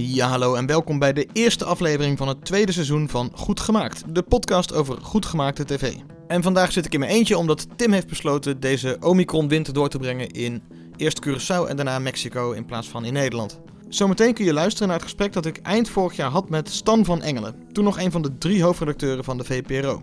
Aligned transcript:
Ja, 0.00 0.28
hallo 0.28 0.54
en 0.54 0.66
welkom 0.66 0.98
bij 0.98 1.12
de 1.12 1.28
eerste 1.32 1.64
aflevering 1.64 2.18
van 2.18 2.28
het 2.28 2.44
tweede 2.44 2.72
seizoen 2.72 3.08
van 3.08 3.30
Goed 3.34 3.60
Gemaakt, 3.60 4.14
de 4.14 4.22
podcast 4.22 4.74
over 4.74 4.98
goed 5.02 5.26
gemaakte 5.26 5.64
tv. 5.64 5.94
En 6.26 6.42
vandaag 6.42 6.72
zit 6.72 6.86
ik 6.86 6.92
in 6.92 7.00
mijn 7.00 7.12
eentje 7.12 7.38
omdat 7.38 7.66
Tim 7.76 7.92
heeft 7.92 8.06
besloten 8.06 8.60
deze 8.60 8.96
Omicron-winter 9.00 9.72
door 9.72 9.88
te 9.88 9.98
brengen 9.98 10.30
in 10.30 10.62
eerst 10.96 11.26
Curaçao 11.26 11.68
en 11.68 11.76
daarna 11.76 11.98
Mexico 11.98 12.52
in 12.52 12.64
plaats 12.64 12.88
van 12.88 13.04
in 13.04 13.12
Nederland. 13.12 13.60
Zometeen 13.88 14.34
kun 14.34 14.44
je 14.44 14.52
luisteren 14.52 14.88
naar 14.88 14.96
het 14.96 15.06
gesprek 15.06 15.32
dat 15.32 15.46
ik 15.46 15.58
eind 15.58 15.88
vorig 15.88 16.16
jaar 16.16 16.30
had 16.30 16.48
met 16.48 16.70
Stan 16.70 17.04
van 17.04 17.22
Engelen, 17.22 17.54
toen 17.72 17.84
nog 17.84 17.98
een 17.98 18.12
van 18.12 18.22
de 18.22 18.38
drie 18.38 18.62
hoofdredacteuren 18.62 19.24
van 19.24 19.38
de 19.38 19.44
VPRO. 19.44 20.02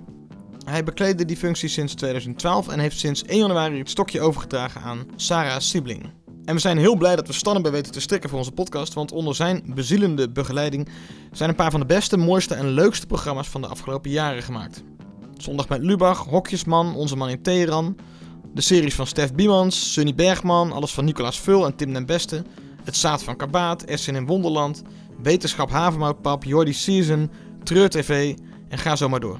Hij 0.65 0.83
bekleedde 0.83 1.25
die 1.25 1.37
functie 1.37 1.69
sinds 1.69 1.93
2012 1.93 2.67
en 2.67 2.79
heeft 2.79 2.99
sinds 2.99 3.23
1 3.23 3.39
januari 3.39 3.77
het 3.77 3.89
stokje 3.89 4.21
overgedragen 4.21 4.81
aan 4.81 5.05
Sarah 5.15 5.59
Sibling. 5.59 6.24
En 6.45 6.55
we 6.55 6.61
zijn 6.61 6.77
heel 6.77 6.95
blij 6.95 7.15
dat 7.15 7.27
we 7.27 7.33
Stan 7.33 7.53
hebben 7.53 7.71
weten 7.71 7.91
te 7.91 7.99
strikken 7.99 8.29
voor 8.29 8.39
onze 8.39 8.51
podcast, 8.51 8.93
want 8.93 9.11
onder 9.11 9.35
zijn 9.35 9.63
bezielende 9.65 10.29
begeleiding 10.29 10.89
zijn 11.31 11.49
een 11.49 11.55
paar 11.55 11.71
van 11.71 11.79
de 11.79 11.85
beste, 11.85 12.17
mooiste 12.17 12.53
en 12.53 12.67
leukste 12.67 13.07
programma's 13.07 13.47
van 13.47 13.61
de 13.61 13.67
afgelopen 13.67 14.11
jaren 14.11 14.43
gemaakt. 14.43 14.83
Zondag 15.37 15.69
met 15.69 15.83
Lubach, 15.83 16.25
Hokjesman, 16.25 16.95
Onze 16.95 17.15
Man 17.15 17.29
in 17.29 17.41
Teheran, 17.41 17.97
de 18.53 18.61
series 18.61 18.95
van 18.95 19.07
Stef 19.07 19.33
Biemans, 19.33 19.93
Sunny 19.93 20.15
Bergman, 20.15 20.71
alles 20.71 20.93
van 20.93 21.05
Nicolaas 21.05 21.39
Vul 21.39 21.65
en 21.65 21.75
Tim 21.75 21.93
den 21.93 22.05
Beste, 22.05 22.43
Het 22.83 22.95
Zaad 22.95 23.23
van 23.23 23.35
Kabaat, 23.35 23.83
Essen 23.83 24.15
in 24.15 24.25
Wonderland, 24.25 24.81
Wetenschap 25.21 25.69
Havermoutpap, 25.69 26.43
Jordi 26.43 26.73
Season, 26.73 27.31
Treur 27.63 27.89
TV 27.89 28.35
en 28.69 28.77
ga 28.77 28.95
zo 28.95 29.09
maar 29.09 29.19
door. 29.19 29.39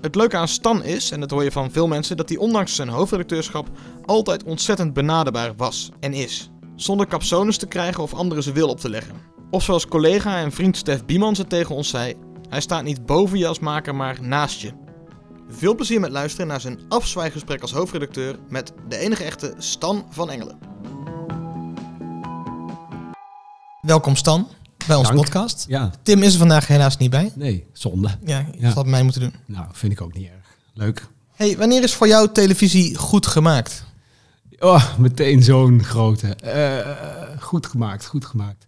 Het 0.00 0.14
leuke 0.14 0.36
aan 0.36 0.48
Stan 0.48 0.84
is, 0.84 1.10
en 1.10 1.20
dat 1.20 1.30
hoor 1.30 1.44
je 1.44 1.52
van 1.52 1.70
veel 1.70 1.88
mensen, 1.88 2.16
dat 2.16 2.28
hij 2.28 2.38
ondanks 2.38 2.74
zijn 2.74 2.88
hoofdredacteurschap 2.88 3.68
altijd 4.10 4.44
ontzettend 4.44 4.92
benaderbaar 4.92 5.52
was 5.56 5.90
en 6.00 6.12
is. 6.12 6.50
Zonder 6.76 7.06
capsones 7.06 7.56
te 7.56 7.66
krijgen 7.66 8.02
of 8.02 8.14
anderen 8.14 8.42
zijn 8.42 8.54
wil 8.54 8.68
op 8.68 8.80
te 8.80 8.88
leggen. 8.90 9.14
Of 9.50 9.62
zoals 9.62 9.86
collega 9.86 10.38
en 10.38 10.52
vriend 10.52 10.76
Stef 10.76 11.04
Biemans 11.04 11.38
het 11.38 11.48
tegen 11.48 11.74
ons 11.74 11.88
zei, 11.88 12.14
hij 12.48 12.60
staat 12.60 12.82
niet 12.84 13.06
boven 13.06 13.38
je 13.38 13.46
als 13.46 13.58
maker, 13.58 13.94
maar 13.94 14.22
naast 14.22 14.60
je. 14.60 14.72
Veel 15.48 15.74
plezier 15.74 16.00
met 16.00 16.10
luisteren 16.10 16.46
naar 16.46 16.60
zijn 16.60 16.78
afzwijgesprek 16.88 17.62
als 17.62 17.72
hoofdredacteur 17.72 18.38
met 18.48 18.72
de 18.88 18.96
enige 18.96 19.24
echte 19.24 19.54
Stan 19.58 20.06
van 20.10 20.30
Engelen. 20.30 20.58
Welkom 23.80 24.16
Stan 24.16 24.48
bij 24.86 24.96
onze 24.96 25.12
Dank. 25.12 25.24
podcast. 25.24 25.64
Ja, 25.68 25.90
Tim 26.02 26.22
is 26.22 26.32
er 26.32 26.38
vandaag 26.38 26.66
helaas 26.66 26.96
niet 26.96 27.10
bij. 27.10 27.32
nee, 27.34 27.66
zonde. 27.72 28.08
Ja, 28.24 28.46
je 28.58 28.70
Ja. 28.74 28.82
mij 28.82 29.02
moeten 29.02 29.20
doen. 29.20 29.34
Nou, 29.46 29.66
vind 29.72 29.92
ik 29.92 30.00
ook 30.00 30.14
niet 30.14 30.26
erg. 30.26 30.56
Leuk. 30.74 31.06
Hey, 31.34 31.56
wanneer 31.56 31.82
is 31.82 31.94
voor 31.94 32.08
jou 32.08 32.32
televisie 32.32 32.96
goed 32.96 33.26
gemaakt? 33.26 33.88
Oh, 34.62 34.98
meteen 34.98 35.42
zo'n 35.42 35.84
grote. 35.84 36.34
Eh, 36.34 37.40
goed 37.40 37.66
gemaakt, 37.66 38.06
goed 38.06 38.24
gemaakt. 38.24 38.66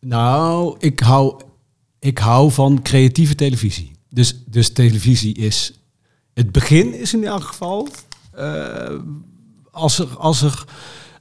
Nou, 0.00 0.76
ik 0.78 1.00
hou, 1.00 1.40
ik 1.98 2.18
hou 2.18 2.52
van 2.52 2.82
creatieve 2.82 3.34
televisie. 3.34 3.92
Dus, 4.08 4.42
dus 4.46 4.72
televisie 4.72 5.34
is... 5.34 5.80
Het 6.34 6.52
begin 6.52 6.94
is 6.94 7.14
in 7.14 7.24
elk 7.24 7.42
geval... 7.42 7.88
eh, 8.32 8.94
als, 9.70 9.98
er, 9.98 10.16
als 10.16 10.42
er 10.42 10.64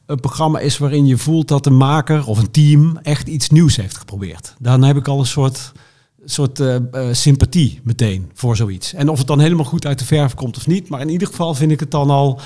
een 0.06 0.20
programma 0.20 0.60
is 0.60 0.78
waarin 0.78 1.06
je 1.06 1.18
voelt 1.18 1.48
dat 1.48 1.64
de 1.64 1.70
maker 1.70 2.28
of 2.28 2.38
een 2.38 2.52
team 2.52 2.98
echt 2.98 3.28
iets 3.28 3.50
nieuws 3.50 3.76
heeft 3.76 3.98
geprobeerd. 3.98 4.54
Dan 4.60 4.84
heb 4.84 4.98
ik 4.98 5.08
al 5.08 5.20
een 5.20 5.26
soort, 5.26 5.72
soort 6.30 6.60
eh, 6.60 6.76
eh, 6.76 6.82
sympathie 7.12 7.80
meteen 7.84 8.32
voor 8.34 8.56
zoiets. 8.56 8.94
En 8.94 9.10
of 9.10 9.18
het 9.18 9.28
dan 9.28 9.40
helemaal 9.40 9.66
goed 9.66 9.86
uit 9.86 10.00
de 10.00 10.06
verf 10.06 10.34
komt 10.34 10.58
of 10.58 10.68
niet. 10.68 10.90
Maar 10.90 11.02
in 11.02 11.10
ieder 11.10 11.28
geval 11.28 11.54
vind 11.54 11.72
ik 11.72 11.80
het 11.80 11.92
dan 11.92 12.10
al 12.10 12.40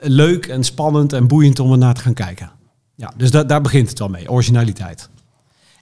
leuk 0.00 0.46
en 0.46 0.64
spannend 0.64 1.12
en 1.12 1.26
boeiend 1.26 1.58
om 1.58 1.72
er 1.72 1.78
naar 1.78 1.94
te 1.94 2.00
gaan 2.00 2.14
kijken. 2.14 2.50
Ja, 2.96 3.12
dus 3.16 3.30
da 3.30 3.44
daar 3.44 3.60
begint 3.60 3.88
het 3.88 3.98
wel 3.98 4.08
mee, 4.08 4.30
originaliteit. 4.30 5.08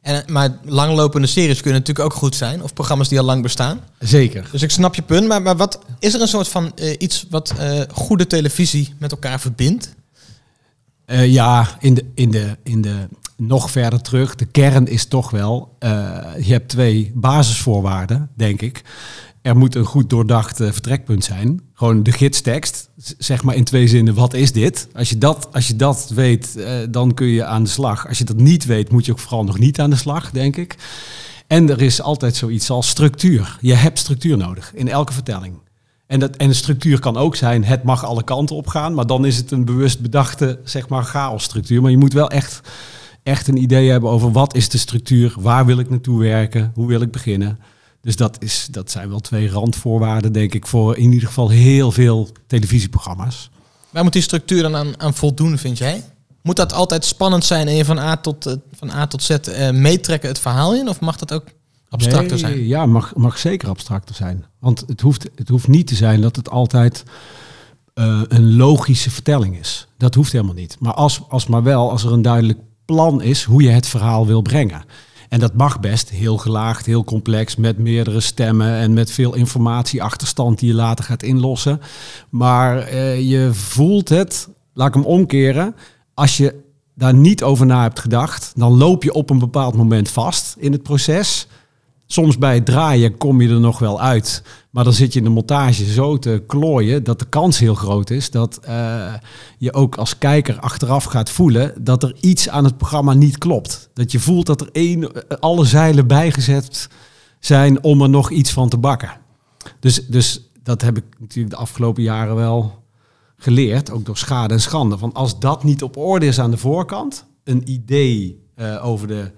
En, 0.02 0.22
maar 0.26 0.58
langlopende 0.64 1.26
series 1.26 1.60
kunnen 1.60 1.80
natuurlijk 1.80 2.06
ook 2.06 2.18
goed 2.18 2.34
zijn. 2.34 2.62
Of 2.62 2.72
programma's 2.72 3.08
die 3.08 3.18
al 3.18 3.24
lang 3.24 3.42
bestaan. 3.42 3.80
Zeker. 3.98 4.48
Dus 4.52 4.62
ik 4.62 4.70
snap 4.70 4.94
je 4.94 5.02
punt. 5.02 5.26
Maar, 5.26 5.42
maar 5.42 5.56
wat, 5.56 5.78
is 5.98 6.14
er 6.14 6.20
een 6.20 6.28
soort 6.28 6.48
van 6.48 6.72
eh, 6.74 6.94
iets 6.98 7.26
wat 7.30 7.54
goede 7.92 8.26
televisie 8.26 8.94
met 8.98 9.10
elkaar 9.10 9.40
verbindt? 9.40 9.94
Eh, 11.10 11.32
ja, 11.32 11.68
in 11.78 11.94
de, 11.94 12.04
in, 12.14 12.30
de, 12.30 12.56
in 12.62 12.80
de 12.80 13.08
nog 13.36 13.70
verder 13.70 14.00
terug, 14.00 14.34
de 14.34 14.44
kern 14.44 14.86
is 14.86 15.04
toch 15.04 15.30
wel, 15.30 15.76
eh, 15.78 15.90
je 16.40 16.52
hebt 16.52 16.68
twee 16.68 17.12
basisvoorwaarden, 17.14 18.30
denk 18.34 18.62
ik. 18.62 18.82
Er 19.42 19.56
moet 19.56 19.74
een 19.74 19.84
goed 19.84 20.10
doordacht 20.10 20.60
eh, 20.60 20.72
vertrekpunt 20.72 21.24
zijn. 21.24 21.60
Gewoon 21.74 22.02
de 22.02 22.12
gidstekst, 22.12 22.90
zeg 23.18 23.42
maar 23.42 23.54
in 23.54 23.64
twee 23.64 23.88
zinnen, 23.88 24.14
wat 24.14 24.34
is 24.34 24.52
dit? 24.52 24.88
Als 24.92 25.10
je 25.10 25.18
dat, 25.18 25.48
als 25.52 25.66
je 25.66 25.76
dat 25.76 26.10
weet, 26.14 26.58
dan 26.90 27.14
kun 27.14 27.26
je 27.26 27.44
aan 27.44 27.62
de 27.62 27.68
slag. 27.68 28.08
Als 28.08 28.18
je 28.18 28.24
dat 28.24 28.36
niet 28.36 28.64
weet, 28.64 28.90
moet 28.90 29.06
je 29.06 29.12
ook 29.12 29.18
vooral 29.18 29.44
nog 29.44 29.58
niet 29.58 29.80
aan 29.80 29.90
de 29.90 29.96
slag, 29.96 30.30
denk 30.30 30.56
ik. 30.56 30.76
En 31.46 31.70
er 31.70 31.82
is 31.82 32.02
altijd 32.02 32.36
zoiets 32.36 32.70
als 32.70 32.88
structuur. 32.88 33.58
Je 33.60 33.74
hebt 33.74 33.98
structuur 33.98 34.36
nodig 34.36 34.72
in 34.74 34.88
elke 34.88 35.12
vertelling. 35.12 35.54
En, 36.10 36.20
dat, 36.20 36.36
en 36.36 36.48
de 36.48 36.54
structuur 36.54 36.98
kan 36.98 37.16
ook 37.16 37.36
zijn, 37.36 37.64
het 37.64 37.82
mag 37.82 38.04
alle 38.04 38.24
kanten 38.24 38.56
op 38.56 38.66
gaan, 38.66 38.94
maar 38.94 39.06
dan 39.06 39.24
is 39.24 39.36
het 39.36 39.50
een 39.50 39.64
bewust 39.64 40.00
bedachte, 40.00 40.58
zeg 40.64 40.88
maar, 40.88 41.04
chaosstructuur. 41.04 41.82
Maar 41.82 41.90
je 41.90 41.98
moet 41.98 42.12
wel 42.12 42.30
echt, 42.30 42.60
echt 43.22 43.48
een 43.48 43.56
idee 43.56 43.90
hebben 43.90 44.10
over 44.10 44.32
wat 44.32 44.54
is 44.54 44.68
de 44.68 44.78
structuur, 44.78 45.34
waar 45.38 45.66
wil 45.66 45.78
ik 45.78 45.90
naartoe 45.90 46.18
werken, 46.18 46.72
hoe 46.74 46.86
wil 46.86 47.00
ik 47.00 47.10
beginnen. 47.10 47.58
Dus 48.00 48.16
dat, 48.16 48.36
is, 48.42 48.68
dat 48.70 48.90
zijn 48.90 49.08
wel 49.08 49.20
twee 49.20 49.50
randvoorwaarden, 49.50 50.32
denk 50.32 50.54
ik, 50.54 50.66
voor 50.66 50.96
in 50.96 51.12
ieder 51.12 51.28
geval 51.28 51.48
heel 51.48 51.92
veel 51.92 52.28
televisieprogramma's. 52.46 53.50
Waar 53.90 54.02
moet 54.02 54.12
die 54.12 54.22
structuur 54.22 54.62
dan 54.62 55.00
aan, 55.00 55.14
voldoen, 55.14 55.58
vind 55.58 55.78
jij? 55.78 56.04
Moet 56.42 56.56
dat 56.56 56.72
altijd 56.72 57.04
spannend 57.04 57.44
zijn 57.44 57.68
en 57.68 57.74
je 57.74 57.84
van 57.84 57.98
A 57.98 58.16
tot, 58.16 58.46
eh, 58.46 58.54
van 58.72 58.90
A 58.90 59.06
tot 59.06 59.22
Z 59.22 59.30
eh, 59.30 59.70
meetrekken 59.70 60.28
het 60.28 60.38
verhaal 60.38 60.74
in? 60.74 60.88
Of 60.88 61.00
mag 61.00 61.16
dat 61.16 61.32
ook 61.32 61.44
abstracter 61.90 62.30
Nee, 62.30 62.38
zijn? 62.38 62.66
Ja, 62.66 62.86
mag, 62.86 63.14
mag 63.16 63.38
zeker 63.38 63.68
abstracter 63.68 64.14
zijn. 64.14 64.44
Want 64.58 64.84
het 64.86 65.00
hoeft, 65.00 65.30
het 65.34 65.48
hoeft 65.48 65.68
niet 65.68 65.86
te 65.86 65.94
zijn 65.94 66.20
dat 66.20 66.36
het 66.36 66.50
altijd 66.50 67.04
eh, 67.94 68.20
een 68.28 68.56
logische 68.56 69.10
vertelling 69.10 69.58
is. 69.58 69.86
Dat 69.96 70.14
hoeft 70.14 70.32
helemaal 70.32 70.54
niet. 70.54 70.76
Maar 70.78 70.94
als, 70.94 71.20
als 71.28 71.46
maar 71.46 71.62
wel, 71.62 71.90
als 71.90 72.04
er 72.04 72.12
een 72.12 72.22
duidelijk 72.22 72.58
plan 72.84 73.22
is 73.22 73.44
hoe 73.44 73.62
je 73.62 73.70
het 73.70 73.86
verhaal 73.86 74.26
wil 74.26 74.42
brengen. 74.42 74.84
En 75.28 75.40
dat 75.40 75.54
mag 75.54 75.80
best 75.80 76.10
heel 76.10 76.36
gelaagd, 76.38 76.86
heel 76.86 77.04
complex, 77.04 77.56
met 77.56 77.78
meerdere 77.78 78.20
stemmen 78.20 78.74
en 78.74 78.92
met 78.92 79.10
veel 79.10 79.34
informatieachterstand 79.34 80.58
die 80.58 80.68
je 80.68 80.74
later 80.74 81.04
gaat 81.04 81.22
inlossen. 81.22 81.80
Maar 82.30 82.78
eh, 82.78 83.30
je 83.30 83.50
voelt 83.52 84.08
het, 84.08 84.48
laat 84.74 84.88
ik 84.88 84.94
hem 84.94 85.04
omkeren, 85.04 85.74
als 86.14 86.36
je 86.36 86.54
daar 86.94 87.14
niet 87.14 87.42
over 87.42 87.66
na 87.66 87.82
hebt 87.82 88.00
gedacht, 88.00 88.52
dan 88.56 88.76
loop 88.76 89.02
je 89.02 89.12
op 89.12 89.30
een 89.30 89.38
bepaald 89.38 89.74
moment 89.74 90.08
vast 90.08 90.56
in 90.58 90.72
het 90.72 90.82
proces. 90.82 91.46
Soms 92.12 92.38
bij 92.38 92.54
het 92.54 92.64
draaien 92.64 93.16
kom 93.16 93.40
je 93.40 93.48
er 93.48 93.60
nog 93.60 93.78
wel 93.78 94.00
uit. 94.00 94.42
Maar 94.70 94.84
dan 94.84 94.92
zit 94.92 95.12
je 95.12 95.18
in 95.18 95.24
de 95.24 95.30
montage 95.30 95.84
zo 95.84 96.18
te 96.18 96.42
klooien 96.46 97.04
dat 97.04 97.18
de 97.18 97.24
kans 97.24 97.58
heel 97.58 97.74
groot 97.74 98.10
is 98.10 98.30
dat 98.30 98.58
eh, 98.62 99.14
je 99.58 99.72
ook 99.72 99.96
als 99.96 100.18
kijker 100.18 100.58
achteraf 100.58 101.04
gaat 101.04 101.30
voelen 101.30 101.74
dat 101.84 102.02
er 102.02 102.16
iets 102.20 102.48
aan 102.48 102.64
het 102.64 102.76
programma 102.76 103.12
niet 103.12 103.38
klopt. 103.38 103.90
Dat 103.94 104.12
je 104.12 104.18
voelt 104.18 104.46
dat 104.46 104.60
er 104.60 104.68
één, 104.72 105.12
eh, 105.12 105.38
alle 105.38 105.64
zeilen 105.64 106.06
bijgezet 106.06 106.88
zijn 107.40 107.82
om 107.82 108.02
er 108.02 108.10
nog 108.10 108.30
iets 108.30 108.52
van 108.52 108.68
te 108.68 108.78
bakken. 108.78 109.12
Dus, 109.80 110.06
dus 110.06 110.50
dat 110.62 110.82
heb 110.82 110.96
ik 110.96 111.04
natuurlijk 111.18 111.54
de 111.54 111.60
afgelopen 111.60 112.02
jaren 112.02 112.34
wel 112.34 112.82
geleerd, 113.36 113.90
ook 113.90 114.04
door 114.04 114.18
schade 114.18 114.54
en 114.54 114.60
schande. 114.60 114.98
Van 114.98 115.12
als 115.12 115.38
dat 115.38 115.64
niet 115.64 115.82
op 115.82 115.96
orde 115.96 116.26
is 116.26 116.40
aan 116.40 116.50
de 116.50 116.56
voorkant, 116.56 117.26
een 117.44 117.70
idee 117.70 118.44
eh, 118.54 118.86
over 118.86 119.08
de 119.08 119.30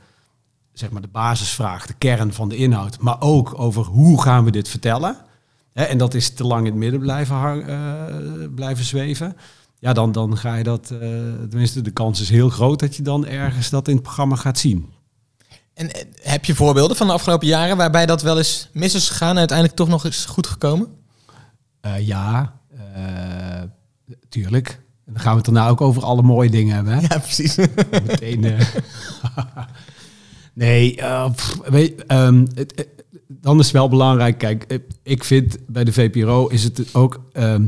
zeg 0.72 0.90
maar 0.90 1.02
de 1.02 1.08
basisvraag, 1.08 1.86
de 1.86 1.94
kern 1.98 2.32
van 2.32 2.48
de 2.48 2.56
inhoud, 2.56 2.98
maar 3.00 3.20
ook 3.20 3.58
over 3.58 3.84
hoe 3.84 4.22
gaan 4.22 4.44
we 4.44 4.50
dit 4.50 4.68
vertellen. 4.68 5.16
Hè, 5.72 5.82
en 5.84 5.98
dat 5.98 6.14
is 6.14 6.30
te 6.34 6.44
lang 6.44 6.60
in 6.60 6.66
het 6.72 6.74
midden 6.80 7.00
blijven, 7.00 7.34
hang- 7.36 7.66
eh, 7.66 8.04
blijven 8.54 8.84
zweven. 8.84 9.36
Ja, 9.78 9.92
dan, 9.92 10.12
dan 10.12 10.36
ga 10.38 10.54
je 10.54 10.64
dat, 10.64 10.90
eh, 10.90 10.98
tenminste 11.48 11.80
de 11.82 11.90
kans 11.90 12.20
is 12.20 12.28
heel 12.30 12.48
groot 12.48 12.80
dat 12.80 12.96
je 12.96 13.02
dan 13.02 13.26
ergens 13.26 13.70
dat 13.70 13.88
in 13.88 13.94
het 13.94 14.02
programma 14.02 14.36
gaat 14.36 14.58
zien. 14.58 14.90
En 15.74 15.90
eh, 15.92 16.02
heb 16.22 16.44
je 16.44 16.54
voorbeelden 16.54 16.96
van 16.96 17.06
de 17.06 17.12
afgelopen 17.12 17.46
jaren 17.46 17.76
waarbij 17.76 18.06
dat 18.06 18.22
wel 18.22 18.38
eens 18.38 18.68
mis 18.72 18.94
is 18.94 19.08
gegaan 19.08 19.30
en 19.30 19.38
uiteindelijk 19.38 19.78
toch 19.78 19.88
nog 19.88 20.04
is 20.04 20.24
goed 20.24 20.46
gekomen? 20.46 20.88
Ja, 21.98 22.52
tuurlijk. 24.28 24.80
En 25.06 25.12
dan 25.12 25.22
gaan 25.22 25.30
we 25.32 25.36
het 25.36 25.44
daarna 25.54 25.68
ook 25.68 25.80
over 25.80 26.02
alle 26.04 26.22
mooie 26.22 26.50
dingen 26.50 26.74
hebben. 26.74 26.94
Hè? 26.94 27.00
Ja, 27.00 27.18
precies. 27.18 27.56
Meteen. 28.06 28.44
nee, 30.52 30.94
pff, 31.34 31.60
weet, 31.64 32.06
ehm, 32.06 32.46
het, 32.54 32.74
eh, 32.74 32.84
dan 33.28 33.58
is 33.58 33.64
het 33.64 33.74
wel 33.74 33.88
belangrijk. 33.88 34.38
Kijk, 34.38 34.64
eh, 34.64 34.78
ik 35.02 35.24
vind 35.24 35.58
bij 35.66 35.84
de 35.84 35.92
VPRO 35.92 36.46
is 36.46 36.64
het 36.64 36.94
ook. 36.94 37.20
ehm, 37.32 37.64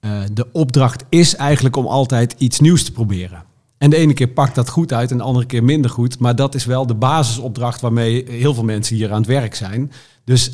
eh, 0.00 0.20
de 0.32 0.46
opdracht 0.52 1.04
is 1.08 1.36
eigenlijk 1.36 1.76
om 1.76 1.86
altijd 1.86 2.34
iets 2.38 2.60
nieuws 2.60 2.84
te 2.84 2.92
proberen. 2.92 3.44
En 3.78 3.90
de 3.90 3.96
ene 3.96 4.12
keer 4.12 4.28
pakt 4.28 4.54
dat 4.54 4.68
goed 4.68 4.92
uit 4.92 5.10
en 5.10 5.16
de 5.16 5.22
andere 5.22 5.46
keer 5.46 5.64
minder 5.64 5.90
goed. 5.90 6.18
Maar 6.18 6.36
dat 6.36 6.54
is 6.54 6.64
wel 6.64 6.86
de 6.86 6.94
basisopdracht 6.94 7.80
waarmee 7.80 8.24
heel 8.28 8.54
veel 8.54 8.64
mensen 8.64 8.96
hier 8.96 9.10
aan 9.10 9.18
het 9.18 9.26
werk 9.26 9.54
zijn. 9.54 9.92
Dus 10.24 10.50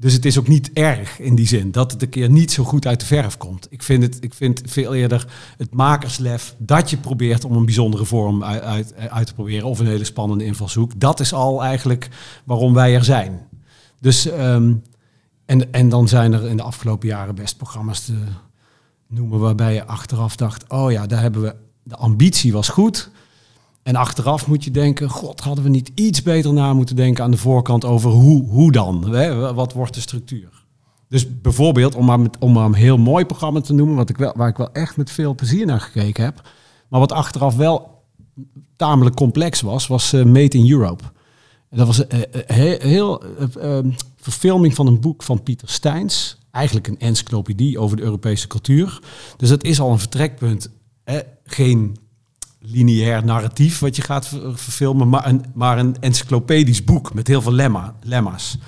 Dus 0.00 0.12
het 0.12 0.24
is 0.24 0.38
ook 0.38 0.48
niet 0.48 0.72
erg 0.72 1.18
in 1.18 1.34
die 1.34 1.46
zin 1.46 1.70
dat 1.70 1.92
het 1.92 2.02
een 2.02 2.08
keer 2.08 2.30
niet 2.30 2.52
zo 2.52 2.64
goed 2.64 2.86
uit 2.86 3.00
de 3.00 3.06
verf 3.06 3.36
komt. 3.36 3.66
Ik 3.70 3.82
vind 3.82 4.02
het 4.02 4.18
ik 4.20 4.34
vind 4.34 4.62
veel 4.64 4.94
eerder 4.94 5.26
het 5.56 5.74
makerslef 5.74 6.54
dat 6.58 6.90
je 6.90 6.96
probeert 6.96 7.44
om 7.44 7.56
een 7.56 7.64
bijzondere 7.64 8.04
vorm 8.04 8.44
uit, 8.44 8.94
uit, 8.94 9.26
te 9.26 9.34
proberen 9.34 9.68
of 9.68 9.78
een 9.78 9.86
hele 9.86 10.04
spannende 10.04 10.44
invalshoek. 10.44 11.00
Dat 11.00 11.20
is 11.20 11.32
al 11.32 11.62
eigenlijk 11.62 12.08
waarom 12.44 12.74
wij 12.74 12.94
er 12.94 13.04
zijn. 13.04 13.48
Dus 13.98 14.26
ehm, 14.26 14.74
en, 15.44 15.72
en 15.72 15.88
dan 15.88 16.08
zijn 16.08 16.32
er 16.32 16.46
in 16.46 16.56
de 16.56 16.62
afgelopen 16.62 17.08
jaren 17.08 17.34
best 17.34 17.56
programma's 17.56 18.04
te 18.04 18.14
noemen 19.06 19.38
waarbij 19.38 19.74
je 19.74 19.84
achteraf 19.84 20.36
dacht, 20.36 20.64
oh 20.68 20.90
ja, 20.90 21.06
daar 21.06 21.20
hebben 21.20 21.42
we 21.42 21.54
de 21.82 21.96
ambitie 21.96 22.52
was 22.52 22.68
goed. 22.68 23.10
En 23.90 23.96
achteraf 23.96 24.46
moet 24.46 24.64
je 24.64 24.70
denken, 24.70 25.08
god, 25.08 25.40
hadden 25.40 25.64
we 25.64 25.70
niet 25.70 25.90
iets 25.94 26.22
beter 26.22 26.52
na 26.52 26.72
moeten 26.72 26.96
denken 26.96 27.24
aan 27.24 27.30
de 27.30 27.36
voorkant 27.36 27.84
over 27.84 28.10
hoe, 28.10 28.44
hoe 28.44 28.72
dan? 28.72 29.12
Wat 29.54 29.72
wordt 29.72 29.94
de 29.94 30.00
structuur? 30.00 30.64
Dus 31.08 31.40
bijvoorbeeld, 31.40 31.94
om 31.94 32.04
maar, 32.04 32.20
met, 32.20 32.38
om 32.38 32.52
maar 32.52 32.64
een 32.64 32.74
heel 32.74 32.98
mooi 32.98 33.24
programma 33.24 33.60
te 33.60 33.72
noemen, 33.72 33.96
wat 33.96 34.08
ik 34.08 34.16
wel, 34.16 34.32
waar 34.36 34.48
ik 34.48 34.56
wel 34.56 34.72
echt 34.72 34.96
met 34.96 35.10
veel 35.10 35.34
plezier 35.34 35.66
naar 35.66 35.80
gekeken 35.80 36.24
heb, 36.24 36.48
maar 36.88 37.00
wat 37.00 37.12
achteraf 37.12 37.56
wel 37.56 38.04
tamelijk 38.76 39.16
complex 39.16 39.60
was, 39.60 39.86
was 39.86 40.12
uh, 40.12 40.24
Made 40.24 40.58
in 40.58 40.70
Europe. 40.70 41.04
En 41.70 41.78
dat 41.78 41.86
was 41.86 41.98
uh, 42.00 42.06
heel, 42.46 42.78
heel 42.78 43.22
uh, 43.62 43.78
verfilming 44.16 44.74
van 44.74 44.86
een 44.86 45.00
boek 45.00 45.22
van 45.22 45.42
Pieter 45.42 45.68
Steins. 45.68 46.38
Eigenlijk 46.50 46.86
een 46.86 46.98
encyclopedie 46.98 47.78
over 47.78 47.96
de 47.96 48.02
Europese 48.02 48.46
cultuur. 48.46 49.00
Dus 49.36 49.48
dat 49.48 49.64
is 49.64 49.80
al 49.80 49.90
een 49.90 49.98
vertrekpunt. 49.98 50.70
Hè? 51.04 51.20
Geen 51.44 51.96
lineair 52.60 53.24
narratief 53.24 53.78
wat 53.78 53.96
je 53.96 54.02
gaat 54.02 54.28
verfilmen, 54.54 55.08
maar 55.08 55.26
een, 55.26 55.44
maar 55.54 55.78
een 55.78 55.96
encyclopedisch 56.00 56.84
boek 56.84 57.14
met 57.14 57.26
heel 57.26 57.42
veel 57.42 57.52
lemma, 57.52 57.94
lemma's. 58.02 58.58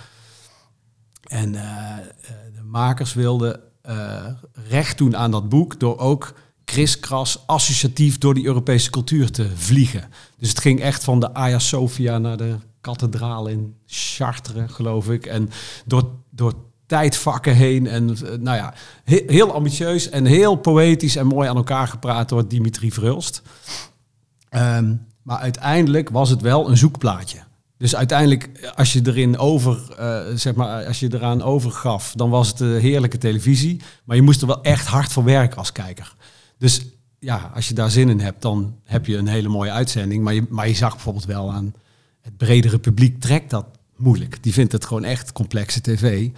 En 1.22 1.52
uh, 1.54 1.96
de 2.54 2.62
makers 2.62 3.14
wilden 3.14 3.60
uh, 3.86 4.26
recht 4.68 4.98
doen 4.98 5.16
aan 5.16 5.30
dat 5.30 5.48
boek 5.48 5.80
door 5.80 5.98
ook 5.98 6.34
kriskras 6.64 7.46
associatief 7.46 8.18
door 8.18 8.34
die 8.34 8.46
Europese 8.46 8.90
cultuur 8.90 9.30
te 9.30 9.50
vliegen. 9.56 10.08
Dus 10.38 10.48
het 10.48 10.60
ging 10.60 10.80
echt 10.80 11.04
van 11.04 11.20
de 11.20 11.30
Hagia 11.32 11.58
Sophia 11.58 12.18
naar 12.18 12.36
de 12.36 12.56
kathedraal 12.80 13.46
in 13.46 13.74
Chartres, 13.86 14.72
geloof 14.72 15.10
ik. 15.10 15.26
En 15.26 15.50
door, 15.84 16.10
door 16.30 16.54
tijdvakken 16.92 17.54
heen. 17.54 17.86
En 17.86 18.06
nou 18.40 18.56
ja, 18.56 18.74
heel 19.04 19.52
ambitieus 19.52 20.10
en 20.10 20.24
heel 20.24 20.54
poëtisch 20.54 21.16
en 21.16 21.26
mooi 21.26 21.48
aan 21.48 21.56
elkaar 21.56 21.88
gepraat 21.88 22.28
door 22.28 22.48
Dimitri 22.48 22.92
Vrulst. 22.92 23.42
Um, 24.50 25.06
maar 25.22 25.38
uiteindelijk 25.38 26.10
was 26.10 26.30
het 26.30 26.40
wel 26.40 26.70
een 26.70 26.76
zoekplaatje. 26.76 27.38
Dus 27.78 27.96
uiteindelijk, 27.96 28.72
als 28.74 28.92
je 28.92 29.00
erin 29.04 29.38
over, 29.38 29.78
uh, 30.00 30.20
zeg 30.34 30.54
maar, 30.54 30.86
als 30.86 31.00
je 31.00 31.14
eraan 31.14 31.42
overgaf, 31.42 32.12
dan 32.16 32.30
was 32.30 32.48
het 32.48 32.60
uh, 32.60 32.80
heerlijke 32.80 33.18
televisie. 33.18 33.80
Maar 34.04 34.16
je 34.16 34.22
moest 34.22 34.40
er 34.40 34.46
wel 34.46 34.62
echt 34.62 34.86
hard 34.86 35.12
voor 35.12 35.24
werken 35.24 35.58
als 35.58 35.72
kijker. 35.72 36.14
Dus 36.58 36.86
ja, 37.18 37.50
als 37.54 37.68
je 37.68 37.74
daar 37.74 37.90
zin 37.90 38.08
in 38.08 38.20
hebt, 38.20 38.42
dan 38.42 38.76
heb 38.84 39.06
je 39.06 39.16
een 39.16 39.28
hele 39.28 39.48
mooie 39.48 39.70
uitzending. 39.70 40.24
Maar 40.24 40.34
je, 40.34 40.46
maar 40.48 40.68
je 40.68 40.74
zag 40.74 40.92
bijvoorbeeld 40.92 41.24
wel 41.24 41.52
aan 41.52 41.74
het 42.20 42.36
bredere 42.36 42.78
publiek 42.78 43.20
trekt 43.20 43.50
dat 43.50 43.66
moeilijk. 43.96 44.42
Die 44.42 44.52
vindt 44.52 44.72
het 44.72 44.84
gewoon 44.84 45.04
echt 45.04 45.32
complexe 45.32 45.80
tv. 45.80 46.30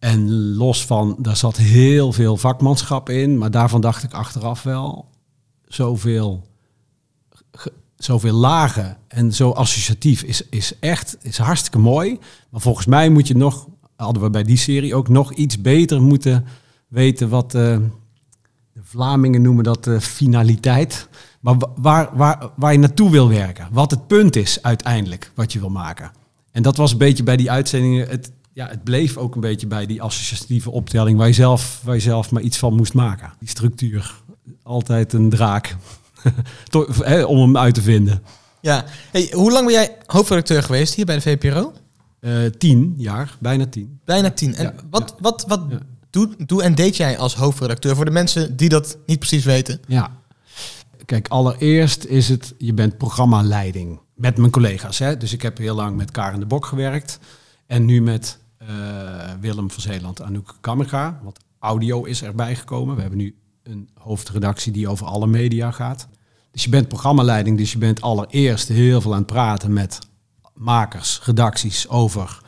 En 0.00 0.30
los 0.54 0.86
van, 0.86 1.16
daar 1.18 1.36
zat 1.36 1.56
heel 1.56 2.12
veel 2.12 2.36
vakmanschap 2.36 3.08
in, 3.08 3.38
maar 3.38 3.50
daarvan 3.50 3.80
dacht 3.80 4.02
ik 4.02 4.12
achteraf 4.12 4.62
wel, 4.62 5.08
zoveel, 5.66 6.46
zoveel 7.96 8.34
lagen 8.34 8.96
en 9.08 9.34
zo 9.34 9.50
associatief 9.50 10.22
is, 10.22 10.48
is 10.48 10.78
echt 10.78 11.16
is 11.22 11.38
hartstikke 11.38 11.78
mooi. 11.78 12.18
Maar 12.50 12.60
volgens 12.60 12.86
mij 12.86 13.08
moet 13.08 13.28
je 13.28 13.36
nog, 13.36 13.68
hadden 13.96 14.22
we 14.22 14.30
bij 14.30 14.42
die 14.42 14.56
serie 14.56 14.94
ook 14.94 15.08
nog 15.08 15.32
iets 15.32 15.60
beter 15.60 16.02
moeten 16.02 16.44
weten 16.88 17.28
wat 17.28 17.54
uh, 17.54 17.76
de 18.72 18.80
Vlamingen 18.82 19.42
noemen 19.42 19.64
dat 19.64 19.86
uh, 19.86 19.98
finaliteit. 19.98 21.08
Maar 21.40 21.56
waar, 21.76 22.16
waar, 22.16 22.50
waar 22.56 22.72
je 22.72 22.78
naartoe 22.78 23.10
wil 23.10 23.28
werken, 23.28 23.68
wat 23.72 23.90
het 23.90 24.06
punt 24.06 24.36
is 24.36 24.62
uiteindelijk 24.62 25.32
wat 25.34 25.52
je 25.52 25.58
wil 25.60 25.70
maken. 25.70 26.10
En 26.52 26.62
dat 26.62 26.76
was 26.76 26.92
een 26.92 26.98
beetje 26.98 27.22
bij 27.22 27.36
die 27.36 27.50
uitzendingen 27.50 28.08
het, 28.08 28.32
ja, 28.52 28.68
het 28.68 28.84
bleef 28.84 29.16
ook 29.16 29.34
een 29.34 29.40
beetje 29.40 29.66
bij 29.66 29.86
die 29.86 30.02
associatieve 30.02 30.70
optelling 30.70 31.18
waar 31.18 31.26
je, 31.26 31.32
zelf, 31.32 31.80
waar 31.84 31.94
je 31.94 32.00
zelf 32.00 32.30
maar 32.30 32.42
iets 32.42 32.58
van 32.58 32.74
moest 32.74 32.94
maken. 32.94 33.32
Die 33.38 33.48
structuur, 33.48 34.14
altijd 34.62 35.12
een 35.12 35.30
draak 35.30 35.76
om 37.26 37.38
hem 37.38 37.56
uit 37.56 37.74
te 37.74 37.82
vinden. 37.82 38.22
Ja, 38.60 38.84
hey, 39.10 39.30
hoe 39.32 39.52
lang 39.52 39.64
ben 39.64 39.74
jij 39.74 39.96
hoofdredacteur 40.06 40.62
geweest 40.62 40.94
hier 40.94 41.04
bij 41.04 41.14
de 41.14 41.20
VPRO? 41.20 41.72
Uh, 42.20 42.46
tien 42.58 42.94
jaar, 42.96 43.36
bijna 43.38 43.66
tien. 43.66 44.00
Bijna 44.04 44.30
tien. 44.30 44.54
En 44.54 44.64
ja, 44.64 44.74
wat, 44.90 45.14
ja. 45.16 45.22
wat, 45.22 45.44
wat 45.48 45.60
ja. 45.70 45.78
doe, 46.10 46.28
doe 46.46 46.62
en 46.62 46.74
deed 46.74 46.96
jij 46.96 47.18
als 47.18 47.34
hoofdredacteur 47.34 47.96
voor 47.96 48.04
de 48.04 48.10
mensen 48.10 48.56
die 48.56 48.68
dat 48.68 48.98
niet 49.06 49.18
precies 49.18 49.44
weten? 49.44 49.80
Ja, 49.86 50.10
kijk, 51.04 51.28
allereerst 51.28 52.04
is 52.04 52.28
het, 52.28 52.54
je 52.58 52.74
bent 52.74 52.98
programmaleiding 52.98 54.00
met 54.14 54.36
mijn 54.36 54.50
collega's. 54.50 54.98
Hè? 54.98 55.16
Dus 55.16 55.32
ik 55.32 55.42
heb 55.42 55.58
heel 55.58 55.74
lang 55.74 55.96
met 55.96 56.10
Karen 56.10 56.40
de 56.40 56.46
Bok 56.46 56.66
gewerkt. 56.66 57.18
En 57.70 57.84
nu 57.84 58.02
met 58.02 58.38
uh, 58.62 58.68
Willem 59.40 59.70
van 59.70 59.82
Zeeland, 59.82 60.22
Anouk 60.22 60.56
Kammerga. 60.60 61.20
Want 61.22 61.38
audio 61.58 62.04
is 62.04 62.22
erbij 62.22 62.56
gekomen. 62.56 62.94
We 62.94 63.00
hebben 63.00 63.18
nu 63.18 63.36
een 63.62 63.88
hoofdredactie 63.94 64.72
die 64.72 64.88
over 64.88 65.06
alle 65.06 65.26
media 65.26 65.70
gaat. 65.70 66.08
Dus 66.50 66.64
je 66.64 66.70
bent 66.70 66.88
programmaleiding, 66.88 67.58
dus 67.58 67.72
je 67.72 67.78
bent 67.78 68.00
allereerst 68.00 68.68
heel 68.68 69.00
veel 69.00 69.12
aan 69.12 69.18
het 69.18 69.26
praten 69.26 69.72
met 69.72 69.98
makers, 70.54 71.20
redacties 71.24 71.88
over 71.88 72.40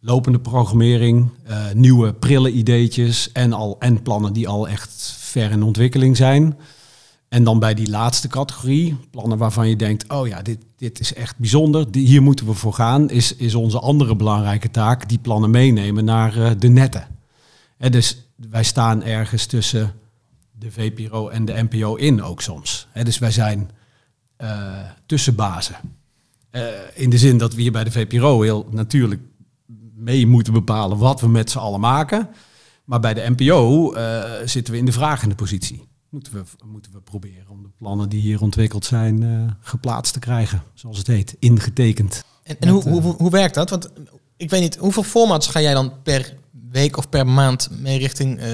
lopende 0.00 0.40
programmering, 0.40 1.30
uh, 1.48 1.70
nieuwe 1.72 2.12
prille 2.12 2.50
ideetjes 2.50 3.32
en, 3.32 3.52
al, 3.52 3.76
en 3.78 4.02
plannen 4.02 4.32
die 4.32 4.48
al 4.48 4.68
echt 4.68 5.16
ver 5.18 5.50
in 5.50 5.62
ontwikkeling 5.62 6.16
zijn. 6.16 6.58
En 7.32 7.44
dan 7.44 7.58
bij 7.58 7.74
die 7.74 7.90
laatste 7.90 8.28
categorie, 8.28 8.96
plannen 9.10 9.38
waarvan 9.38 9.68
je 9.68 9.76
denkt, 9.76 10.10
oh 10.10 10.26
ja, 10.26 10.42
dit, 10.42 10.58
dit 10.76 11.00
is 11.00 11.14
echt 11.14 11.38
bijzonder, 11.38 11.86
hier 11.92 12.22
moeten 12.22 12.46
we 12.46 12.52
voor 12.52 12.72
gaan, 12.72 13.10
is, 13.10 13.36
is 13.36 13.54
onze 13.54 13.78
andere 13.78 14.16
belangrijke 14.16 14.70
taak, 14.70 15.08
die 15.08 15.18
plannen 15.18 15.50
meenemen 15.50 16.04
naar 16.04 16.36
uh, 16.36 16.50
de 16.58 16.68
netten. 16.68 17.06
En 17.78 17.92
dus 17.92 18.26
wij 18.50 18.64
staan 18.64 19.02
ergens 19.02 19.46
tussen 19.46 19.92
de 20.58 20.70
VPRO 20.70 21.28
en 21.28 21.44
de 21.44 21.66
NPO 21.70 21.94
in 21.94 22.22
ook 22.22 22.40
soms. 22.40 22.86
Dus 23.02 23.18
wij 23.18 23.30
zijn 23.30 23.70
uh, 24.38 24.78
tussenbazen. 25.06 25.76
Uh, 26.50 26.62
in 26.94 27.10
de 27.10 27.18
zin 27.18 27.38
dat 27.38 27.54
we 27.54 27.60
hier 27.60 27.72
bij 27.72 27.84
de 27.84 27.90
VPRO 27.90 28.42
heel 28.42 28.68
natuurlijk 28.70 29.20
mee 29.94 30.26
moeten 30.26 30.52
bepalen 30.52 30.98
wat 30.98 31.20
we 31.20 31.28
met 31.28 31.50
z'n 31.50 31.58
allen 31.58 31.80
maken. 31.80 32.28
Maar 32.84 33.00
bij 33.00 33.14
de 33.14 33.34
NPO 33.36 33.94
zitten 34.44 34.72
we 34.72 34.78
in 34.78 34.86
de 34.86 34.92
vragende 34.92 35.34
positie 35.34 35.90
moeten 36.12 36.32
we, 36.32 36.42
moeten 36.66 36.92
we 36.92 37.00
proberen 37.00 37.48
om 37.48 37.62
de 37.62 37.68
plannen 37.76 38.08
die 38.08 38.20
hier 38.20 38.42
ontwikkeld 38.42 38.84
zijn 38.84 39.22
uh, 39.22 39.50
geplaatst 39.60 40.12
te 40.12 40.18
krijgen, 40.18 40.62
zoals 40.74 40.98
het 40.98 41.06
heet, 41.06 41.36
ingetekend. 41.38 42.24
En, 42.42 42.56
en 42.60 42.68
hoe, 42.68 42.88
hoe, 42.88 43.00
hoe 43.02 43.30
werkt 43.30 43.54
dat? 43.54 43.70
Want 43.70 43.90
ik 44.36 44.50
weet 44.50 44.60
niet, 44.60 44.76
hoeveel 44.76 45.02
formats 45.02 45.46
ga 45.46 45.60
jij 45.60 45.74
dan 45.74 45.92
per 46.02 46.36
week 46.70 46.96
of 46.96 47.08
per 47.08 47.26
maand 47.26 47.68
mee 47.80 47.98
richting 47.98 48.38
uh, 48.38 48.44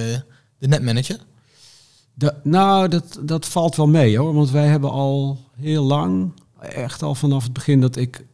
de 0.59 0.69
netmanager? 0.69 1.19
De, 2.15 2.35
nou, 2.43 2.89
dat, 2.89 3.19
dat 3.21 3.47
valt 3.47 3.77
wel 3.77 3.89
mee 3.89 4.19
hoor, 4.19 4.35
want 4.35 4.51
wij 4.51 4.67
hebben 4.67 4.91
al 4.91 5.39
heel 5.57 5.85
lang, 5.85 6.33
echt 6.61 7.03
al 7.03 7.15
vanaf 7.15 7.43
het 7.43 7.53
begin 7.53 7.81
dat 7.81 7.97
ik 7.97 8.27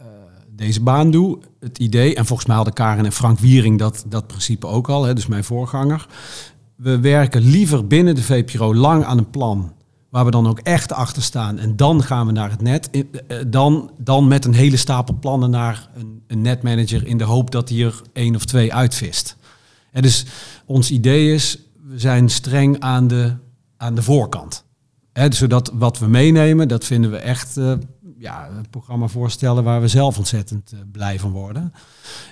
uh, 0.00 0.06
deze 0.48 0.80
baan 0.80 1.10
doe, 1.10 1.38
het 1.60 1.78
idee, 1.78 2.14
en 2.14 2.26
volgens 2.26 2.48
mij 2.48 2.56
hadden 2.56 2.74
Karen 2.74 3.04
en 3.04 3.12
Frank 3.12 3.38
Wiering 3.38 3.78
dat, 3.78 4.04
dat 4.06 4.26
principe 4.26 4.66
ook 4.66 4.88
al, 4.88 5.04
hè, 5.04 5.14
dus 5.14 5.26
mijn 5.26 5.44
voorganger, 5.44 6.06
we 6.76 7.00
werken 7.00 7.42
liever 7.42 7.86
binnen 7.86 8.14
de 8.14 8.22
VPRO 8.22 8.74
lang 8.74 9.04
aan 9.04 9.18
een 9.18 9.30
plan 9.30 9.72
waar 10.12 10.24
we 10.24 10.30
dan 10.30 10.46
ook 10.46 10.58
echt 10.58 10.92
achter 10.92 11.22
staan. 11.22 11.58
En 11.58 11.76
dan 11.76 12.02
gaan 12.02 12.26
we 12.26 12.32
naar 12.32 12.50
het 12.50 12.62
net. 12.62 12.90
Eh, 12.90 13.38
dan, 13.46 13.90
dan 13.98 14.28
met 14.28 14.44
een 14.44 14.54
hele 14.54 14.76
stapel 14.76 15.14
plannen 15.20 15.50
naar 15.50 15.88
een, 16.26 16.42
netmanager 16.42 17.06
in 17.06 17.18
de 17.18 17.24
hoop 17.24 17.50
dat 17.50 17.68
hij 17.68 17.84
er 17.84 18.02
één 18.12 18.34
of 18.34 18.44
twee 18.44 18.74
uitvist. 18.74 19.36
En 19.90 20.02
dus 20.02 20.26
ons 20.66 20.90
idee 20.90 21.32
is, 21.32 21.58
we 21.88 21.98
zijn 21.98 22.28
streng 22.28 22.80
aan 22.80 23.08
de, 23.08 23.32
aan 23.76 23.94
de 23.94 24.02
voorkant. 24.02 24.64
Zodat 25.28 25.70
wat 25.74 25.98
we 25.98 26.06
meenemen, 26.06 26.68
dat 26.68 26.84
vinden 26.84 27.10
we 27.10 27.16
echt 27.16 27.56
uh, 27.56 27.72
ja, 28.22 28.48
een 28.48 28.70
programma 28.70 29.08
voorstellen 29.08 29.64
waar 29.64 29.80
we 29.80 29.88
zelf 29.88 30.18
ontzettend 30.18 30.72
uh, 30.74 30.80
blij 30.92 31.18
van 31.18 31.30
worden. 31.30 31.72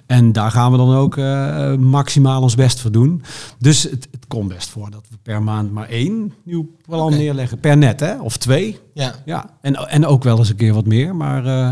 En 0.06 0.32
daar 0.32 0.50
gaan 0.50 0.70
we 0.70 0.76
dan 0.76 0.94
ook 0.94 1.16
uh, 1.16 1.74
maximaal 1.74 2.42
ons 2.42 2.54
best 2.54 2.80
voor 2.80 2.92
doen. 2.92 3.22
Dus 3.58 3.82
het, 3.82 4.08
het 4.10 4.26
komt 4.26 4.48
best 4.48 4.68
voor 4.68 4.90
dat 4.90 5.06
we 5.08 5.16
per 5.22 5.42
maand 5.42 5.72
maar 5.72 5.88
één 5.88 6.34
nieuw 6.42 6.70
plan 6.82 7.06
okay. 7.06 7.18
neerleggen. 7.18 7.60
Per 7.60 7.76
net, 7.76 8.00
hè? 8.00 8.20
Of 8.20 8.36
twee. 8.36 8.80
Ja. 8.94 9.14
ja. 9.24 9.50
En, 9.60 9.74
en 9.74 10.06
ook 10.06 10.22
wel 10.22 10.38
eens 10.38 10.48
een 10.48 10.56
keer 10.56 10.74
wat 10.74 10.86
meer. 10.86 11.16
Maar 11.16 11.46
uh, 11.46 11.68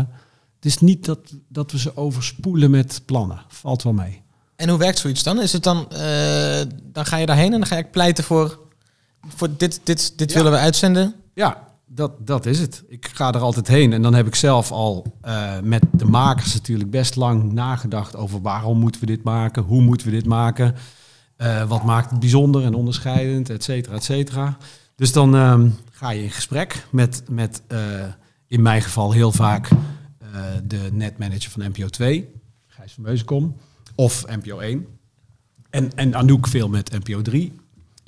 het 0.55 0.65
is 0.65 0.79
niet 0.79 1.05
dat, 1.05 1.19
dat 1.47 1.71
we 1.71 1.79
ze 1.79 1.97
overspoelen 1.97 2.71
met 2.71 3.01
plannen. 3.05 3.41
Valt 3.47 3.83
wel 3.83 3.93
mee. 3.93 4.21
En 4.55 4.69
hoe 4.69 4.77
werkt 4.77 4.99
zoiets 4.99 5.23
dan? 5.23 5.41
Is 5.41 5.53
het 5.53 5.63
dan, 5.63 5.87
uh, 5.91 6.61
dan 6.83 7.05
ga 7.05 7.17
je 7.17 7.25
daarheen 7.25 7.53
en 7.53 7.59
dan 7.59 7.67
ga 7.67 7.77
je 7.77 7.83
pleiten 7.83 8.23
voor, 8.23 8.59
voor 9.27 9.49
dit, 9.57 9.81
dit, 9.83 10.17
dit 10.17 10.31
ja. 10.31 10.37
willen 10.37 10.51
we 10.51 10.57
uitzenden? 10.57 11.15
Ja, 11.33 11.68
dat, 11.91 12.27
dat 12.27 12.45
is 12.45 12.59
het. 12.59 12.83
Ik 12.87 13.09
ga 13.13 13.33
er 13.33 13.39
altijd 13.39 13.67
heen. 13.67 13.93
En 13.93 14.01
dan 14.01 14.13
heb 14.13 14.27
ik 14.27 14.35
zelf 14.35 14.71
al 14.71 15.17
eh, 15.21 15.59
met 15.63 15.83
de 15.91 16.05
makers 16.05 16.53
natuurlijk 16.53 16.89
best 16.89 17.15
lang 17.15 17.51
nagedacht 17.51 18.15
over 18.15 18.41
waarom 18.41 18.79
moeten 18.79 19.01
we 19.01 19.07
dit 19.07 19.23
maken, 19.23 19.63
hoe 19.63 19.81
moeten 19.81 20.07
we 20.07 20.13
dit 20.13 20.25
maken, 20.25 20.75
eh, 21.35 21.67
wat 21.67 21.83
maakt 21.83 22.09
het 22.09 22.19
bijzonder 22.19 22.63
en 22.63 22.73
onderscheidend, 22.73 23.49
et 23.49 23.63
cetera, 23.63 23.95
et 23.95 24.03
cetera. 24.03 24.57
Dus 24.95 25.11
dan 25.11 25.35
ehm, 25.35 25.69
ga 25.91 26.09
je 26.09 26.23
in 26.23 26.31
gesprek 26.31 26.85
met, 26.91 27.23
met 27.29 27.61
eh, 27.67 27.79
in 28.47 28.61
mijn 28.61 28.81
geval 28.81 29.11
heel 29.11 29.31
vaak 29.31 29.69
de 30.63 30.89
netmanager 30.91 31.51
van 31.51 31.61
NPO 31.67 31.87
2, 31.87 32.31
Gijs 32.67 32.97
van 33.25 33.55
of 33.95 34.25
NPO 34.27 34.59
1. 34.59 34.87
En, 35.69 35.93
en 35.95 36.27
ik 36.27 36.47
veel 36.47 36.69
met 36.69 36.91
NPO 36.91 37.21
3. 37.21 37.53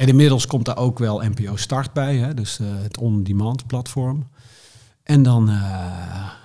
En 0.02 0.08
inmiddels 0.08 0.48
komt 0.48 0.66
daar 0.66 0.78
ook 0.78 1.00
wel 1.00 1.22
NPO 1.22 1.56
Start 1.56 1.94
bij, 1.94 2.16
hè, 2.16 2.34
dus 2.34 2.60
uh, 2.62 2.68
het 2.82 2.98
on-demand 2.98 3.68
platform. 3.68 4.28
En 5.04 5.24
dan 5.24 5.50
uh, 5.50 5.56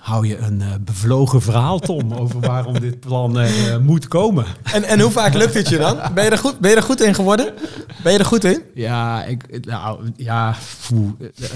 hou 0.01 0.27
je 0.27 0.37
een 0.37 0.59
uh, 0.59 0.73
bevlogen 0.81 1.41
verhaal, 1.41 1.79
Tom, 1.79 2.13
over 2.21 2.39
waarom 2.39 2.79
dit 2.79 2.99
plan 2.99 3.37
moet 3.81 4.07
komen. 4.07 4.45
En, 4.63 4.83
en 4.83 4.99
hoe 4.99 5.11
vaak 5.11 5.33
lukt 5.33 5.53
het 5.53 5.69
je 5.69 5.77
dan? 5.77 5.99
Ben 6.13 6.23
je, 6.23 6.29
er 6.29 6.37
goed, 6.37 6.59
ben 6.59 6.69
je 6.69 6.75
er 6.75 6.83
goed 6.83 7.01
in 7.01 7.15
geworden? 7.15 7.53
Ben 8.03 8.13
je 8.13 8.19
er 8.19 8.25
goed 8.25 8.43
in? 8.43 8.61
Ja, 8.73 9.23
ik, 9.23 9.65
nou, 9.65 10.11
ja 10.15 10.55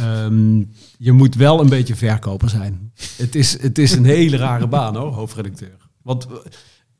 um, 0.03 0.71
je 0.97 1.11
moet 1.11 1.35
wel 1.35 1.59
een 1.59 1.69
beetje 1.69 1.95
verkoper 1.95 2.49
zijn. 2.49 2.93
Het 3.17 3.35
is, 3.35 3.61
het 3.61 3.77
is 3.77 3.91
een 3.91 4.05
hele 4.05 4.37
rare 4.37 4.67
baan, 4.67 4.95
hoor, 4.95 5.13
hoofdredacteur. 5.13 5.77
Want, 6.01 6.27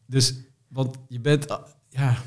dus, 0.06 0.36
want 0.68 0.96
je 1.08 1.20
bent, 1.20 1.46
ja, 1.90 2.18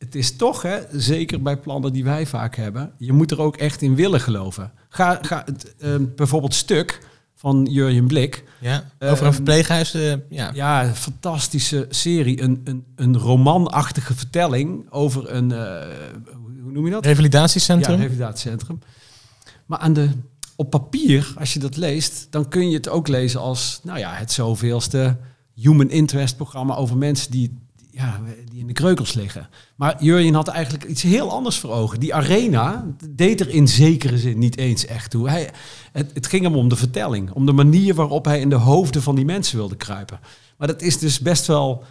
het, 0.00 0.14
is 0.14 0.36
toch, 0.36 0.62
hè, 0.62 0.78
zeker 0.92 1.42
bij 1.42 1.56
plannen 1.56 1.92
die 1.92 2.04
wij 2.04 2.26
vaak 2.26 2.56
hebben, 2.56 2.92
je 2.98 3.12
moet 3.12 3.30
er 3.30 3.40
ook 3.40 3.56
echt 3.56 3.82
in 3.82 3.94
willen 3.94 4.20
geloven. 4.20 4.72
Ga, 4.88 5.18
ga 5.22 5.42
het, 5.44 5.74
uh, 5.78 5.94
bijvoorbeeld 6.16 6.54
Stuk 6.54 7.00
van 7.34 7.66
Jurjen 7.70 8.06
Blik. 8.06 8.44
Ja, 8.58 8.84
over 8.98 9.18
een 9.18 9.24
ehm, 9.24 9.32
verpleeghuis. 9.32 9.94
Uh, 9.94 10.12
ja. 10.28 10.50
ja, 10.54 10.84
een 10.84 10.94
fantastische 10.94 11.86
serie. 11.88 12.42
Een, 12.42 12.60
een, 12.64 12.84
een 12.96 13.18
romanachtige 13.18 14.14
vertelling 14.14 14.90
over 14.90 15.30
een, 15.30 15.50
uh, 15.50 15.58
hoe 16.62 16.72
noem 16.72 16.84
je 16.84 16.90
dat? 16.90 17.04
Revalidatiecentrum. 17.04 17.96
Ja, 17.96 18.02
revalidatiecentrum. 18.02 18.78
Maar 19.66 19.78
aan 19.78 19.92
de, 19.92 20.08
op 20.56 20.70
papier, 20.70 21.34
als 21.38 21.52
je 21.52 21.58
dat 21.58 21.76
leest, 21.76 22.26
dan 22.30 22.48
kun 22.48 22.70
je 22.70 22.76
het 22.76 22.88
ook 22.88 23.08
lezen 23.08 23.40
als, 23.40 23.80
nou 23.82 23.98
ja, 23.98 24.12
het 24.12 24.32
zoveelste 24.32 25.16
human 25.54 25.90
interest 25.90 26.36
programma 26.36 26.74
over 26.74 26.96
mensen 26.96 27.30
die 27.30 27.58
ja, 27.92 28.20
die 28.50 28.60
in 28.60 28.66
de 28.66 28.72
kreukels 28.72 29.12
liggen. 29.12 29.48
Maar 29.76 30.02
Jurjen 30.02 30.34
had 30.34 30.48
eigenlijk 30.48 30.84
iets 30.84 31.02
heel 31.02 31.30
anders 31.30 31.58
voor 31.58 31.70
ogen. 31.70 32.00
Die 32.00 32.14
arena 32.14 32.86
deed 33.10 33.40
er 33.40 33.48
in 33.48 33.68
zekere 33.68 34.18
zin 34.18 34.38
niet 34.38 34.56
eens 34.56 34.86
echt 34.86 35.10
toe. 35.10 35.28
Hij, 35.28 35.50
het, 35.92 36.26
ging 36.26 36.42
hem 36.42 36.54
om 36.54 36.68
de 36.68 36.76
vertelling, 36.76 37.30
om 37.30 37.46
de 37.46 37.52
manier 37.52 37.94
waarop 37.94 38.24
hij 38.24 38.40
in 38.40 38.48
de 38.48 38.54
hoofden 38.54 39.02
van 39.02 39.14
die 39.14 39.24
mensen 39.24 39.56
wilde 39.56 39.76
kruipen. 39.76 40.20
Maar 40.58 40.68
dat 40.68 40.82
is 40.82 40.98
dus 40.98 41.20
best 41.20 41.46
wel 41.46 41.84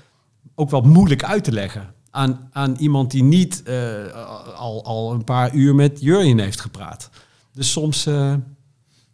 ook 0.56 0.70
wel 0.70 0.82
moeilijk 0.82 1.24
uit 1.24 1.44
te 1.44 1.52
leggen 1.52 1.94
aan, 2.12 2.50
aan 2.52 2.76
iemand 2.76 3.12
die 3.12 3.24
niet 3.24 3.64
uh, 3.68 4.56
al, 4.56 4.86
al 4.86 5.14
een 5.14 5.24
paar 5.24 5.54
uur 5.54 5.76
met 5.76 6.02
Jurjen 6.02 6.40
heeft 6.40 6.60
gepraat. 6.60 7.10
Dus 7.54 7.72
soms, 7.72 8.08
uh, 8.08 8.34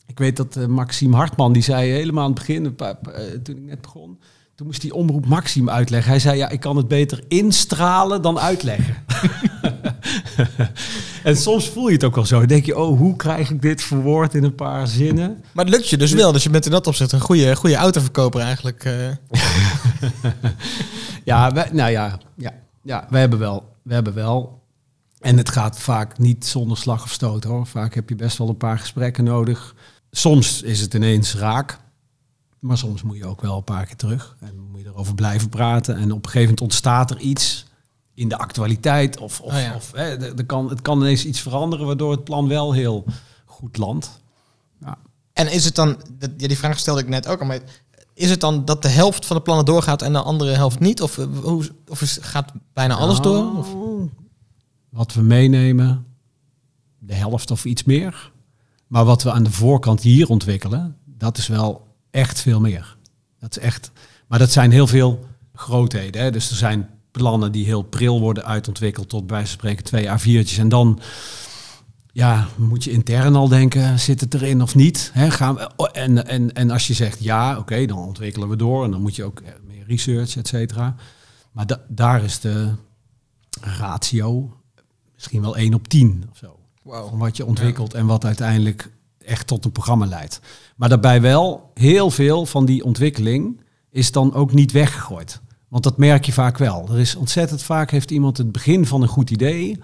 ik 0.06 0.20
weet 0.20 0.38
dat 0.38 0.56
uh, 0.56 0.66
Maxime 0.66 1.16
Hartman, 1.16 1.54
die 1.54 1.64
zei 1.64 1.92
helemaal 1.92 2.24
aan 2.24 2.30
het 2.30 2.40
begin, 2.40 2.76
toen 3.44 3.58
ik 3.58 3.64
net 3.64 3.82
begon, 3.82 4.20
toen 4.56 4.68
moest 4.68 4.82
hij 4.82 4.92
omroep 4.92 5.26
Maxim 5.26 5.70
uitleggen. 5.70 6.10
Hij 6.12 6.20
zei, 6.20 6.38
ja, 6.38 6.50
ik 6.50 6.60
kan 6.60 6.78
het 6.78 6.88
beter 6.88 7.24
instralen 7.28 8.22
dan 8.22 8.40
uitleggen. 8.40 8.96
en 11.24 11.38
soms 11.38 11.70
voel 11.70 11.88
je 11.88 11.94
het 11.94 12.04
ook 12.04 12.16
wel 12.16 12.26
zo. 12.26 12.38
Dan 12.40 12.48
denk 12.48 12.66
je, 12.66 12.78
oh, 12.78 12.98
hoe 12.98 13.16
krijg 13.16 13.50
ik 13.50 13.62
dit 13.62 13.84
verwoord 13.84 14.34
in 14.34 14.44
een 14.44 14.56
paar 14.56 14.88
zinnen? 14.88 15.44
Maar 15.54 15.66
het 15.66 15.74
lukt 15.74 15.90
je 15.90 15.98
dus 15.98 16.12
wel. 16.12 16.32
Dus 16.32 16.44
je 16.44 16.50
bent 16.50 16.66
in 16.66 16.72
dat 16.72 16.88
opzicht 16.88 17.12
een 17.12 17.20
goede, 17.20 17.56
goede 17.56 17.76
autoverkoper 17.76 18.42
eigenlijk. 18.42 18.86
Uh. 18.86 19.08
ja, 21.24 21.52
wij, 21.52 21.70
nou 21.72 21.92
ja, 21.92 22.20
ja, 22.36 22.54
ja, 22.82 23.08
we 23.10 23.18
hebben 23.18 23.40
wel. 23.40 23.76
We 23.82 23.94
hebben 23.94 24.14
wel. 24.14 24.62
En 25.20 25.38
het 25.38 25.50
gaat 25.50 25.80
vaak 25.80 26.18
niet 26.18 26.46
zonder 26.46 26.78
slag 26.78 27.04
of 27.04 27.12
stoot 27.12 27.44
hoor. 27.44 27.66
Vaak 27.66 27.96
heb 27.96 28.10
je 28.10 28.16
best 28.16 28.38
wel 28.38 28.50
een 28.50 28.58
paar 28.58 28.80
gesprekken 28.80 29.24
nodig. 29.24 29.76
Soms 30.12 30.62
is 30.62 30.82
het 30.82 30.94
ineens 30.94 31.36
raak. 31.36 31.80
Maar 32.66 32.78
soms 32.78 33.02
moet 33.02 33.18
je 33.18 33.26
ook 33.26 33.42
wel 33.42 33.58
een 33.58 33.64
paar 33.64 33.86
keer 33.86 33.96
terug. 33.96 34.36
En 34.40 34.70
moet 34.72 34.82
je 34.82 34.88
erover 34.88 35.16
blijven 35.16 35.50
praten. 35.50 35.96
En 35.96 36.12
op 36.12 36.18
een 36.18 36.32
gegeven 36.32 36.42
moment 36.42 36.62
ontstaat 36.62 37.12
er 37.12 37.20
iets 37.20 37.66
in 38.14 38.30
de 38.30 38.38
actualiteit. 38.38 39.18
Of, 39.20 39.42
of, 39.42 39.54
oh 39.54 39.76
of 39.76 39.92
hè, 39.92 40.36
er 40.38 40.46
kan, 40.46 40.70
het 40.70 40.82
kan 40.82 41.00
ineens 41.00 41.26
iets 41.26 41.40
veranderen 41.40 41.86
waardoor 41.86 42.12
het 42.12 42.24
plan 42.24 42.48
wel 42.48 42.74
heel 42.74 43.06
goed 43.46 43.78
landt. 43.78 44.22
Ja. 44.80 44.98
En 45.34 45.52
is 45.52 45.66
het 45.66 45.76
dan, 45.76 45.98
ja, 46.20 46.48
die 46.48 46.58
vraag 46.58 46.80
stelde 46.80 47.02
ik 47.02 47.08
net 47.08 47.28
ook 47.28 47.40
al, 47.40 47.46
maar 47.46 47.60
is 48.14 48.30
het 48.30 48.40
dan 48.40 48.66
dat 48.66 48.82
de 48.82 48.90
helft 48.90 49.26
van 49.26 49.36
de 49.36 49.42
plannen 49.42 49.66
doorgaat 49.66 50.02
en 50.02 50.14
de 50.14 50.22
andere 50.22 50.52
helft 50.52 50.80
niet? 50.80 51.02
Of, 51.02 51.18
eh, 51.18 51.26
hoe, 51.42 51.70
of 51.88 52.18
gaat 52.22 52.52
bijna 52.74 52.96
alles 52.96 53.20
door? 53.20 53.44
Nou, 53.44 53.58
of? 53.58 53.74
Wat 54.90 55.14
we 55.14 55.22
meenemen, 55.22 56.06
de 57.00 57.14
helft 57.14 57.52
of 57.52 57.66
iets 57.66 57.84
meer. 57.84 58.32
Maar 58.88 59.06
wat 59.06 59.24
we 59.24 59.32
aan 59.32 59.44
de 59.44 59.52
voorkant 59.52 60.02
hier 60.02 60.30
ontwikkelen, 60.30 60.98
dat 61.06 61.38
is 61.38 61.48
wel 61.48 61.86
echt 62.16 62.42
veel 62.42 62.60
meer. 62.60 62.96
Dat 63.40 63.58
is 63.58 63.64
echt. 63.64 63.92
Maar 64.28 64.40
dat 64.40 64.52
zijn 64.52 64.72
heel 64.72 64.88
veel 64.88 65.26
grootheden. 65.54 66.22
Hè? 66.22 66.32
Dus 66.32 66.50
er 66.50 66.56
zijn 66.56 66.90
plannen 67.12 67.52
die 67.52 67.66
heel 67.66 67.82
pril 67.82 68.20
worden 68.20 68.46
uitontwikkeld 68.46 69.10
tot 69.10 69.28
bij 69.28 69.46
spreken 69.46 69.84
twee 69.84 70.08
A4'tjes. 70.08 70.60
En 70.60 70.70
dan 70.70 71.00
ja, 72.12 72.48
moet 72.56 72.84
je 72.84 72.92
intern 72.92 73.36
al 73.36 73.48
denken, 73.48 74.00
zit 74.00 74.22
het 74.22 74.34
erin 74.34 74.62
of 74.62 74.76
niet? 74.76 75.10
Hè, 75.14 75.32
gaan 75.32 75.56
we, 75.56 75.70
oh, 75.76 75.90
en, 75.92 76.28
en, 76.28 76.54
en 76.54 76.72
als 76.72 76.88
je 76.88 76.94
zegt 76.94 77.24
ja, 77.24 77.58
oké, 77.58 77.86
dan 77.86 77.98
ontwikkelen 77.98 78.50
we 78.50 78.56
door. 78.56 78.84
En 78.84 78.92
dan 78.92 79.02
moet 79.02 79.16
je 79.16 79.24
ook 79.24 79.40
eh, 79.40 79.52
meer 79.68 79.84
research, 79.88 80.38
et 80.38 80.48
cetera. 80.48 80.96
Maar 81.52 81.66
daar 81.88 82.24
is 82.24 82.40
de 82.40 82.72
ratio 83.62 84.58
misschien 85.14 85.42
wel 85.42 85.58
1 85.58 85.74
op 85.74 85.88
10 85.88 86.24
of 86.32 86.38
zo. 86.38 86.60
Wow. 86.82 87.10
Van 87.10 87.18
wat 87.18 87.38
je 87.38 87.46
ontwikkelt 87.46 87.94
en 87.94 88.06
wat 88.06 88.26
uiteindelijk 88.26 88.92
echt 89.26 89.48
tot 89.48 89.66
een 89.66 89.72
programma 89.72 90.06
leidt. 90.06 90.40
Maar 90.76 90.90
daarbij 90.90 91.22
wel 91.22 91.72
heel 91.74 92.12
veel 92.12 92.46
van 92.46 92.66
die 92.66 92.84
ontwikkeling 92.84 93.62
is 93.92 94.12
dan 94.12 94.34
ook 94.34 94.54
niet 94.54 94.72
weggegooid. 94.72 95.42
Want 95.68 95.84
dat 95.84 95.98
merk 95.98 96.26
je 96.26 96.34
vaak 96.34 96.58
wel. 96.58 96.88
Er 96.90 97.00
is 97.00 97.16
ontzettend 97.16 97.64
vaak 97.64 97.92
heeft 97.92 98.12
iemand 98.12 98.38
het 98.38 98.52
begin 98.52 98.86
van 98.86 99.02
een 99.02 99.08
goed 99.08 99.30
idee. 99.30 99.80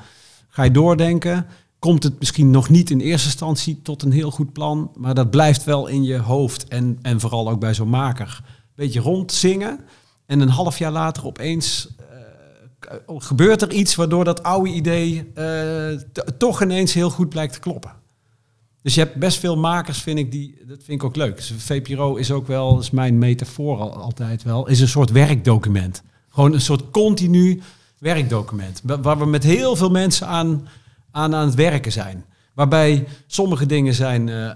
Ga 0.47 0.63
je 0.63 0.71
doordenken, 0.71 1.45
komt 1.79 2.03
het 2.03 2.19
misschien 2.19 2.51
nog 2.51 2.69
niet 2.69 2.89
in 2.89 2.99
eerste 2.99 3.27
instantie 3.27 3.81
tot 3.81 4.01
een 4.01 4.11
heel 4.11 4.31
goed 4.31 4.53
plan, 4.53 4.91
maar 4.95 5.13
dat 5.13 5.29
blijft 5.29 5.63
wel 5.63 5.87
in 5.87 6.03
je 6.03 6.17
hoofd 6.17 6.67
en, 6.67 6.99
en 7.01 7.19
vooral 7.19 7.49
ook 7.49 7.59
bij 7.59 7.73
zo'n 7.73 7.89
maker. 7.89 8.39
Een 8.43 8.71
beetje 8.75 8.99
rondzingen 8.99 9.79
en 10.25 10.39
een 10.39 10.49
half 10.49 10.77
jaar 10.77 10.91
later 10.91 11.25
opeens 11.25 11.95
uh, 11.99 12.97
gebeurt 13.17 13.61
er 13.61 13.71
iets 13.71 13.95
waardoor 13.95 14.23
dat 14.23 14.43
oude 14.43 14.69
idee 14.69 15.31
uh, 15.35 15.99
toch 16.37 16.61
ineens 16.61 16.93
heel 16.93 17.09
goed 17.09 17.29
blijkt 17.29 17.53
te 17.53 17.59
kloppen. 17.59 18.00
Dus 18.81 18.93
je 18.93 19.01
hebt 19.01 19.15
best 19.15 19.39
veel 19.39 19.57
makers, 19.57 20.01
vind 20.01 20.19
ik, 20.19 20.31
die, 20.31 20.57
dat 20.67 20.83
vind 20.83 21.01
ik 21.01 21.03
ook 21.03 21.15
leuk. 21.15 21.35
Dus 21.35 21.53
VPRO 21.57 22.15
is 22.15 22.31
ook 22.31 22.47
wel, 22.47 22.79
is 22.79 22.89
mijn 22.89 23.17
metafoor 23.17 23.79
al, 23.79 23.93
altijd 23.93 24.43
wel, 24.43 24.67
is 24.67 24.79
een 24.79 24.87
soort 24.87 25.11
werkdocument. 25.11 26.03
Gewoon 26.29 26.53
een 26.53 26.61
soort 26.61 26.91
continu 26.91 27.61
werkdocument. 27.97 28.81
Waar 28.83 29.19
we 29.19 29.25
met 29.25 29.43
heel 29.43 29.75
veel 29.75 29.89
mensen 29.89 30.27
aan, 30.27 30.67
aan, 31.11 31.35
aan 31.35 31.45
het 31.45 31.55
werken 31.55 31.91
zijn. 31.91 32.25
Waarbij 32.53 33.07
sommige 33.27 33.65
dingen 33.65 33.93
zijn 33.93 34.27
uh, 34.27 34.51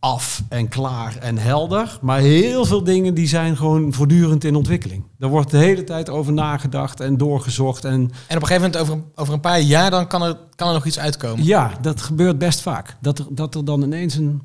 af 0.00 0.42
en 0.48 0.68
klaar 0.68 1.16
en 1.16 1.38
helder. 1.38 1.98
Maar 2.00 2.20
heel 2.20 2.64
veel 2.64 2.84
dingen 2.84 3.14
die 3.14 3.28
zijn 3.28 3.56
gewoon 3.56 3.92
voortdurend 3.92 4.44
in 4.44 4.56
ontwikkeling. 4.56 5.04
Daar 5.18 5.30
wordt 5.30 5.50
de 5.50 5.56
hele 5.56 5.84
tijd 5.84 6.08
over 6.08 6.32
nagedacht 6.32 7.00
en 7.00 7.16
doorgezocht. 7.16 7.84
En, 7.84 7.92
en 7.92 8.36
op 8.36 8.42
een 8.42 8.46
gegeven 8.46 8.62
moment, 8.62 8.76
over, 8.76 9.02
over 9.14 9.34
een 9.34 9.40
paar 9.40 9.60
jaar, 9.60 9.90
dan 9.90 10.06
kan 10.06 10.22
er, 10.22 10.38
kan 10.54 10.68
er 10.68 10.74
nog 10.74 10.86
iets 10.86 10.98
uitkomen. 10.98 11.44
Ja, 11.44 11.78
dat 11.80 12.00
gebeurt 12.00 12.38
best 12.38 12.60
vaak. 12.60 12.96
Dat 13.00 13.18
er, 13.18 13.26
dat 13.30 13.54
er 13.54 13.64
dan 13.64 13.82
ineens 13.82 14.14
een 14.14 14.42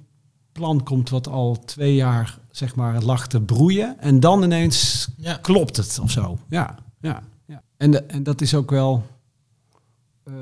plan 0.52 0.84
komt 0.84 1.10
wat 1.10 1.28
al 1.28 1.60
twee 1.66 1.96
jaar 1.96 2.40
zeg 2.52 2.76
maar 2.76 3.02
lag 3.02 3.28
te 3.28 3.42
broeien. 3.42 4.00
En 4.00 4.20
dan 4.20 4.44
ineens 4.44 5.08
ja. 5.18 5.38
klopt 5.42 5.78
het 5.78 6.00
of 6.02 6.12
zo. 6.12 6.38
Ja, 6.50 6.76
ja, 7.02 7.24
ja. 7.46 7.62
En, 7.78 7.92
de, 7.92 8.04
en 8.04 8.24
dat 8.24 8.42
is 8.42 8.56
ook 8.56 8.70
wel 8.70 9.04
uh, 10.26 10.36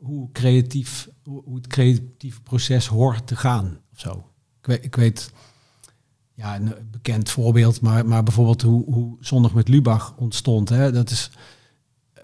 hoe, 0.00 0.32
creatief, 0.32 1.08
hoe, 1.24 1.42
hoe 1.44 1.56
het 1.56 1.66
creatieve 1.66 2.40
proces 2.40 2.86
hoort 2.86 3.26
te 3.26 3.36
gaan 3.36 3.78
of 3.92 4.00
zo. 4.00 4.24
Ik 4.64 4.70
weet, 4.70 4.84
ik 4.84 4.94
weet 4.94 5.30
ja, 6.34 6.56
een 6.56 6.74
bekend 6.90 7.30
voorbeeld, 7.30 7.80
maar, 7.80 8.06
maar 8.06 8.22
bijvoorbeeld 8.22 8.62
hoe, 8.62 8.84
hoe 8.84 9.16
Zondag 9.20 9.54
met 9.54 9.68
Lubach 9.68 10.14
ontstond. 10.16 10.68
Hè, 10.68 10.92
dat 10.92 11.10
is, 11.10 11.30
uh, 12.18 12.22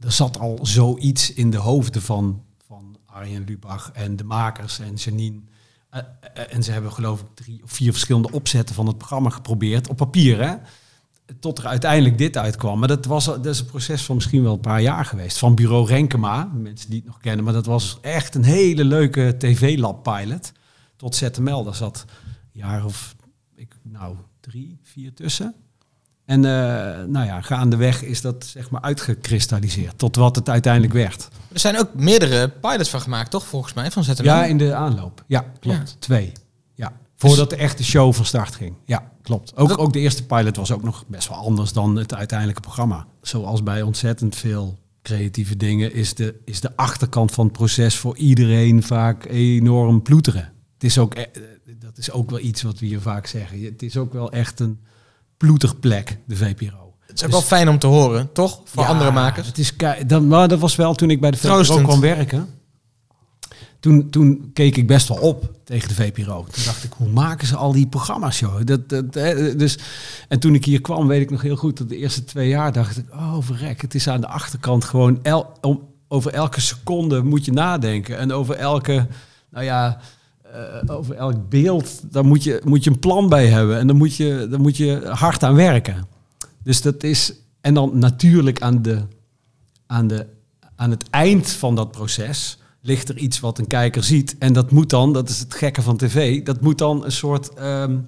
er 0.00 0.12
zat 0.12 0.38
al 0.38 0.58
zoiets 0.62 1.32
in 1.32 1.50
de 1.50 1.56
hoofden 1.56 2.02
van, 2.02 2.42
van 2.66 2.96
Arjen 3.06 3.44
Lubach 3.44 3.90
en 3.92 4.16
de 4.16 4.24
makers 4.24 4.78
en 4.78 4.94
Janine. 4.94 5.40
Uh, 5.94 6.00
en 6.50 6.62
ze 6.62 6.72
hebben 6.72 6.92
geloof 6.92 7.20
ik 7.20 7.26
drie 7.34 7.62
of 7.62 7.72
vier 7.72 7.92
verschillende 7.92 8.30
opzetten 8.30 8.74
van 8.74 8.86
het 8.86 8.98
programma 8.98 9.30
geprobeerd 9.30 9.88
op 9.88 9.96
papier. 9.96 10.42
Hè? 10.42 10.54
Tot 11.40 11.58
er 11.58 11.66
uiteindelijk 11.66 12.18
dit 12.18 12.36
uitkwam. 12.36 12.78
Maar 12.78 12.88
dat, 12.88 13.04
was, 13.04 13.24
dat 13.24 13.46
is 13.46 13.60
een 13.60 13.66
proces 13.66 14.02
van 14.02 14.14
misschien 14.14 14.42
wel 14.42 14.52
een 14.52 14.60
paar 14.60 14.82
jaar 14.82 15.04
geweest. 15.04 15.38
Van 15.38 15.54
bureau 15.54 15.86
Renkema, 15.86 16.50
mensen 16.54 16.90
die 16.90 16.98
het 16.98 17.08
nog 17.08 17.20
kennen. 17.20 17.44
Maar 17.44 17.54
dat 17.54 17.66
was 17.66 17.98
echt 18.00 18.34
een 18.34 18.44
hele 18.44 18.84
leuke 18.84 19.34
tv-lab 19.38 20.02
pilot. 20.02 20.52
Tot 21.00 21.14
ZML. 21.14 21.64
Daar 21.64 21.74
zat 21.74 22.04
een 22.52 22.60
jaar 22.60 22.84
of 22.84 23.16
ik, 23.54 23.74
nou, 23.82 24.16
drie, 24.40 24.78
vier 24.82 25.14
tussen. 25.14 25.54
En 26.24 26.38
uh, 26.38 26.50
nou 27.06 27.26
ja, 27.26 27.40
gaandeweg 27.40 28.02
is 28.02 28.20
dat 28.20 28.44
zeg 28.44 28.70
maar 28.70 28.80
uitgekristalliseerd 28.80 29.98
tot 29.98 30.16
wat 30.16 30.36
het 30.36 30.48
uiteindelijk 30.48 30.92
werd. 30.92 31.28
Er 31.52 31.58
zijn 31.58 31.78
ook 31.78 31.94
meerdere 31.94 32.48
pilots 32.48 32.88
van 32.88 33.00
gemaakt, 33.00 33.30
toch? 33.30 33.46
Volgens 33.46 33.72
mij, 33.72 33.90
van 33.90 34.04
ZML. 34.04 34.24
Ja, 34.24 34.44
in 34.44 34.58
de 34.58 34.74
aanloop. 34.74 35.24
Ja, 35.26 35.44
klopt. 35.60 35.96
Twee. 35.98 36.32
Ja. 36.74 36.92
Voordat 37.16 37.50
de 37.50 37.56
echte 37.56 37.84
show 37.84 38.14
van 38.14 38.24
start 38.24 38.54
ging. 38.54 38.74
Ja, 38.84 39.12
klopt. 39.22 39.56
Ook, 39.56 39.78
ook 39.78 39.92
de 39.92 39.98
eerste 39.98 40.26
pilot 40.26 40.56
was 40.56 40.72
ook 40.72 40.82
nog 40.82 41.04
best 41.06 41.28
wel 41.28 41.38
anders 41.38 41.72
dan 41.72 41.96
het 41.96 42.14
uiteindelijke 42.14 42.60
programma. 42.62 43.06
Zoals 43.22 43.62
bij 43.62 43.82
ontzettend 43.82 44.36
veel 44.36 44.78
creatieve 45.02 45.56
dingen 45.56 45.94
is 45.94 46.14
de, 46.14 46.40
is 46.44 46.60
de 46.60 46.76
achterkant 46.76 47.32
van 47.32 47.44
het 47.44 47.52
proces 47.52 47.96
voor 47.96 48.16
iedereen 48.16 48.82
vaak 48.82 49.24
enorm 49.24 50.02
ploeteren. 50.02 50.52
Het 50.80 50.88
is 50.90 50.98
ook, 50.98 51.14
e- 51.14 51.26
dat 51.78 51.98
is 51.98 52.10
ook 52.10 52.30
wel 52.30 52.38
iets 52.38 52.62
wat 52.62 52.78
we 52.78 52.86
hier 52.86 53.00
vaak 53.00 53.26
zeggen. 53.26 53.64
Het 53.64 53.82
is 53.82 53.96
ook 53.96 54.12
wel 54.12 54.32
echt 54.32 54.60
een 54.60 54.78
ploetig 55.36 55.78
plek, 55.78 56.18
de 56.26 56.36
VPRO. 56.36 56.94
Het 57.00 57.18
is 57.18 57.24
ook 57.24 57.30
wel 57.30 57.42
fijn 57.42 57.68
om 57.68 57.78
te 57.78 57.86
horen, 57.86 58.32
toch? 58.32 58.60
Voor 58.64 58.84
andere 58.84 59.10
makers. 59.10 59.46
Het 59.46 59.58
is, 59.58 59.72
dan, 60.06 60.26
maar 60.26 60.48
dat 60.48 60.58
was 60.58 60.76
wel 60.76 60.94
toen 60.94 61.10
ik 61.10 61.20
bij 61.20 61.30
de 61.30 61.36
VPRO 61.36 61.82
kwam 61.82 62.00
werken. 62.00 62.48
Toen, 63.80 64.10
toen 64.10 64.50
keek 64.52 64.76
ik 64.76 64.86
best 64.86 65.08
wel 65.08 65.18
op 65.18 65.52
tegen 65.64 65.88
de 65.88 65.94
VPRO. 65.94 66.46
Toen 66.50 66.64
dacht 66.64 66.84
ik, 66.84 66.92
hoe 66.92 67.08
maken 67.08 67.46
ze 67.46 67.56
al 67.56 67.72
die 67.72 67.86
programma's, 67.86 68.38
joh? 68.38 68.60
Dat, 68.64 68.88
dat, 68.88 69.12
dus, 69.58 69.78
en 70.28 70.38
toen 70.38 70.54
ik 70.54 70.64
hier 70.64 70.80
kwam, 70.80 71.06
weet 71.06 71.20
ik 71.20 71.30
nog 71.30 71.42
heel 71.42 71.56
goed, 71.56 71.78
dat 71.78 71.88
de 71.88 71.96
eerste 71.96 72.24
twee 72.24 72.48
jaar 72.48 72.72
dacht 72.72 72.96
ik, 72.96 73.04
oh 73.12 73.36
verrek, 73.40 73.80
het 73.80 73.94
is 73.94 74.08
aan 74.08 74.20
de 74.20 74.28
achterkant 74.28 74.84
gewoon, 74.84 75.18
el, 75.22 75.52
om, 75.60 75.88
over 76.08 76.32
elke 76.32 76.60
seconde 76.60 77.22
moet 77.22 77.44
je 77.44 77.52
nadenken. 77.52 78.18
En 78.18 78.32
over 78.32 78.54
elke, 78.54 79.06
nou 79.50 79.64
ja, 79.64 80.00
uh, 80.54 80.96
over 80.96 81.14
elk 81.14 81.48
beeld, 81.48 82.12
daar 82.12 82.24
moet 82.24 82.44
je, 82.44 82.60
moet 82.64 82.84
je 82.84 82.90
een 82.90 82.98
plan 82.98 83.28
bij 83.28 83.46
hebben. 83.46 83.78
En 83.78 83.86
dan 83.86 83.96
moet 83.96 84.16
je, 84.16 84.46
dan 84.50 84.60
moet 84.60 84.76
je 84.76 85.06
hard 85.06 85.42
aan 85.42 85.54
werken. 85.54 86.06
Dus 86.62 86.82
dat 86.82 87.02
is, 87.02 87.34
en 87.60 87.74
dan 87.74 87.98
natuurlijk 87.98 88.62
aan, 88.62 88.82
de, 88.82 89.02
aan, 89.86 90.06
de, 90.06 90.26
aan 90.76 90.90
het 90.90 91.10
eind 91.10 91.50
van 91.50 91.74
dat 91.74 91.90
proces 91.90 92.58
ligt 92.82 93.08
er 93.08 93.16
iets 93.16 93.40
wat 93.40 93.58
een 93.58 93.66
kijker 93.66 94.04
ziet. 94.04 94.36
En 94.38 94.52
dat 94.52 94.70
moet 94.70 94.90
dan, 94.90 95.12
dat 95.12 95.28
is 95.28 95.38
het 95.38 95.54
gekke 95.54 95.82
van 95.82 95.96
tv, 95.96 96.42
dat 96.42 96.60
moet 96.60 96.78
dan 96.78 97.04
een 97.04 97.12
soort 97.12 97.60
um, 97.60 98.06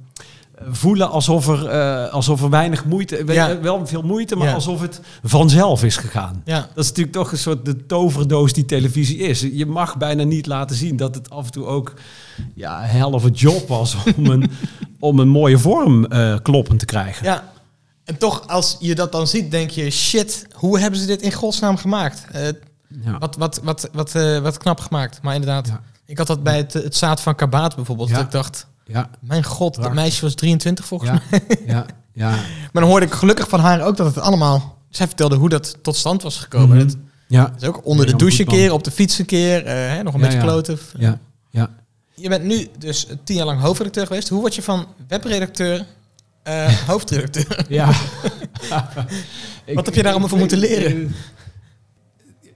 voelen 0.70 1.10
alsof 1.10 1.48
er, 1.48 1.72
uh, 1.72 2.12
alsof 2.12 2.42
er 2.42 2.50
weinig 2.50 2.84
moeite, 2.84 3.22
ja. 3.26 3.60
wel 3.60 3.86
veel 3.86 4.02
moeite, 4.02 4.36
maar 4.36 4.54
alsof 4.54 4.80
het 4.80 5.00
vanzelf 5.22 5.84
is 5.84 5.96
gegaan. 5.96 6.42
Ja. 6.44 6.68
Dat 6.74 6.84
is 6.84 6.88
natuurlijk 6.88 7.16
toch 7.16 7.32
een 7.32 7.38
soort 7.38 7.64
de 7.64 7.86
toverdoos 7.86 8.52
die 8.52 8.64
televisie 8.64 9.18
is. 9.18 9.40
Je 9.40 9.66
mag 9.66 9.96
bijna 9.96 10.22
niet 10.22 10.46
laten 10.46 10.76
zien 10.76 10.96
dat 10.96 11.14
het 11.14 11.30
af 11.30 11.44
en 11.44 11.52
toe 11.52 11.64
ook 11.64 11.94
ja, 12.54 12.80
hell 12.80 13.02
of 13.02 13.24
a 13.24 13.28
job 13.28 13.68
was 13.68 13.96
om 14.16 14.26
een, 14.26 14.50
om 14.98 15.18
een 15.18 15.28
mooie 15.28 15.58
vorm 15.58 16.06
uh, 16.12 16.36
kloppend 16.42 16.78
te 16.78 16.84
krijgen. 16.84 17.24
Ja. 17.24 17.50
En 18.04 18.18
toch, 18.18 18.48
als 18.48 18.76
je 18.80 18.94
dat 18.94 19.12
dan 19.12 19.26
ziet, 19.26 19.50
denk 19.50 19.70
je, 19.70 19.90
shit, 19.90 20.46
hoe 20.52 20.78
hebben 20.78 21.00
ze 21.00 21.06
dit 21.06 21.22
in 21.22 21.32
godsnaam 21.32 21.76
gemaakt? 21.76 22.24
Uh. 22.34 22.48
Wat, 23.18 23.36
wat, 23.36 23.60
wat, 23.62 23.88
wat, 23.92 24.14
uh, 24.14 24.38
wat 24.38 24.58
knap 24.58 24.80
gemaakt. 24.80 25.22
Maar 25.22 25.34
inderdaad, 25.34 25.72
ik 26.06 26.18
had 26.18 26.26
dat 26.26 26.42
bij 26.42 26.56
het, 26.56 26.72
het 26.72 26.96
zaad 26.96 27.20
van 27.20 27.34
Kabaat 27.34 27.76
bijvoorbeeld. 27.76 28.08
Ja. 28.08 28.14
Dat 28.14 28.24
ik 28.24 28.30
dacht, 28.30 28.66
ja. 28.84 29.10
mijn 29.20 29.44
god, 29.44 29.74
dat 29.74 29.92
meisje 29.92 30.22
was 30.22 30.34
23 30.34 30.84
volgens 30.84 31.10
mij. 31.10 31.40
Ja. 31.66 31.86
Ja. 32.14 32.30
maar 32.30 32.82
dan 32.82 32.90
hoorde 32.90 33.06
ik 33.06 33.12
gelukkig 33.12 33.48
van 33.48 33.60
haar 33.60 33.82
ook 33.82 33.96
dat 33.96 34.06
het 34.14 34.24
allemaal... 34.24 34.80
Zij 34.90 35.06
vertelde 35.06 35.36
hoe 35.36 35.48
dat 35.48 35.78
tot 35.82 35.96
stand 35.96 36.22
was 36.22 36.36
gekomen. 36.36 36.76
Mm 36.76 36.88
-hmm. 36.88 37.08
ja. 37.28 37.54
is 37.58 37.66
ook 37.66 37.86
onder 37.86 38.06
de 38.06 38.16
douche 38.16 38.40
een 38.40 38.46
keer, 38.46 38.72
op 38.72 38.84
de 38.84 38.90
fiets 38.90 39.18
een 39.18 39.24
keer, 39.24 39.66
uh, 39.66 40.02
nog 40.02 40.14
een 40.14 40.20
beetje 40.20 40.38
kloten. 40.38 40.78
Ja. 40.98 41.18
ja. 41.50 41.70
Je 42.14 42.28
bent 42.28 42.44
nu 42.44 42.68
dus 42.78 43.06
tien 43.24 43.36
jaar 43.36 43.46
lang 43.46 43.60
hoofdredacteur 43.60 44.06
geweest. 44.06 44.28
Hoe 44.28 44.40
word 44.40 44.54
je 44.54 44.62
van 44.62 44.86
webredacteur 45.08 45.86
uh, 46.48 46.68
hoofdredacteur? 46.90 47.64
Ja. 47.68 47.86
Wat 49.74 49.86
heb 49.86 49.94
je 49.94 50.02
daar 50.02 50.10
allemaal 50.10 50.28
voor 50.28 50.38
moeten 50.38 50.58
leren? 50.58 51.14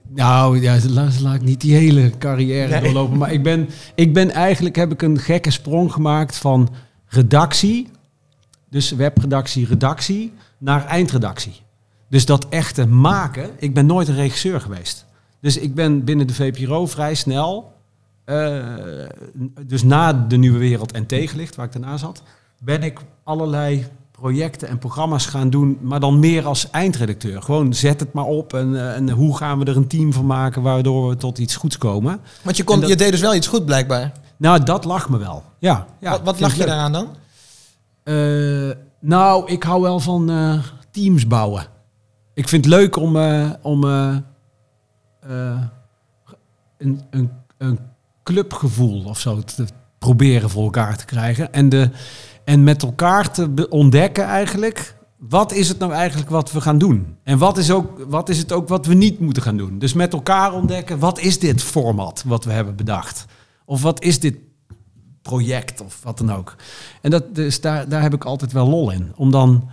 Nou 0.09 0.61
ja, 0.61 0.77
laat, 0.87 1.35
ik 1.35 1.41
niet 1.41 1.61
die 1.61 1.75
hele 1.75 2.17
carrière 2.17 2.81
doorlopen. 2.81 3.17
Maar 3.17 3.31
ik 3.31 3.43
ben, 3.43 3.69
ik 3.95 4.13
ben 4.13 4.31
eigenlijk, 4.31 4.75
heb 4.75 4.91
ik 4.91 5.01
een 5.01 5.19
gekke 5.19 5.51
sprong 5.51 5.91
gemaakt 5.91 6.37
van 6.37 6.69
redactie, 7.07 7.87
dus 8.69 8.91
webredactie, 8.91 9.65
redactie, 9.65 10.33
naar 10.57 10.85
eindredactie. 10.85 11.61
Dus 12.09 12.25
dat 12.25 12.49
echte 12.49 12.87
maken, 12.87 13.49
ik 13.57 13.73
ben 13.73 13.85
nooit 13.85 14.07
een 14.07 14.15
regisseur 14.15 14.61
geweest. 14.61 15.05
Dus 15.41 15.57
ik 15.57 15.75
ben 15.75 16.03
binnen 16.03 16.27
de 16.27 16.33
VPRO 16.33 16.85
vrij 16.85 17.15
snel, 17.15 17.73
uh, 18.25 18.65
dus 19.65 19.83
na 19.83 20.13
de 20.13 20.37
Nieuwe 20.37 20.57
Wereld 20.57 20.91
en 20.91 21.05
Tegenlicht, 21.05 21.55
waar 21.55 21.65
ik 21.65 21.71
daarna 21.71 21.97
zat, 21.97 22.23
ben 22.59 22.83
ik 22.83 22.99
allerlei 23.23 23.85
projecten 24.19 24.67
en 24.67 24.77
programma's 24.77 25.25
gaan 25.25 25.49
doen, 25.49 25.77
maar 25.81 25.99
dan 25.99 26.19
meer 26.19 26.45
als 26.45 26.69
eindredacteur. 26.69 27.41
Gewoon 27.41 27.73
zet 27.73 27.99
het 27.99 28.13
maar 28.13 28.25
op 28.25 28.53
en, 28.53 28.73
uh, 28.73 28.95
en 28.95 29.09
hoe 29.09 29.37
gaan 29.37 29.59
we 29.59 29.65
er 29.65 29.75
een 29.75 29.87
team 29.87 30.13
van 30.13 30.25
maken 30.25 30.61
waardoor 30.61 31.09
we 31.09 31.15
tot 31.15 31.37
iets 31.37 31.55
goeds 31.55 31.77
komen. 31.77 32.19
Want 32.43 32.57
je, 32.57 32.63
kon, 32.63 32.87
je 32.87 32.95
deed 32.95 33.11
dus 33.11 33.21
wel 33.21 33.35
iets 33.35 33.47
goed 33.47 33.65
blijkbaar. 33.65 34.11
Nou, 34.37 34.63
dat 34.63 34.85
lag 34.85 35.09
me 35.09 35.17
wel. 35.17 35.43
Ja. 35.59 35.85
ja 35.99 36.11
wat 36.11 36.21
wat 36.21 36.39
lag 36.39 36.55
je 36.55 36.65
daaraan 36.65 36.91
dan? 36.91 37.07
Uh, 38.03 38.71
nou, 38.99 39.51
ik 39.51 39.63
hou 39.63 39.81
wel 39.81 39.99
van 39.99 40.31
uh, 40.31 40.59
teams 40.91 41.27
bouwen. 41.27 41.65
Ik 42.33 42.47
vind 42.47 42.65
het 42.65 42.73
leuk 42.73 42.95
om, 42.95 43.17
om 43.61 43.83
een, 46.77 47.01
een, 47.09 47.31
een 47.57 47.79
clubgevoel 48.23 49.03
of 49.03 49.19
zo 49.19 49.39
te 49.39 49.65
proberen 49.97 50.49
voor 50.49 50.63
elkaar 50.63 50.97
te 50.97 51.05
krijgen. 51.05 51.53
En 51.53 51.69
de, 51.69 51.89
en 52.47 52.63
met 52.63 52.83
elkaar 52.83 53.31
te 53.31 53.67
ontdekken 53.69 54.23
eigenlijk, 54.23 54.95
wat 55.17 55.51
is 55.51 55.69
het 55.69 55.79
nou 55.79 55.91
eigenlijk 55.91 56.29
wat 56.29 56.51
we 56.51 56.61
gaan 56.61 56.77
doen? 56.77 57.15
En 57.23 57.37
wat 57.37 57.57
is, 57.57 57.71
ook, 57.71 58.05
wat 58.07 58.29
is 58.29 58.37
het 58.37 58.51
ook 58.51 58.67
wat 58.67 58.85
we 58.85 58.93
niet 58.93 59.19
moeten 59.19 59.43
gaan 59.43 59.57
doen? 59.57 59.79
Dus 59.79 59.93
met 59.93 60.13
elkaar 60.13 60.53
ontdekken, 60.53 60.99
wat 60.99 61.19
is 61.19 61.39
dit 61.39 61.63
format 61.63 62.23
wat 62.25 62.45
we 62.45 62.51
hebben 62.51 62.75
bedacht? 62.75 63.25
Of 63.65 63.81
wat 63.81 64.03
is 64.03 64.19
dit 64.19 64.35
project 65.21 65.81
of 65.81 65.99
wat 66.03 66.17
dan 66.17 66.31
ook? 66.31 66.55
En 67.01 67.11
dat, 67.11 67.35
dus 67.35 67.61
daar, 67.61 67.89
daar 67.89 68.01
heb 68.01 68.13
ik 68.13 68.23
altijd 68.23 68.51
wel 68.51 68.67
lol 68.67 68.91
in. 68.91 69.11
Om 69.15 69.31
dan 69.31 69.69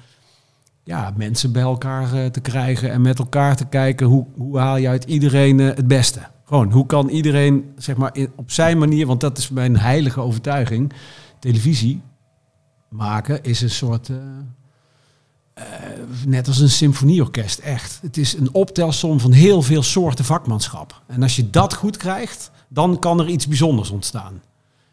ja, 0.85 1.13
mensen 1.17 1.53
bij 1.53 1.63
elkaar 1.63 2.15
uh, 2.15 2.27
te 2.27 2.41
krijgen 2.41 2.91
en 2.91 3.01
met 3.01 3.19
elkaar 3.19 3.57
te 3.57 3.67
kijken 3.67 4.07
hoe, 4.07 4.27
hoe 4.37 4.59
haal 4.59 4.77
je 4.77 4.89
uit 4.89 5.05
iedereen 5.05 5.59
uh, 5.59 5.67
het 5.67 5.89
beste. 5.89 6.21
Gewoon, 6.45 6.73
hoe 6.73 6.87
kan 6.87 7.09
iedereen 7.09 7.73
zeg 7.77 7.97
maar 7.97 8.17
op 8.37 8.51
zijn 8.51 8.79
manier, 8.79 9.07
want 9.07 9.21
dat 9.21 9.39
is 9.39 9.49
mijn 9.51 9.79
heilige 9.79 10.21
overtuiging, 10.21 10.93
televisie 11.39 12.03
maken 12.95 13.43
is 13.43 13.61
een 13.61 13.71
soort. 13.71 14.09
Uh, 14.09 14.17
uh, 15.59 15.65
net 16.27 16.47
als 16.47 16.61
een 16.61 16.71
symfonieorkest, 16.71 17.59
echt. 17.59 17.99
Het 18.03 18.17
is 18.17 18.35
een 18.37 18.55
optelsom 18.55 19.21
van 19.21 19.33
heel 19.33 19.63
veel 19.63 19.83
soorten 19.83 20.25
vakmanschap. 20.25 21.03
En 21.07 21.23
als 21.23 21.37
je 21.37 21.51
dat 21.51 21.75
goed 21.75 21.97
krijgt, 21.97 22.51
dan 22.69 22.99
kan 22.99 23.21
er 23.21 23.29
iets 23.29 23.47
bijzonders 23.47 23.91
ontstaan. 23.91 24.43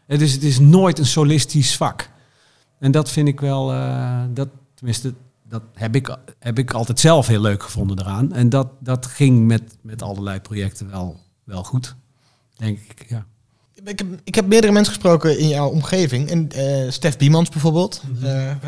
Het 0.06 0.20
is, 0.20 0.32
het 0.32 0.42
is 0.42 0.58
nooit 0.58 0.98
een 0.98 1.06
solistisch 1.06 1.76
vak. 1.76 2.10
En 2.78 2.90
dat 2.90 3.10
vind 3.10 3.28
ik 3.28 3.40
wel, 3.40 3.74
uh, 3.74 4.22
dat, 4.30 4.48
tenminste, 4.74 5.14
dat 5.48 5.62
heb 5.74 5.94
ik, 5.94 6.16
heb 6.38 6.58
ik 6.58 6.72
altijd 6.72 7.00
zelf 7.00 7.26
heel 7.26 7.40
leuk 7.40 7.62
gevonden 7.62 8.00
eraan. 8.00 8.32
En 8.32 8.48
dat, 8.48 8.68
dat 8.78 9.06
ging 9.06 9.46
met, 9.46 9.76
met 9.80 10.02
allerlei 10.02 10.40
projecten 10.40 10.90
wel, 10.90 11.20
wel 11.44 11.64
goed, 11.64 11.96
denk 12.56 12.78
ik. 12.78 13.08
Ja 13.08 13.26
ik 13.84 13.98
heb, 13.98 14.08
ik 14.24 14.34
heb 14.34 14.46
meerdere 14.46 14.72
mensen 14.72 14.94
gesproken 14.94 15.38
in 15.38 15.48
jouw 15.48 15.68
omgeving. 15.68 16.30
En 16.30 16.48
uh, 16.56 16.90
Stef 16.90 17.16
Biemans 17.16 17.48
bijvoorbeeld, 17.48 18.02
mm 18.06 18.58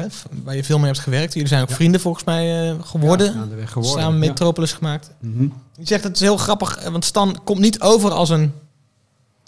waar 0.44 0.56
je 0.56 0.64
veel 0.64 0.78
mee 0.78 0.86
hebt 0.86 0.98
gewerkt. 0.98 1.32
Jullie 1.32 1.48
zijn 1.48 1.62
ook 1.62 1.70
vrienden 1.70 2.00
volgens 2.00 2.24
mij 2.24 2.70
uh, 2.70 2.74
geworden. 2.82 3.26
Ja, 3.26 3.66
geworden. 3.66 4.02
Samen 4.02 4.18
Metropolis 4.18 4.72
gemaakt. 4.72 5.10
Mm 5.20 5.36
-hmm. 5.36 5.52
Je 5.76 5.86
zegt 5.86 6.04
het 6.04 6.14
is 6.14 6.20
heel 6.20 6.36
grappig, 6.36 6.88
want 6.90 7.04
Stan 7.04 7.40
komt 7.44 7.60
niet 7.60 7.80
over 7.80 8.10
als 8.10 8.30
een... 8.30 8.52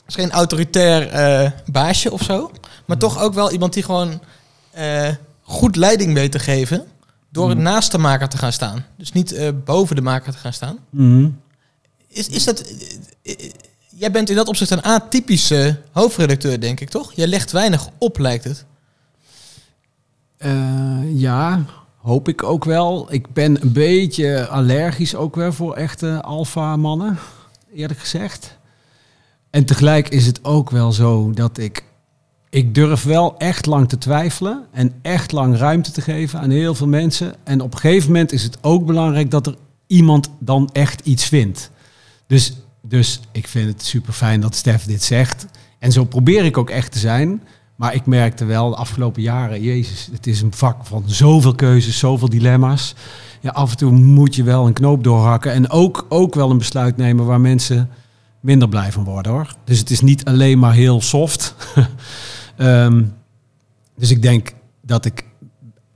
Is 0.06 0.14
geen 0.14 0.30
autoritair 0.30 1.52
baasje 1.66 2.12
of 2.12 2.22
zo. 2.22 2.50
Maar 2.86 2.96
mhm. 2.96 2.98
toch 2.98 3.20
ook 3.22 3.34
wel 3.34 3.52
iemand 3.52 3.72
die 3.72 3.82
gewoon 3.82 4.20
goed 5.42 5.76
leiding 5.76 6.14
weet 6.14 6.32
te 6.32 6.38
geven. 6.38 6.84
Door 7.30 7.54
mm 7.54 7.62
naast 7.62 7.92
de 7.92 7.98
maker 7.98 8.28
te 8.28 8.38
gaan 8.38 8.52
staan. 8.52 8.84
Dus 8.96 9.12
niet 9.12 9.52
boven 9.64 9.96
de 9.96 10.02
maker 10.02 10.32
te 10.32 10.38
gaan 10.38 10.52
staan. 10.52 10.78
Mhm. 10.90 11.28
Is, 12.08 12.28
is 12.28 12.44
dat 12.44 12.72
jij 13.98 14.10
bent 14.10 14.30
in 14.30 14.36
dat 14.36 14.48
opzicht 14.48 14.70
een 14.70 14.82
atypische 14.82 15.80
hoofdredacteur, 15.92 16.60
denk 16.60 16.80
ik, 16.80 16.88
toch? 16.88 17.12
Je 17.12 17.28
legt 17.28 17.52
weinig 17.52 17.88
op, 17.98 18.18
lijkt 18.18 18.44
het. 18.44 18.64
Uh, 20.38 21.20
ja, 21.20 21.64
hoop 21.96 22.28
ik 22.28 22.42
ook 22.42 22.64
wel. 22.64 23.12
Ik 23.12 23.32
ben 23.32 23.62
een 23.62 23.72
beetje 23.72 24.46
allergisch 24.46 25.14
ook 25.14 25.34
wel 25.34 25.52
voor 25.52 25.74
echte 25.74 26.22
alfa-mannen, 26.22 27.18
eerlijk 27.74 28.00
gezegd. 28.00 28.58
En 29.50 29.64
tegelijk 29.64 30.08
is 30.08 30.26
het 30.26 30.44
ook 30.44 30.70
wel 30.70 30.92
zo 30.92 31.30
dat 31.30 31.58
ik... 31.58 31.84
Ik 32.50 32.74
durf 32.74 33.02
wel 33.02 33.36
echt 33.38 33.66
lang 33.66 33.88
te 33.88 33.98
twijfelen 33.98 34.66
en 34.72 34.94
echt 35.02 35.32
lang 35.32 35.56
ruimte 35.56 35.92
te 35.92 36.00
geven 36.00 36.40
aan 36.40 36.50
heel 36.50 36.74
veel 36.74 36.86
mensen. 36.86 37.34
En 37.44 37.60
op 37.60 37.72
een 37.72 37.78
gegeven 37.78 38.06
moment 38.06 38.32
is 38.32 38.42
het 38.42 38.58
ook 38.60 38.86
belangrijk 38.86 39.30
dat 39.30 39.46
er 39.46 39.56
iemand 39.86 40.28
dan 40.38 40.70
echt 40.72 41.06
iets 41.06 41.24
vindt. 41.24 41.70
Dus 42.26 42.52
dus 42.88 43.20
ik 43.32 43.48
vind 43.48 43.68
het 43.68 43.84
super 43.84 44.12
fijn 44.12 44.40
dat 44.40 44.54
Stef 44.54 44.84
dit 44.84 45.02
zegt. 45.02 45.46
En 45.78 45.92
zo 45.92 46.04
probeer 46.04 46.44
ik 46.44 46.58
ook 46.58 46.70
echt 46.70 46.92
te 46.92 46.98
zijn. 46.98 47.42
Maar 47.76 47.94
ik 47.94 48.06
merkte 48.06 48.44
wel 48.44 48.70
de 48.70 48.76
afgelopen 48.76 49.22
jaren, 49.22 49.62
jezus, 49.62 50.08
het 50.12 50.26
is 50.26 50.40
een 50.40 50.52
vak 50.52 50.86
van 50.86 51.02
zoveel 51.06 51.54
keuzes, 51.54 51.98
zoveel 51.98 52.28
dilemma's. 52.28 52.94
Ja, 53.40 53.50
af 53.50 53.70
en 53.70 53.76
toe 53.76 53.90
moet 53.90 54.34
je 54.34 54.42
wel 54.42 54.66
een 54.66 54.72
knoop 54.72 55.04
doorhakken. 55.04 55.52
En 55.52 55.70
ook, 55.70 56.06
ook 56.08 56.34
wel 56.34 56.50
een 56.50 56.58
besluit 56.58 56.96
nemen 56.96 57.24
waar 57.24 57.40
mensen 57.40 57.90
minder 58.40 58.68
blij 58.68 58.92
van 58.92 59.04
worden 59.04 59.32
hoor. 59.32 59.54
Dus 59.64 59.78
het 59.78 59.90
is 59.90 60.00
niet 60.00 60.24
alleen 60.24 60.58
maar 60.58 60.74
heel 60.74 61.00
soft. 61.00 61.54
Ehm, 62.56 63.04
dus 63.96 64.10
ik 64.10 64.22
denk 64.22 64.52
dat 64.82 65.04
ik 65.04 65.24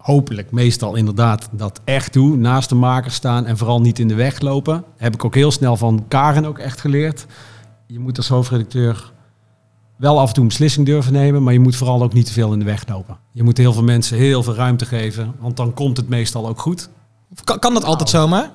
hopelijk 0.00 0.50
meestal 0.50 0.94
inderdaad 0.94 1.48
dat 1.52 1.80
echt 1.84 2.12
doe. 2.12 2.36
Naast 2.36 2.68
de 2.68 2.74
maker 2.74 3.10
staan 3.10 3.46
en 3.46 3.56
vooral 3.56 3.80
niet 3.80 3.98
in 3.98 4.08
de 4.08 4.14
weg 4.14 4.40
lopen. 4.40 4.84
Heb 4.96 5.14
ik 5.14 5.24
ook 5.24 5.34
heel 5.34 5.50
snel 5.50 5.76
van 5.76 6.04
Karen 6.08 6.44
ook 6.44 6.58
echt 6.58 6.80
geleerd. 6.80 7.26
Je 7.86 7.98
moet 7.98 8.16
als 8.16 8.28
hoofdredacteur 8.28 9.12
wel 9.96 10.20
af 10.20 10.28
en 10.28 10.34
toe 10.34 10.42
een 10.42 10.48
beslissing 10.48 10.86
durven 10.86 11.12
nemen, 11.12 11.42
maar 11.42 11.52
je 11.52 11.60
moet 11.60 11.76
vooral 11.76 12.02
ook 12.02 12.12
niet 12.12 12.26
te 12.26 12.32
veel 12.32 12.52
in 12.52 12.58
de 12.58 12.64
weg 12.64 12.88
lopen. 12.88 13.18
Je 13.32 13.42
moet 13.42 13.58
heel 13.58 13.72
veel 13.72 13.82
mensen 13.82 14.16
heel 14.16 14.42
veel 14.42 14.54
ruimte 14.54 14.84
geven, 14.84 15.34
want 15.40 15.56
dan 15.56 15.74
komt 15.74 15.96
het 15.96 16.08
meestal 16.08 16.48
ook 16.48 16.60
goed. 16.60 16.88
Kan, 17.44 17.58
kan 17.58 17.74
dat 17.74 17.84
altijd 17.84 18.12
Nou. 18.12 18.24
zomaar? 18.24 18.50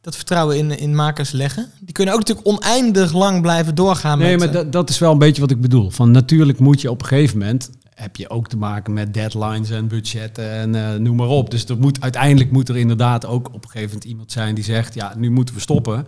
Dat 0.00 0.16
vertrouwen 0.16 0.56
in, 0.58 0.78
in 0.78 0.94
makers 0.94 1.30
leggen? 1.30 1.70
Die 1.80 1.92
kunnen 1.92 2.14
ook 2.14 2.20
natuurlijk 2.20 2.46
oneindig 2.48 3.12
lang 3.12 3.42
blijven 3.42 3.74
doorgaan. 3.74 4.18
Nee, 4.18 4.30
met, 4.30 4.38
maar 4.38 4.48
eh, 4.48 4.54
dat, 4.54 4.72
dat 4.72 4.90
is 4.90 4.98
wel 4.98 5.12
een 5.12 5.18
beetje 5.18 5.40
wat 5.40 5.50
ik 5.50 5.60
bedoel. 5.60 5.90
Van 5.90 6.10
natuurlijk 6.10 6.58
moet 6.58 6.80
je 6.80 6.90
op 6.90 7.00
een 7.00 7.06
gegeven 7.06 7.38
moment 7.38 7.70
heb 8.02 8.16
je 8.16 8.30
ook 8.30 8.48
te 8.48 8.56
maken 8.56 8.92
met 8.92 9.14
deadlines 9.14 9.70
en 9.70 9.88
budgetten 9.88 10.50
en 10.50 10.74
eh, 10.74 10.98
noem 10.98 11.16
maar 11.16 11.28
op. 11.28 11.50
Dus 11.50 11.64
er 11.64 11.78
moet, 11.78 12.00
uiteindelijk 12.00 12.50
moet 12.50 12.68
er 12.68 12.76
inderdaad 12.76 13.26
ook 13.26 13.46
op 13.46 13.64
een 13.64 13.70
gegeven 13.70 13.88
moment 13.88 14.04
iemand 14.04 14.32
zijn 14.32 14.54
die 14.54 14.64
zegt, 14.64 14.94
ja, 14.94 15.14
nu 15.16 15.30
moeten 15.30 15.54
we 15.54 15.60
stoppen 15.60 16.06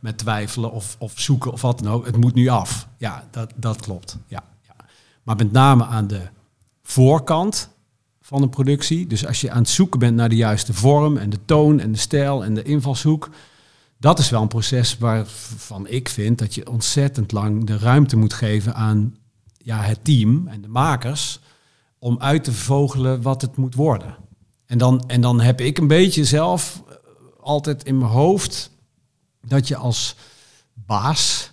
met 0.00 0.18
twijfelen 0.18 0.72
of, 0.72 0.96
of 0.98 1.12
zoeken 1.16 1.52
of 1.52 1.62
wat 1.62 1.78
dan 1.78 1.92
ook. 1.92 2.06
Het 2.06 2.16
moet 2.16 2.34
nu 2.34 2.48
af. 2.48 2.88
Ja, 2.96 3.24
dat, 3.30 3.52
dat 3.56 3.80
klopt. 3.80 4.18
Ja, 4.26 4.42
ja. 4.62 4.74
Maar 5.22 5.36
met 5.36 5.52
name 5.52 5.84
aan 5.84 6.06
de 6.06 6.20
voorkant 6.82 7.68
van 8.20 8.42
een 8.42 8.50
productie. 8.50 9.06
Dus 9.06 9.26
als 9.26 9.40
je 9.40 9.50
aan 9.50 9.58
het 9.58 9.68
zoeken 9.68 9.98
bent 9.98 10.16
naar 10.16 10.28
de 10.28 10.36
juiste 10.36 10.72
vorm 10.72 11.16
en 11.16 11.30
de 11.30 11.44
toon 11.44 11.80
en 11.80 11.92
de 11.92 11.98
stijl 11.98 12.44
en 12.44 12.54
de 12.54 12.62
invalshoek. 12.62 13.30
Dat 13.98 14.18
is 14.18 14.30
wel 14.30 14.42
een 14.42 14.48
proces 14.48 14.98
waarvan 14.98 15.88
ik 15.88 16.08
vind 16.08 16.38
dat 16.38 16.54
je 16.54 16.70
ontzettend 16.70 17.32
lang 17.32 17.66
de 17.66 17.78
ruimte 17.78 18.16
moet 18.16 18.32
geven 18.32 18.74
aan 18.74 19.14
ja, 19.64 19.80
het 19.80 20.04
team 20.04 20.48
en 20.48 20.60
de 20.60 20.68
makers 20.68 21.40
om 21.98 22.18
uit 22.18 22.44
te 22.44 22.52
vogelen 22.52 23.22
wat 23.22 23.42
het 23.42 23.56
moet 23.56 23.74
worden. 23.74 24.16
En 24.66 24.78
dan, 24.78 25.04
en 25.06 25.20
dan 25.20 25.40
heb 25.40 25.60
ik 25.60 25.78
een 25.78 25.86
beetje 25.86 26.24
zelf 26.24 26.82
eh, 26.88 26.94
altijd 27.40 27.84
in 27.84 27.98
mijn 27.98 28.10
hoofd 28.10 28.70
dat 29.46 29.68
je 29.68 29.76
als 29.76 30.16
baas 30.74 31.50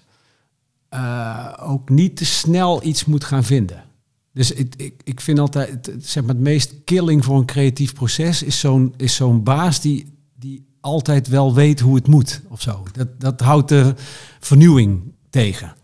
eh, 0.89 1.53
ook 1.59 1.89
niet 1.89 2.17
te 2.17 2.25
snel 2.25 2.83
iets 2.83 3.05
moet 3.05 3.23
gaan 3.23 3.43
vinden. 3.43 3.83
Dus 4.33 4.51
ik, 4.51 4.75
ik, 4.75 5.01
ik 5.03 5.21
vind 5.21 5.39
altijd, 5.39 5.91
zeg 5.99 6.23
maar, 6.23 6.35
het 6.35 6.43
meest 6.43 6.73
killing 6.83 7.25
voor 7.25 7.37
een 7.37 7.45
creatief 7.45 7.93
proces 7.93 8.43
is 8.43 8.59
zo'n 8.59 8.93
is 8.97 9.15
zo'n 9.15 9.43
baas 9.43 9.81
die, 9.81 10.17
die 10.35 10.65
altijd 10.81 11.27
wel 11.27 11.53
weet 11.53 11.79
hoe 11.79 11.95
het 11.95 12.07
moet 12.07 12.41
of 12.49 12.61
zo. 12.61 12.83
Dat, 12.91 13.19
dat 13.19 13.39
houdt 13.39 13.69
de 13.69 13.93
vernieuwing 14.39 15.13
tegen. 15.29 15.75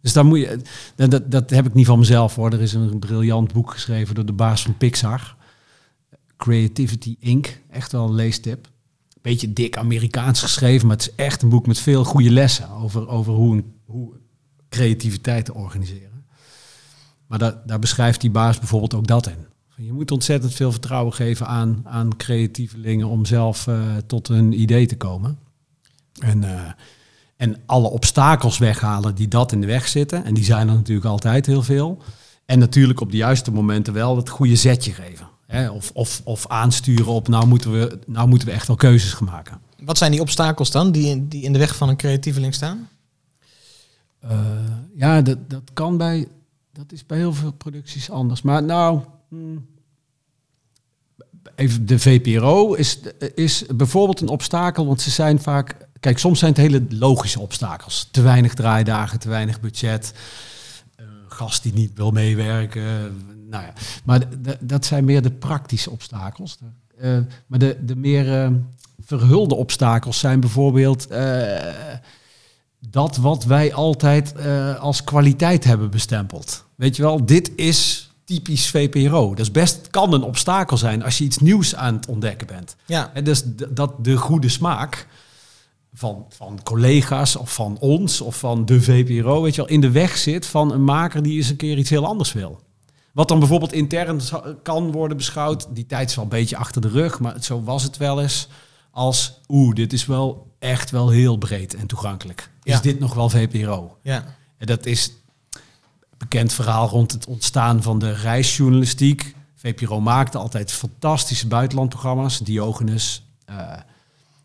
Dus 0.00 0.12
dan 0.12 0.26
moet 0.26 0.38
je, 0.38 0.60
dat, 0.94 1.30
dat, 1.30 1.50
heb 1.50 1.66
ik 1.66 1.74
niet 1.74 1.86
van 1.86 1.98
mezelf 1.98 2.34
hoor. 2.34 2.52
Er 2.52 2.60
is 2.60 2.72
een 2.72 2.98
briljant 2.98 3.52
boek 3.52 3.70
geschreven 3.70 4.14
door 4.14 4.26
de 4.26 4.32
baas 4.32 4.62
van 4.62 4.76
Pixar. 4.76 5.36
Creativity 6.36 7.16
Inc. 7.18 7.60
Echt 7.70 7.92
wel 7.92 8.04
een 8.04 8.14
leestip. 8.14 8.68
Beetje 9.22 9.52
dik 9.52 9.76
Amerikaans 9.76 10.42
geschreven, 10.42 10.86
maar 10.86 10.96
het 10.96 11.06
is 11.06 11.14
echt 11.14 11.42
een 11.42 11.48
boek 11.48 11.66
met 11.66 11.78
veel 11.78 12.04
goede 12.04 12.30
lessen 12.30 12.70
over, 12.70 13.08
over 13.08 13.32
hoe, 13.32 13.56
een, 13.56 13.72
hoe 13.84 14.12
creativiteit 14.68 15.44
te 15.44 15.54
organiseren. 15.54 16.24
Maar 17.26 17.38
daar, 17.38 17.62
daar 17.66 17.78
beschrijft 17.78 18.20
die 18.20 18.30
baas 18.30 18.58
bijvoorbeeld 18.58 18.94
ook 18.94 19.06
dat 19.06 19.26
in. 19.26 19.46
Je 19.76 19.92
moet 19.92 20.10
ontzettend 20.10 20.54
veel 20.54 20.70
vertrouwen 20.70 21.12
geven 21.12 21.46
aan, 21.46 21.80
aan 21.84 22.16
creatievelingen 22.16 23.08
om 23.08 23.24
zelf 23.24 23.66
eh, 23.66 23.96
tot 24.06 24.28
een 24.28 24.60
idee 24.60 24.86
te 24.86 24.96
komen. 24.96 25.38
En, 26.18 26.44
eh, 26.44 26.70
en 27.40 27.56
alle 27.66 27.88
obstakels 27.90 28.58
weghalen 28.58 29.14
die 29.14 29.28
dat 29.28 29.52
in 29.52 29.60
de 29.60 29.66
weg 29.66 29.88
zitten. 29.88 30.24
En 30.24 30.34
die 30.34 30.44
zijn 30.44 30.68
er 30.68 30.74
natuurlijk 30.74 31.06
altijd 31.06 31.46
heel 31.46 31.62
veel. 31.62 32.02
En 32.46 32.58
natuurlijk 32.58 33.00
op 33.00 33.10
de 33.10 33.16
juiste 33.16 33.52
momenten 33.52 33.92
wel 33.92 34.16
het 34.16 34.28
goede 34.28 34.56
zetje 34.56 34.92
geven. 34.92 35.28
Hè? 35.46 35.70
Of, 35.70 35.90
of, 35.94 36.20
of 36.24 36.46
aansturen 36.46 37.06
op, 37.06 37.28
nou 37.28 37.46
moeten, 37.46 37.72
we, 37.72 37.98
nou 38.06 38.28
moeten 38.28 38.48
we 38.48 38.54
echt 38.54 38.66
wel 38.66 38.76
keuzes 38.76 39.12
gaan 39.12 39.26
maken. 39.26 39.60
Wat 39.84 39.98
zijn 39.98 40.10
die 40.10 40.20
obstakels 40.20 40.70
dan 40.70 40.92
die, 40.92 41.06
in- 41.08 41.28
die 41.28 41.42
in 41.42 41.52
de 41.52 41.58
weg 41.58 41.76
van 41.76 41.88
een 41.88 41.96
creatieveling 41.96 42.54
staan? 42.54 42.88
Eh, 44.20 44.40
ja, 44.94 45.22
dat, 45.22 45.50
dat 45.50 45.62
kan 45.72 45.96
bij, 45.96 46.28
dat 46.72 46.92
is 46.92 47.06
bij 47.06 47.18
heel 47.18 47.32
veel 47.34 47.52
producties 47.52 48.10
anders. 48.10 48.42
Maar 48.42 48.62
nou, 48.62 49.00
hmm, 49.28 49.66
even 51.54 51.86
de 51.86 51.98
VPRO 51.98 52.72
is, 52.74 52.98
is 53.34 53.64
bijvoorbeeld 53.74 54.20
een 54.20 54.28
obstakel, 54.28 54.86
want 54.86 55.00
ze 55.00 55.10
zijn 55.10 55.40
vaak, 55.40 55.76
kijk, 56.00 56.18
soms 56.18 56.38
zijn 56.38 56.52
het 56.52 56.60
hele 56.60 56.84
logische 56.88 57.40
obstakels. 57.40 58.08
Te 58.10 58.22
weinig 58.22 58.54
draaidagen, 58.54 59.18
te 59.18 59.28
weinig 59.28 59.60
budget, 59.60 60.14
eh, 60.96 61.04
gast 61.28 61.62
die 61.62 61.72
niet 61.72 61.90
wil 61.94 62.10
meewerken. 62.10 63.24
Nou 63.48 63.64
ja, 63.64 63.72
maar 64.04 64.22
dat 64.60 64.84
zijn 64.84 65.04
meer 65.04 65.22
de 65.22 65.30
praktische 65.30 65.90
obstakels. 65.90 66.58
Eh, 66.98 67.18
maar 67.46 67.58
de, 67.58 67.76
de 67.84 67.96
meer 67.96 68.42
eh, 68.42 68.50
verhulde 69.04 69.54
obstakels 69.54 70.18
zijn 70.18 70.40
bijvoorbeeld 70.40 71.08
dat 72.88 73.16
wat 73.16 73.44
wij 73.44 73.74
altijd 73.74 74.34
als 74.78 75.04
kwaliteit 75.04 75.64
hebben 75.64 75.90
bestempeld. 75.90 76.64
Weet 76.74 76.96
je 76.96 77.02
wel, 77.02 77.24
dit 77.26 77.52
is 77.56 78.10
typisch 78.24 78.70
VPRO. 78.70 79.28
Dat 79.28 79.38
is 79.38 79.50
best 79.50 79.88
kan 79.90 80.12
een 80.12 80.22
obstakel 80.22 80.76
zijn 80.76 81.02
als 81.02 81.18
je 81.18 81.24
iets 81.24 81.38
nieuws 81.38 81.74
aan 81.74 81.94
het 81.94 82.06
ontdekken 82.06 82.46
bent. 82.46 82.76
Ja, 82.86 83.10
En 83.14 83.24
dus 83.24 83.42
dat 83.68 84.04
de 84.04 84.16
goede 84.16 84.48
smaak 84.48 85.06
van, 85.94 86.26
van 86.28 86.60
collega's 86.62 87.36
of 87.36 87.54
van 87.54 87.76
ons 87.80 88.20
of 88.20 88.38
van 88.38 88.64
de 88.66 88.82
VPRO, 88.82 89.42
weet 89.42 89.54
je 89.54 89.60
wel, 89.60 89.70
in 89.70 89.80
de 89.80 89.90
weg 89.90 90.16
zit 90.16 90.46
van 90.46 90.72
een 90.72 90.84
maker 90.84 91.22
die 91.22 91.36
eens 91.36 91.48
een 91.48 91.56
keer 91.56 91.78
iets 91.78 91.90
heel 91.90 92.06
anders 92.06 92.32
wil. 92.32 92.60
Wat 93.12 93.28
dan 93.28 93.38
bijvoorbeeld 93.38 93.72
intern 93.72 94.20
kan 94.62 94.92
worden 94.92 95.16
beschouwd, 95.16 95.66
die 95.74 95.86
tijd 95.86 96.08
is 96.10 96.14
wel 96.14 96.24
een 96.24 96.30
beetje 96.30 96.56
achter 96.56 96.80
de 96.80 96.88
rug, 96.88 97.20
maar 97.20 97.42
zo 97.42 97.62
was 97.62 97.82
het 97.82 97.96
wel 97.96 98.20
eens 98.20 98.48
als, 98.90 99.40
oeh, 99.48 99.74
dit 99.74 99.92
is 99.92 100.06
wel 100.06 100.46
echt 100.58 100.90
wel 100.90 101.08
heel 101.08 101.36
breed 101.36 101.74
en 101.74 101.86
toegankelijk. 101.86 102.50
Is 102.62 102.72
Ja. 102.74 102.80
dit 102.80 102.98
nog 103.00 103.14
wel 103.14 103.28
VPRO? 103.30 103.96
ja. 104.02 104.24
En 104.58 104.66
dat 104.66 104.86
is 104.86 105.12
een 105.52 105.60
bekend 106.18 106.52
verhaal 106.52 106.88
rond 106.88 107.12
het 107.12 107.26
ontstaan 107.26 107.82
van 107.82 107.98
de 107.98 108.12
reisjournalistiek. 108.12 109.34
VPRO 109.54 110.00
maakte 110.00 110.38
altijd 110.38 110.72
fantastische 110.72 111.46
buitenlandprogramma's. 111.46 112.38
Diogenes, 112.38 113.22
eh, 113.44 113.72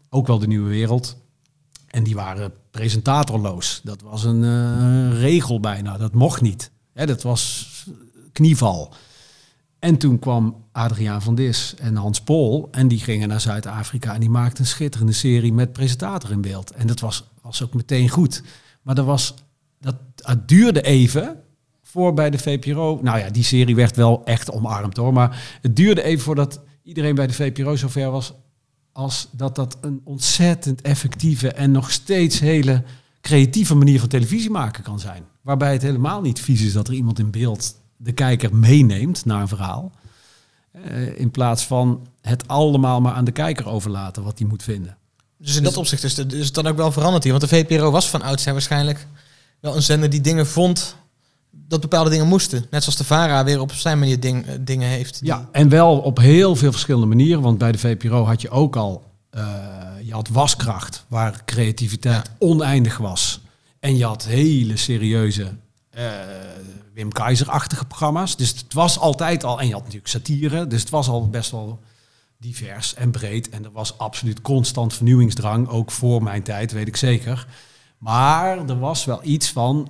ook 0.10 0.28
wel 0.28 0.40
de 0.40 0.48
Nieuwe 0.48 0.70
Wereld. 0.70 1.18
En 1.96 2.04
die 2.04 2.16
waren 2.16 2.54
presentatorloos. 2.72 3.82
Dat 3.84 4.02
was 4.02 4.24
een 4.24 4.44
eh, 4.44 5.20
regel 5.20 5.60
bijna. 5.60 5.98
Dat 5.98 6.14
mocht 6.14 6.42
niet. 6.42 6.72
Hè, 6.94 7.06
dat 7.06 7.22
was 7.22 7.70
knieval. 8.32 8.94
En 9.80 9.98
toen 9.98 10.20
kwam 10.20 10.66
Adriaan 10.72 11.22
van 11.22 11.36
Dis 11.36 11.74
en 11.78 11.96
Hans 11.96 12.22
Pol. 12.22 12.68
En 12.72 12.88
die 12.88 13.00
gingen 13.00 13.28
naar 13.28 13.42
Zuid-Afrika. 13.42 14.14
En 14.14 14.20
die 14.20 14.30
maakten 14.30 14.60
een 14.60 14.70
schitterende 14.70 15.12
serie 15.12 15.54
met 15.54 15.74
presentator 15.74 16.32
in 16.32 16.42
beeld. 16.42 16.72
En 16.72 16.88
dat 16.88 17.00
was, 17.00 17.24
was 17.42 17.64
ook 17.64 17.74
meteen 17.74 18.10
goed. 18.10 18.44
Maar 18.82 18.98
er 18.98 19.04
was, 19.04 19.34
dat, 19.80 19.96
het 20.16 20.48
duurde 20.48 20.82
even 20.82 21.40
voor 21.84 22.14
bij 22.14 22.30
de 22.30 22.38
VPRO. 22.38 23.00
Nou 23.02 23.20
ja, 23.20 23.30
die 23.30 23.44
serie 23.44 23.76
werd 23.76 23.96
wel 23.96 24.22
echt 24.26 24.52
omarmd 24.52 24.98
hoor. 24.98 25.14
Maar 25.14 25.58
het 25.62 25.76
duurde 25.76 26.04
even 26.04 26.24
voordat 26.24 26.62
iedereen 26.84 27.16
bij 27.16 27.28
de 27.28 27.34
VPRO 27.34 27.76
zover 27.76 28.12
was. 28.12 28.34
Als 28.96 29.28
dat 29.32 29.56
dat 29.56 29.78
een 29.82 30.02
ontzettend 30.04 30.82
effectieve 30.82 31.52
en 31.52 31.72
nog 31.72 31.92
steeds 31.92 32.40
hele 32.40 32.84
creatieve 33.22 33.76
manier 33.76 34.00
van 34.00 34.10
televisie 34.10 34.50
maken 34.50 34.84
kan 34.84 35.00
zijn. 35.00 35.24
Waarbij 35.42 35.72
het 35.72 35.82
helemaal 35.82 36.22
niet 36.22 36.40
vies 36.40 36.62
is 36.62 36.74
dat 36.74 36.88
er 36.88 36.94
iemand 36.94 37.20
in 37.20 37.32
beeld 37.32 37.76
de 37.98 38.12
kijker 38.12 38.56
meeneemt 38.56 39.26
naar 39.26 39.42
een 39.42 39.48
verhaal. 39.48 39.92
Eh, 40.72 41.20
in 41.20 41.32
plaats 41.32 41.64
van 41.64 42.08
het 42.22 42.48
allemaal 42.48 43.02
maar 43.02 43.14
aan 43.14 43.26
de 43.26 43.32
kijker 43.32 43.68
overlaten 43.68 44.24
wat 44.24 44.40
hij 44.40 44.48
moet 44.48 44.64
vinden. 44.64 44.98
Dus 45.38 45.56
in 45.56 45.64
dat 45.64 45.78
opzicht 45.78 46.04
is 46.04 46.18
het, 46.18 46.34
is 46.34 46.52
dan 46.52 46.68
ook 46.68 46.78
wel 46.78 46.92
veranderd 46.92 47.24
hier. 47.24 47.34
Want 47.34 47.50
de 47.50 47.56
VPRO 47.56 47.92
was 47.92 48.10
van 48.10 48.22
oudsher 48.22 48.54
waarschijnlijk 48.54 49.08
wel 49.60 49.76
een 49.76 49.84
zender 49.84 50.10
die 50.10 50.22
dingen 50.22 50.48
vond 50.48 50.96
dat 51.68 51.82
bepaalde 51.82 52.10
dingen 52.10 52.28
moesten. 52.28 52.66
Net 52.70 52.84
zoals 52.84 52.98
de 52.98 53.04
VARA 53.04 53.44
weer 53.44 53.60
op 53.60 53.72
zijn 53.72 54.00
manier 54.00 54.20
ding, 54.20 54.46
eh, 54.46 54.54
dingen 54.62 54.88
heeft. 54.90 55.20
die- 55.20 55.28
Ja, 55.28 55.50
en 55.52 55.70
wel 55.70 55.98
op 55.98 56.18
heel 56.18 56.56
veel 56.56 56.72
verschillende 56.72 57.08
manieren. 57.08 57.42
Want 57.42 57.58
bij 57.58 57.72
de 57.72 57.78
VPRO 57.78 58.24
had 58.26 58.42
je 58.42 58.50
ook 58.50 58.76
al, 58.76 59.04
eh, 59.30 59.44
je 60.04 60.14
had 60.14 60.28
waskracht, 60.28 61.06
waar 61.08 61.42
creativiteit 61.46 62.30
oneindig 62.40 62.98
was. 62.98 63.40
En 63.80 63.98
je 63.98 64.06
had 64.06 64.26
hele 64.26 64.78
serieuze 64.78 65.48
eh, 65.90 66.04
Wim 66.94 67.12
Keizer-achtige 67.12 67.86
programma's. 67.86 68.36
Dus 68.36 68.50
het 68.50 68.74
was 68.74 69.00
altijd 69.00 69.44
al, 69.44 69.60
en 69.60 69.68
je 69.68 69.74
had 69.74 69.82
natuurlijk 69.82 70.08
satire, 70.10 70.68
dus 70.68 70.80
het 70.82 70.90
was 70.90 71.08
al 71.08 71.30
best 71.30 71.52
wel 71.52 71.80
divers 72.38 72.94
en 72.94 73.12
breed. 73.12 73.50
En 73.50 73.64
er 73.64 73.72
was 73.72 73.98
absoluut 73.98 74.42
constant 74.42 74.94
vernieuwingsdrang, 74.94 75.68
ook 75.68 75.92
voor 75.92 76.24
mijn 76.24 76.44
tijd, 76.44 76.72
weet 76.72 76.88
ik 76.88 76.96
zeker. 76.96 77.48
Maar 77.98 78.58
er 78.70 78.80
was 78.80 79.06
wel 79.06 79.20
iets 79.24 79.50
van, 79.52 79.88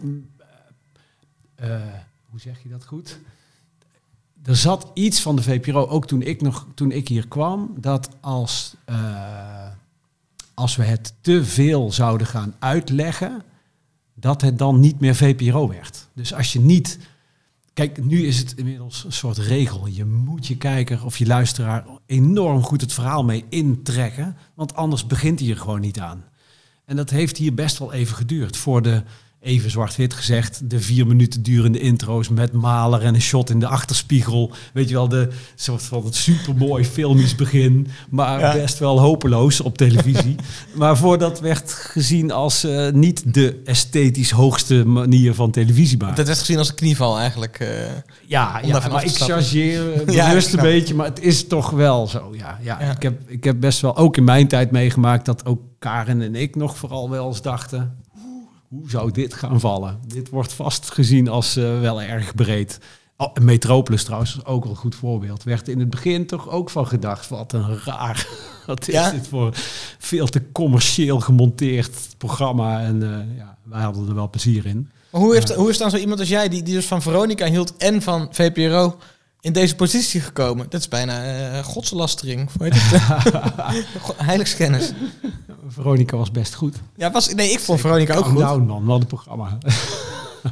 eh, 1.55 1.81
hoe 2.29 2.39
zeg 2.39 2.63
je 2.63 2.69
dat 2.69 2.85
goed? 2.85 3.19
Er 4.43 4.55
zat 4.55 4.91
iets 4.93 5.21
van 5.21 5.35
de 5.35 5.41
VPRO, 5.41 5.87
ook 5.87 6.07
toen 6.07 6.21
ik, 6.21 6.41
nog, 6.41 6.67
toen 6.73 6.91
ik 6.91 7.07
hier 7.07 7.27
kwam, 7.27 7.73
dat 7.77 8.09
als, 8.21 8.75
eh, 8.85 9.67
als 10.53 10.75
we 10.75 10.83
het 10.83 11.13
te 11.21 11.45
veel 11.45 11.91
zouden 11.91 12.27
gaan 12.27 12.55
uitleggen, 12.59 13.43
dat 14.13 14.41
het 14.41 14.57
dan 14.57 14.79
niet 14.79 14.99
meer 14.99 15.15
VPRO 15.15 15.67
werd. 15.67 16.07
Dus 16.13 16.33
als 16.33 16.53
je 16.53 16.59
niet... 16.59 16.99
Kijk, 17.73 18.03
nu 18.03 18.25
is 18.25 18.37
het 18.37 18.53
inmiddels 18.57 19.03
een 19.03 19.11
soort 19.11 19.37
regel. 19.37 19.87
Je 19.87 20.05
moet 20.05 20.47
je 20.47 20.57
kijker 20.57 21.05
of 21.05 21.17
je 21.17 21.25
luisteraar 21.25 21.85
enorm 22.05 22.63
goed 22.63 22.81
het 22.81 22.93
verhaal 22.93 23.23
mee 23.23 23.45
intrekken, 23.49 24.37
want 24.53 24.75
anders 24.75 25.07
begint 25.07 25.39
hij 25.39 25.49
er 25.49 25.57
gewoon 25.57 25.79
niet 25.79 25.99
aan. 25.99 26.25
En 26.85 26.95
dat 26.95 27.09
heeft 27.09 27.37
hier 27.37 27.53
best 27.53 27.77
wel 27.77 27.93
even 27.93 28.15
geduurd. 28.15 28.57
Voor 28.57 28.81
de, 28.81 29.03
even 29.45 29.71
zwart-wit 29.71 30.13
gezegd, 30.13 30.69
de 30.69 30.79
vier 30.79 31.07
minuten 31.07 31.43
durende 31.43 31.79
intro's 31.79 32.29
met 32.29 32.51
Maler 32.51 33.01
en 33.01 33.13
een 33.15 33.21
shot 33.21 33.49
in 33.49 33.59
de 33.59 33.67
achterspiegel. 33.67 34.51
Weet 34.73 34.87
je 34.89 34.93
wel, 34.95 35.07
de 35.07 35.27
soort 35.55 35.83
van 35.83 36.05
het 36.05 36.15
supermooi 36.15 36.85
filmisch 36.85 37.35
begin, 37.35 37.87
maar 38.09 38.39
Ja. 38.39 38.53
best 38.53 38.79
wel 38.79 38.99
hopeloos 38.99 39.61
op 39.61 39.77
televisie. 39.77 40.35
maar 40.75 40.97
voordat 40.97 41.39
werd 41.39 41.71
gezien 41.71 42.31
als 42.31 42.63
eh, 42.63 42.91
niet 42.91 43.33
de 43.33 43.61
esthetisch 43.65 44.31
hoogste 44.31 44.85
manier 44.85 45.33
van 45.33 45.51
televisie 45.51 45.97
maken. 45.97 46.15
Dat 46.15 46.25
werd 46.27 46.39
gezien 46.39 46.57
als 46.57 46.69
een 46.69 46.75
knieval 46.75 47.17
eigenlijk. 47.19 47.59
eh. 47.59 47.67
Ja, 48.27 48.59
Om 48.63 48.69
ja 48.69 48.75
af 48.75 48.89
maar 48.91 49.03
ik 49.05 49.15
chargeer 49.15 49.93
eh, 50.07 50.13
Ja, 50.15 50.27
bewust 50.27 50.53
een 50.53 50.61
beetje, 50.61 50.93
maar 50.95 51.05
het 51.05 51.21
is 51.21 51.47
toch 51.47 51.69
wel 51.69 52.07
zo. 52.07 52.33
Ja, 52.37 52.59
ja, 52.63 52.77
Ja. 52.81 52.91
Ik, 52.91 53.01
heb, 53.01 53.19
ik 53.27 53.43
heb 53.43 53.59
best 53.59 53.81
wel 53.81 53.97
ook 53.97 54.17
in 54.17 54.23
mijn 54.23 54.47
tijd 54.47 54.71
meegemaakt 54.71 55.25
dat 55.25 55.45
ook 55.45 55.59
Karen 55.79 56.21
en 56.21 56.35
ik 56.35 56.55
nog 56.55 56.77
vooral 56.77 57.09
wel 57.09 57.27
eens 57.27 57.41
dachten... 57.41 58.03
Hoe 58.79 58.89
zou 58.89 59.11
dit 59.11 59.33
gaan 59.33 59.59
vallen? 59.59 59.99
Dit 60.07 60.29
wordt 60.29 60.53
vast 60.53 60.91
gezien 60.91 61.27
als 61.27 61.55
eh, 61.55 61.79
wel 61.79 62.01
erg 62.01 62.35
breed. 62.35 62.79
Oh, 63.17 63.33
Metropolis 63.41 64.03
trouwens, 64.03 64.35
is 64.37 64.45
ook 64.45 64.63
wel 64.63 64.71
een 64.71 64.77
goed 64.77 64.95
voorbeeld. 64.95 65.43
Werd 65.43 65.67
in 65.67 65.79
het 65.79 65.89
begin 65.89 66.25
toch 66.25 66.49
ook 66.49 66.69
van 66.69 66.87
gedacht, 66.87 67.29
wat 67.29 67.53
een 67.53 67.79
raar... 67.85 68.27
Wat 68.65 68.87
is 68.87 68.93
Ja. 68.93 69.11
dit 69.11 69.27
voor 69.27 69.51
veel 69.99 70.27
te 70.27 70.41
commercieel 70.51 71.19
gemonteerd 71.19 72.15
programma? 72.17 72.81
En 72.81 73.03
eh, 73.03 73.37
ja, 73.37 73.57
wij 73.63 73.81
hadden 73.81 74.07
er 74.07 74.15
wel 74.15 74.29
plezier 74.29 74.65
in. 74.65 74.89
Maar 75.11 75.21
hoe, 75.21 75.33
heeft, 75.33 75.53
hoe 75.53 75.69
is 75.69 75.77
dan 75.77 75.89
zo 75.89 75.97
iemand 75.97 76.19
als 76.19 76.29
jij, 76.29 76.49
die, 76.49 76.63
die 76.63 76.73
dus 76.73 76.85
van 76.85 77.01
Veronica 77.01 77.45
hield 77.45 77.77
en 77.77 78.01
van 78.01 78.27
VPRO, 78.31 78.97
in 79.45 79.53
deze 79.53 79.75
positie 79.75 80.21
gekomen? 80.21 80.65
Dat 80.69 80.79
is 80.79 80.87
bijna 80.87 81.23
eh 81.23 81.63
godslastering. 81.63 82.49
Heiligschennis. 84.17 84.91
Veronica 85.67 86.17
was 86.17 86.31
best 86.31 86.53
goed. 86.53 86.75
Ja, 86.95 87.11
was, 87.11 87.33
nee, 87.33 87.51
ik 87.51 87.59
vond 87.59 87.79
Veronica 87.79 88.15
ook 88.15 88.25
goed. 88.25 88.65
man, 88.67 88.85
wat 88.85 89.01
een 89.01 89.07
programma. 89.07 89.57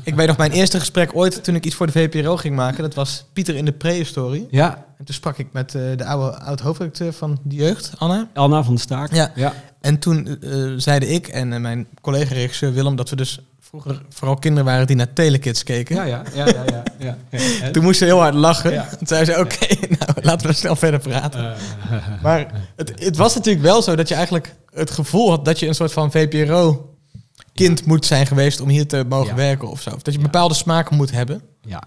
Ik 0.03 0.15
weet 0.15 0.27
nog 0.27 0.37
mijn 0.37 0.51
eerste 0.51 0.79
gesprek 0.79 1.15
ooit 1.15 1.43
toen 1.43 1.55
ik 1.55 1.65
iets 1.65 1.75
voor 1.75 1.85
de 1.85 1.91
VPRO 1.91 2.37
ging 2.37 2.55
maken. 2.55 2.83
Dat 2.83 2.93
was 2.93 3.25
Pieter 3.33 3.55
in 3.55 3.65
de 3.65 3.71
prehistorie. 3.71 4.47
Ja, 4.51 4.85
En 4.97 5.05
toen 5.05 5.15
sprak 5.15 5.37
ik 5.37 5.47
met 5.51 5.75
eh, 5.75 5.81
de 5.95 6.05
oude 6.05 6.37
oud-hoofdredacteur 6.37 7.13
van 7.13 7.39
de 7.43 7.55
jeugd, 7.55 7.91
Anna. 7.97 8.29
Anna 8.33 8.63
van 8.63 8.73
de 8.73 8.79
Staak. 8.79 9.13
Ja. 9.13 9.31
ja. 9.35 9.53
En 9.81 9.99
toen 9.99 10.27
eh, 10.41 10.73
zeiden 10.77 11.09
ik 11.09 11.27
en 11.27 11.61
mijn 11.61 11.87
collega-regisseur 12.01 12.73
Willem 12.73 12.95
dat 12.95 13.09
we 13.09 13.15
dus 13.15 13.39
vroeger 13.79 14.01
vooral 14.09 14.35
kinderen 14.35 14.65
waren 14.65 14.87
die 14.87 14.95
naar 14.95 15.13
Telekids 15.13 15.63
keken. 15.63 15.95
Ja, 15.95 16.03
ja, 16.03 16.23
ja, 16.33 16.45
ja, 16.45 16.63
ja. 16.65 16.83
ja. 16.99 17.17
En? 17.61 17.71
Toen 17.71 17.83
moest 17.83 17.97
ze 17.97 18.05
heel 18.05 18.19
hard 18.19 18.33
lachen. 18.33 18.71
Ja. 18.71 18.89
Toen 18.97 19.07
zei 19.07 19.25
ze, 19.25 19.39
oké, 19.39 19.67
nou 19.99 20.11
laten 20.21 20.47
we 20.47 20.53
snel 20.53 20.75
verder 20.75 20.99
praten. 20.99 21.53
Eh, 21.53 22.21
Maar 22.23 22.69
het, 22.75 22.93
het 22.95 23.17
was 23.17 23.35
natuurlijk 23.35 23.65
wel 23.65 23.81
zo 23.81 23.95
dat 23.95 24.07
je 24.07 24.15
eigenlijk 24.15 24.55
het 24.73 24.91
gevoel 24.91 25.29
had 25.29 25.45
dat 25.45 25.59
je 25.59 25.67
een 25.67 25.75
soort 25.75 25.93
van 25.93 26.11
VPRO-kind 26.11 27.85
moet 27.85 28.05
zijn 28.05 28.27
geweest 28.27 28.61
om 28.61 28.69
hier 28.69 28.87
te 28.87 29.05
mogen 29.09 29.35
werken 29.35 29.69
of 29.69 29.81
zo. 29.81 29.89
Of 29.89 30.01
dat 30.01 30.13
je 30.13 30.19
bepaalde 30.19 30.53
smaak 30.53 30.89
moet 30.89 31.11
hebben. 31.11 31.41
ja, 31.61 31.83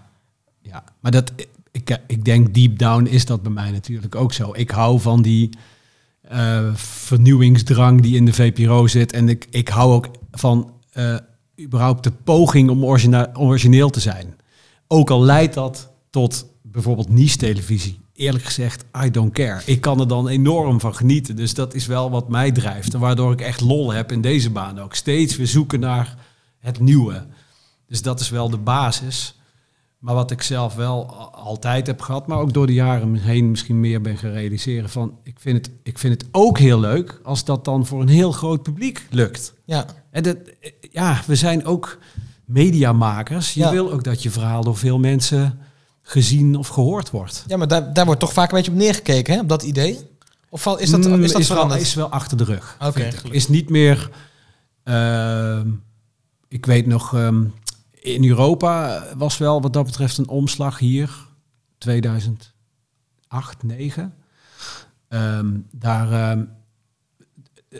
ja. 0.61 0.83
Maar 0.99 1.11
dat, 1.11 1.31
ik, 1.71 1.99
ik 2.07 2.25
denk 2.25 2.53
deep 2.53 2.77
down 2.79 3.05
is 3.05 3.25
dat 3.25 3.41
bij 3.41 3.51
mij 3.51 3.71
natuurlijk 3.71 4.15
ook 4.15 4.33
zo. 4.33 4.51
Ik 4.53 4.71
hou 4.71 4.99
van 4.99 5.21
die 5.21 5.49
eh, 6.21 6.73
vernieuwingsdrang 6.73 8.01
die 8.01 8.15
in 8.15 8.25
de 8.25 8.33
VPRO 8.33 8.87
zit. 8.87 9.11
En 9.11 9.29
ik, 9.29 9.47
ik 9.49 9.67
hou 9.67 9.93
ook 9.93 10.09
van 10.31 10.71
eh, 10.91 11.15
überhaupt 11.61 12.03
de 12.03 12.11
poging 12.11 12.69
om 12.69 12.85
origineel 13.33 13.89
te 13.89 13.99
zijn. 13.99 14.35
Ook 14.87 15.09
al 15.09 15.23
leidt 15.23 15.53
dat 15.53 15.91
tot 16.09 16.45
bijvoorbeeld 16.61 17.09
niche-televisie. 17.09 17.99
Eerlijk 18.13 18.43
gezegd, 18.43 18.85
I 19.05 19.11
don't 19.11 19.33
care. 19.33 19.61
Ik 19.65 19.81
kan 19.81 19.99
er 19.99 20.07
dan 20.07 20.27
enorm 20.27 20.79
van 20.79 20.95
genieten. 20.95 21.35
Dus 21.35 21.53
dat 21.53 21.73
is 21.73 21.85
wel 21.85 22.09
wat 22.09 22.29
mij 22.29 22.51
drijft. 22.51 22.93
En 22.93 22.99
waardoor 22.99 23.31
ik 23.31 23.41
echt 23.41 23.61
lol 23.61 23.91
heb 23.91 24.11
in 24.11 24.21
deze 24.21 24.49
baan 24.49 24.79
ook. 24.79 24.95
Steeds 24.95 25.35
weer 25.35 25.47
zoeken 25.47 25.79
naar 25.79 26.17
het 26.59 26.79
nieuwe. 26.79 27.25
Dus 27.87 28.01
dat 28.01 28.19
is 28.19 28.29
wel 28.29 28.49
de 28.49 28.57
basis. 28.57 29.39
Maar 29.99 30.15
wat 30.15 30.31
ik 30.31 30.41
zelf 30.41 30.75
wel 30.75 31.15
altijd 31.33 31.87
heb 31.87 32.01
gehad, 32.01 32.27
maar 32.27 32.37
ook 32.37 32.53
door 32.53 32.67
de 32.67 32.73
jaren 32.73 33.15
heen 33.15 33.49
misschien 33.49 33.79
meer 33.79 34.01
ben 34.01 34.17
gaan 34.17 34.31
realiseren 34.31 34.89
van, 34.89 35.17
ik 35.23 35.35
vind 35.39 35.65
het, 35.65 35.75
ik 35.83 35.99
vind 35.99 36.13
het 36.21 36.29
ook 36.31 36.57
heel 36.59 36.79
leuk 36.79 37.19
als 37.23 37.45
dat 37.45 37.65
dan 37.65 37.85
voor 37.85 38.01
een 38.01 38.07
heel 38.07 38.31
groot 38.31 38.63
publiek 38.63 39.07
lukt. 39.09 39.53
Ja, 39.65 39.85
En 40.11 40.23
dat, 40.23 40.35
eh, 40.61 40.71
ja, 40.91 41.21
we 41.25 41.35
zijn 41.35 41.65
ook 41.65 41.97
mediamakers. 42.45 43.53
Je 43.53 43.59
Ja. 43.59 43.71
wil 43.71 43.91
ook 43.91 44.03
dat 44.03 44.23
je 44.23 44.29
verhaal 44.29 44.63
door 44.63 44.77
veel 44.77 44.99
mensen 44.99 45.59
gezien 46.01 46.55
of 46.55 46.67
gehoord 46.67 47.09
wordt. 47.09 47.43
ja 47.47 47.57
maar 47.57 47.67
daar, 47.67 47.93
daar 47.93 48.05
wordt 48.05 48.19
toch 48.19 48.33
vaak 48.33 48.49
een 48.51 48.57
beetje 48.57 48.71
op 48.71 48.77
neergekeken, 48.77 49.33
hè? 49.33 49.39
op 49.39 49.49
dat 49.49 49.63
idee? 49.63 49.99
Of 50.49 50.61
val- 50.61 50.77
is 50.79 50.89
dat, 50.89 50.99
Mm, 51.07 51.23
is 51.23 51.31
dat 51.31 51.41
is, 51.41 51.47
wel, 51.47 51.55
veranderd? 51.57 51.81
is 51.81 51.93
wel 51.93 52.09
achter 52.09 52.37
de 52.37 52.43
rug. 52.43 52.75
Oké, 52.79 52.91
gelukkig. 52.91 53.31
Is 53.31 53.47
niet 53.47 53.69
meer. 53.69 54.09
ehm, 54.83 55.67
ik 56.47 56.65
weet 56.65 56.85
nog, 56.87 57.13
ehm, 57.15 57.43
in 58.13 58.25
Europa 58.25 59.03
was 59.17 59.37
wel 59.37 59.61
wat 59.61 59.73
dat 59.73 59.85
betreft 59.85 60.17
een 60.17 60.27
omslag 60.27 60.79
hier. 60.79 61.09
2008, 61.77 63.59
2009. 63.59 64.13
Ehm, 65.07 65.57
daar. 65.71 66.11
ehm, 66.11 66.43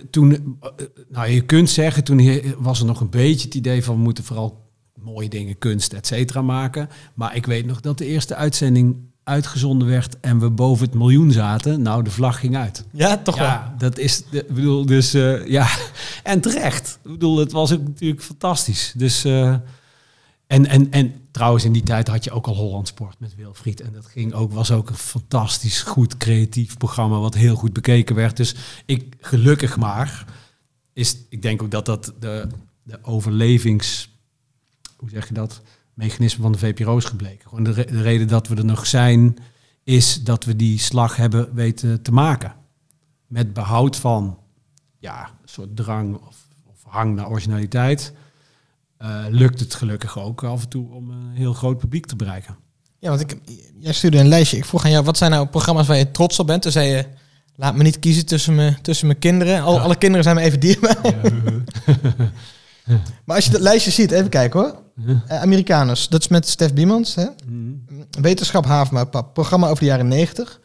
toen, 0.10 0.58
eh, 0.62 0.70
nou 1.10 1.28
je 1.28 1.42
kunt 1.42 1.70
zeggen, 1.70 2.04
toen 2.04 2.42
was 2.58 2.80
er 2.80 2.86
nog 2.86 3.00
een 3.00 3.10
beetje 3.10 3.46
het 3.46 3.56
idee 3.56 3.84
van 3.84 3.96
we 3.96 4.02
moeten 4.02 4.24
vooral 4.24 4.66
mooie 4.94 5.30
dingen, 5.30 5.58
kunst, 5.58 5.94
et 5.94 6.08
cetera 6.08 6.42
maken. 6.42 6.90
Maar 7.14 7.36
ik 7.36 7.46
weet 7.46 7.66
nog 7.66 7.82
dat 7.82 7.98
de 7.98 8.06
eerste 8.06 8.36
uitzending 8.36 8.96
uitgezonden 9.24 9.88
werd 9.88 10.20
en 10.20 10.40
we 10.40 10.50
boven 10.50 10.86
het 10.86 10.96
miljoen 10.96 11.32
zaten. 11.32 11.82
Nou, 11.82 12.04
de 12.04 12.12
vlag 12.12 12.40
ging 12.40 12.56
uit. 12.58 12.86
Ja, 12.92 13.18
toch 13.18 13.38
wel. 13.38 13.46
Ja, 13.46 13.76
dat 13.78 13.98
is, 13.98 14.24
de, 14.30 14.38
ik 14.38 14.54
bedoel, 14.54 14.86
dus 14.86 15.14
eh, 15.14 15.48
ja, 15.48 15.68
en 16.24 16.42
terecht. 16.42 17.00
Ik 17.04 17.12
bedoel, 17.12 17.38
het 17.38 17.52
was 17.52 17.74
ook 17.74 17.84
natuurlijk 17.84 18.22
fantastisch. 18.24 18.94
Dus, 18.96 19.26
eh, 19.26 19.56
en, 20.48 20.66
en, 20.66 20.92
en 20.92 21.14
trouwens, 21.32 21.64
in 21.64 21.72
die 21.72 21.84
tijd 21.84 22.08
had 22.08 22.24
je 22.24 22.32
ook 22.32 22.48
al 22.48 22.56
Holland 22.56 22.88
Sport 22.88 23.20
met 23.20 23.36
Wilfried. 23.36 23.82
En 23.82 23.94
dat 23.94 24.06
ging 24.06 24.34
ook, 24.34 24.52
was 24.52 24.72
ook 24.72 24.90
een 24.90 24.96
fantastisch 24.96 25.82
goed 25.82 26.18
creatief 26.18 26.78
programma, 26.78 27.20
wat 27.20 27.34
heel 27.34 27.56
goed 27.56 27.74
bekeken 27.74 28.16
werd. 28.16 28.38
Dus 28.38 28.56
ik, 28.86 29.16
gelukkig 29.20 29.78
maar, 29.78 30.26
is, 30.94 31.18
ik 31.30 31.42
denk 31.42 31.62
ook 31.62 31.72
dat 31.72 31.86
dat 31.86 32.14
de, 32.20 32.48
de 32.84 33.00
overlevings, 33.04 34.10
hoe 34.96 35.10
zeg 35.10 35.28
je 35.28 35.34
dat, 35.34 35.62
mechanisme 35.94 36.42
van 36.42 36.52
de 36.52 36.58
VPRO 36.58 36.98
is 36.98 37.06
gebleken. 37.06 37.50
Gewoon 37.50 37.64
de, 37.64 37.72
re- 37.72 37.86
de 37.86 38.02
reden 38.02 38.28
dat 38.28 38.48
we 38.48 38.56
er 38.56 38.66
nog 38.66 38.86
zijn, 38.86 39.38
is 39.84 40.24
dat 40.24 40.46
we 40.46 40.56
die 40.56 40.80
slag 40.80 41.16
hebben 41.16 41.54
weten 41.54 42.02
te 42.02 42.12
maken. 42.12 42.56
Met 43.28 43.54
behoud 43.54 43.96
van 43.96 44.40
ja, 45.00 45.24
een 45.24 45.50
soort 45.50 45.76
drang 45.76 46.16
of, 46.16 46.48
of 46.66 46.84
hang 46.84 47.16
naar 47.16 47.30
originaliteit. 47.30 48.14
Eh, 48.98 49.26
lukt 49.30 49.60
het 49.60 49.76
gelukkig 49.76 50.20
ook 50.20 50.44
af 50.44 50.62
en 50.62 50.70
toe 50.70 50.94
om 50.94 51.10
een 51.10 51.32
heel 51.34 51.54
groot 51.54 51.78
publiek 51.78 52.06
te 52.06 52.16
bereiken. 52.16 52.58
Ja, 53.00 53.10
want 53.10 53.22
ik, 53.22 53.38
jij 53.80 53.94
stuurde 53.94 54.18
een 54.18 54.28
lijstje. 54.28 54.58
Ik 54.58 54.66
vroeg 54.66 54.86
aan 54.86 54.92
jou, 54.92 55.04
wat 55.04 55.18
zijn 55.18 55.32
nou 55.32 55.48
programma's 55.48 55.88
waar 55.88 55.98
je 55.98 56.12
trots 56.12 56.40
op 56.40 56.48
bent? 56.48 56.62
Toen 56.62 56.72
zei 56.72 56.90
je, 56.90 57.06
laat 57.56 57.76
me 57.76 57.84
niet 57.84 58.00
kiezen 58.00 58.26
tussen, 58.26 58.56
me, 58.56 58.74
tussen 58.82 59.08
mijn 59.08 59.20
kinderen. 59.20 59.62
Al, 59.62 59.80
alle 59.80 59.96
kinderen 59.96 60.24
zijn 60.24 60.36
me 60.36 60.42
even 60.42 60.60
dierbaar. 60.60 60.98
Maar 63.26 63.36
als 63.36 63.46
je 63.46 63.52
dat 63.52 63.62
lijstje 63.62 63.92
ziet, 63.92 64.12
even 64.12 64.30
kijken 64.30 64.60
hoor. 64.60 64.76
Eh, 65.28 65.42
Amerikaners, 65.42 66.08
dat 66.08 66.22
is 66.22 66.28
met 66.28 66.48
Stef 66.48 66.74
Biemans. 66.74 67.16
Hè? 67.16 67.26
Wetenschap 68.22 68.66
Havema, 68.66 69.04
pap. 69.04 69.34
Programma 69.34 69.68
over 69.68 69.80
de 69.80 69.86
jaren 69.86 70.08
90. 70.08 70.60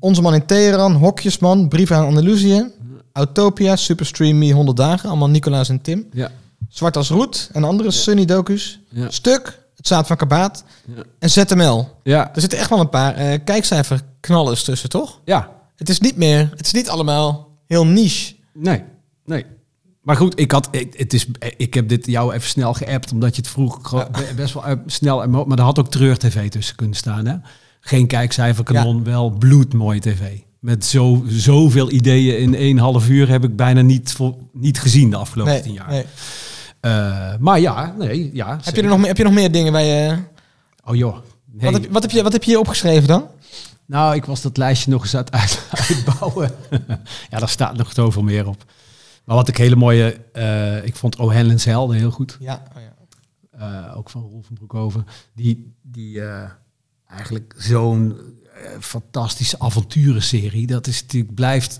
Onze 0.00 0.22
man 0.22 0.34
in 0.34 0.46
Teheran, 0.46 0.92
Hokjesman, 0.92 1.68
Brieven 1.68 1.96
aan 1.96 2.06
Andalusië. 2.06 2.70
Autopia, 3.12 3.76
Superstream 3.76 4.38
Me 4.38 4.52
100 4.52 4.76
dagen. 4.76 5.08
Allemaal 5.08 5.28
Nicolaas 5.28 5.68
en 5.68 5.80
Tim. 5.80 6.06
Ja. 6.12 6.30
Zwart 6.68 6.96
als 6.96 7.08
roet 7.10 7.50
en 7.52 7.64
andere 7.64 7.90
Sunny 7.90 8.24
docus. 8.24 8.80
Ja. 8.90 9.10
Stuk, 9.10 9.58
Het 9.76 9.86
Zaad 9.86 10.06
van 10.06 10.16
Kabaat. 10.16 10.64
Ja. 10.96 11.02
En 11.18 11.30
ZML. 11.30 11.88
Ja. 12.02 12.34
Er 12.34 12.40
zitten 12.40 12.58
echt 12.58 12.70
wel 12.70 12.80
een 12.80 12.88
paar 12.88 13.14
eh 13.14 13.38
kijkcijferknallers 13.44 14.64
tussen, 14.64 14.88
toch? 14.88 15.20
ja, 15.24 15.50
Het 15.76 15.88
is 15.88 16.00
niet 16.00 16.16
meer, 16.16 16.50
het 16.56 16.66
is 16.66 16.72
niet 16.72 16.88
allemaal 16.88 17.56
heel 17.66 17.86
niche. 17.86 18.34
nee, 18.52 18.82
nee. 19.24 19.44
Maar 20.02 20.16
goed, 20.16 20.40
ik, 20.40 20.50
had, 20.52 20.68
ik, 20.70 20.94
het 20.98 21.12
is, 21.14 21.26
ik 21.56 21.74
heb 21.74 21.88
dit 21.88 22.06
jou 22.06 22.34
even 22.34 22.48
snel 22.48 22.74
geappt, 22.74 23.12
omdat 23.12 23.36
je 23.36 23.40
het 23.42 23.50
vroeg 23.50 24.06
best 24.36 24.54
wel 24.54 24.64
uit- 24.64 24.78
snel... 24.86 25.28
Maar 25.28 25.58
er 25.58 25.64
had 25.64 25.78
ook 25.78 25.90
Treur 25.90 26.18
TV 26.18 26.48
tussen 26.50 26.76
kunnen 26.76 26.96
staan, 26.96 27.26
hè? 27.26 27.36
Geen 27.80 28.06
kijkcijferkanon, 28.06 29.04
wel 29.04 29.30
bloedmooie 29.30 30.00
tv. 30.00 30.38
Met 30.60 30.84
zo, 30.84 31.24
zoveel 31.26 31.90
ideeën 31.90 32.38
in 32.38 32.54
één 32.54 32.78
half 32.78 33.08
uur 33.08 33.28
heb 33.28 33.44
ik 33.44 33.56
bijna 33.56 33.80
niet, 33.80 34.16
niet 34.52 34.80
gezien 34.80 35.10
de 35.10 35.16
afgelopen 35.16 35.52
Nee, 35.52 35.62
tien 35.62 35.72
jaar. 35.72 35.88
nee. 35.90 36.04
Eh, 36.88 37.36
maar 37.38 37.60
ja, 37.60 37.94
nee, 37.98 38.30
ja. 38.34 38.58
Heb 38.62 38.74
je, 38.76 38.82
er 38.82 38.88
nog, 38.88 38.98
meer- 38.98 39.06
heb 39.06 39.16
je 39.16 39.24
nog 39.24 39.32
meer 39.32 39.52
dingen 39.52 39.72
waar 39.72 39.82
je... 39.82 40.18
Oh 40.84 40.96
joh. 40.96 41.16
Nee. 41.52 41.64
Wat, 41.64 41.72
heb, 41.72 41.82
je- 41.82 41.90
wat, 41.90 42.02
heb 42.02 42.10
je, 42.10 42.22
wat 42.22 42.32
heb 42.32 42.42
je 42.42 42.50
hier 42.50 42.58
opgeschreven 42.60 43.08
dan? 43.08 43.26
Nou, 43.86 44.14
ik 44.14 44.24
was 44.24 44.42
dat 44.42 44.56
lijstje 44.56 44.90
nog 44.90 45.02
eens 45.02 45.14
aan 45.14 45.24
het 45.24 45.32
uit- 45.32 45.62
uitbouwen. 45.88 46.50
ja, 47.30 47.38
daar 47.38 47.48
staat 47.48 47.76
nog 47.76 47.92
zoveel 47.92 48.22
meer 48.22 48.48
op. 48.48 48.64
Maar 49.24 49.36
wat 49.36 49.48
ik 49.48 49.56
hele 49.56 49.76
mooie... 49.76 50.20
eh, 50.32 50.84
ik 50.84 50.96
vond 50.96 51.16
O'Hanlon's 51.16 51.64
Helden 51.64 51.96
heel 51.96 52.10
goed. 52.10 52.36
Ja, 52.40 52.62
oh 52.76 52.82
ja. 52.82 52.96
Eh, 53.90 53.96
ook 53.96 54.10
van 54.10 54.22
Rolf 54.22 54.46
van 54.46 54.54
Broekhoven. 54.54 55.06
Die, 55.34 55.74
die 55.82 56.22
eigenlijk 57.06 57.54
zo'n 57.58 58.16
fantastische 58.80 59.58
avonturenserie. 59.58 60.66
Dat 60.66 60.86
is 60.86 61.02
natuurlijk, 61.02 61.34
blijft 61.34 61.78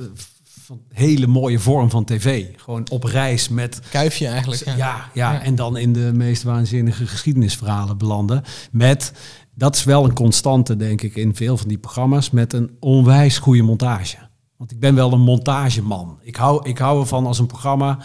van 0.68 0.80
hele 0.92 1.26
mooie 1.26 1.58
vorm 1.58 1.90
van 1.90 2.04
tv. 2.04 2.46
Gewoon 2.56 2.86
op 2.90 3.04
reis 3.04 3.48
met 3.48 3.80
Kuifje 3.90 4.26
eigenlijk. 4.26 4.64
Ja. 4.76 5.10
ja, 5.14 5.42
en 5.42 5.54
dan 5.54 5.76
in 5.76 5.92
de 5.92 6.10
meest 6.14 6.42
waanzinnige 6.42 7.06
geschiedenisverhalen 7.06 7.98
belanden. 7.98 8.42
Met, 8.70 9.12
dat 9.54 9.76
is 9.76 9.84
wel 9.84 10.04
een 10.04 10.14
constante, 10.14 10.76
denk 10.76 11.02
ik, 11.02 11.16
in 11.16 11.34
veel 11.34 11.56
van 11.56 11.68
die 11.68 11.78
programma's, 11.78 12.30
met 12.30 12.52
een 12.52 12.76
onwijs 12.80 13.38
goede 13.38 13.62
montage. 13.62 14.16
Want 14.56 14.70
ik 14.70 14.80
ben 14.80 14.94
wel 14.94 15.12
een 15.12 15.20
montageman. 15.20 16.18
Ik 16.22 16.36
hou, 16.36 16.68
ik 16.68 16.78
hou 16.78 17.00
ervan 17.00 17.26
als 17.26 17.38
een 17.38 17.46
programma. 17.46 17.98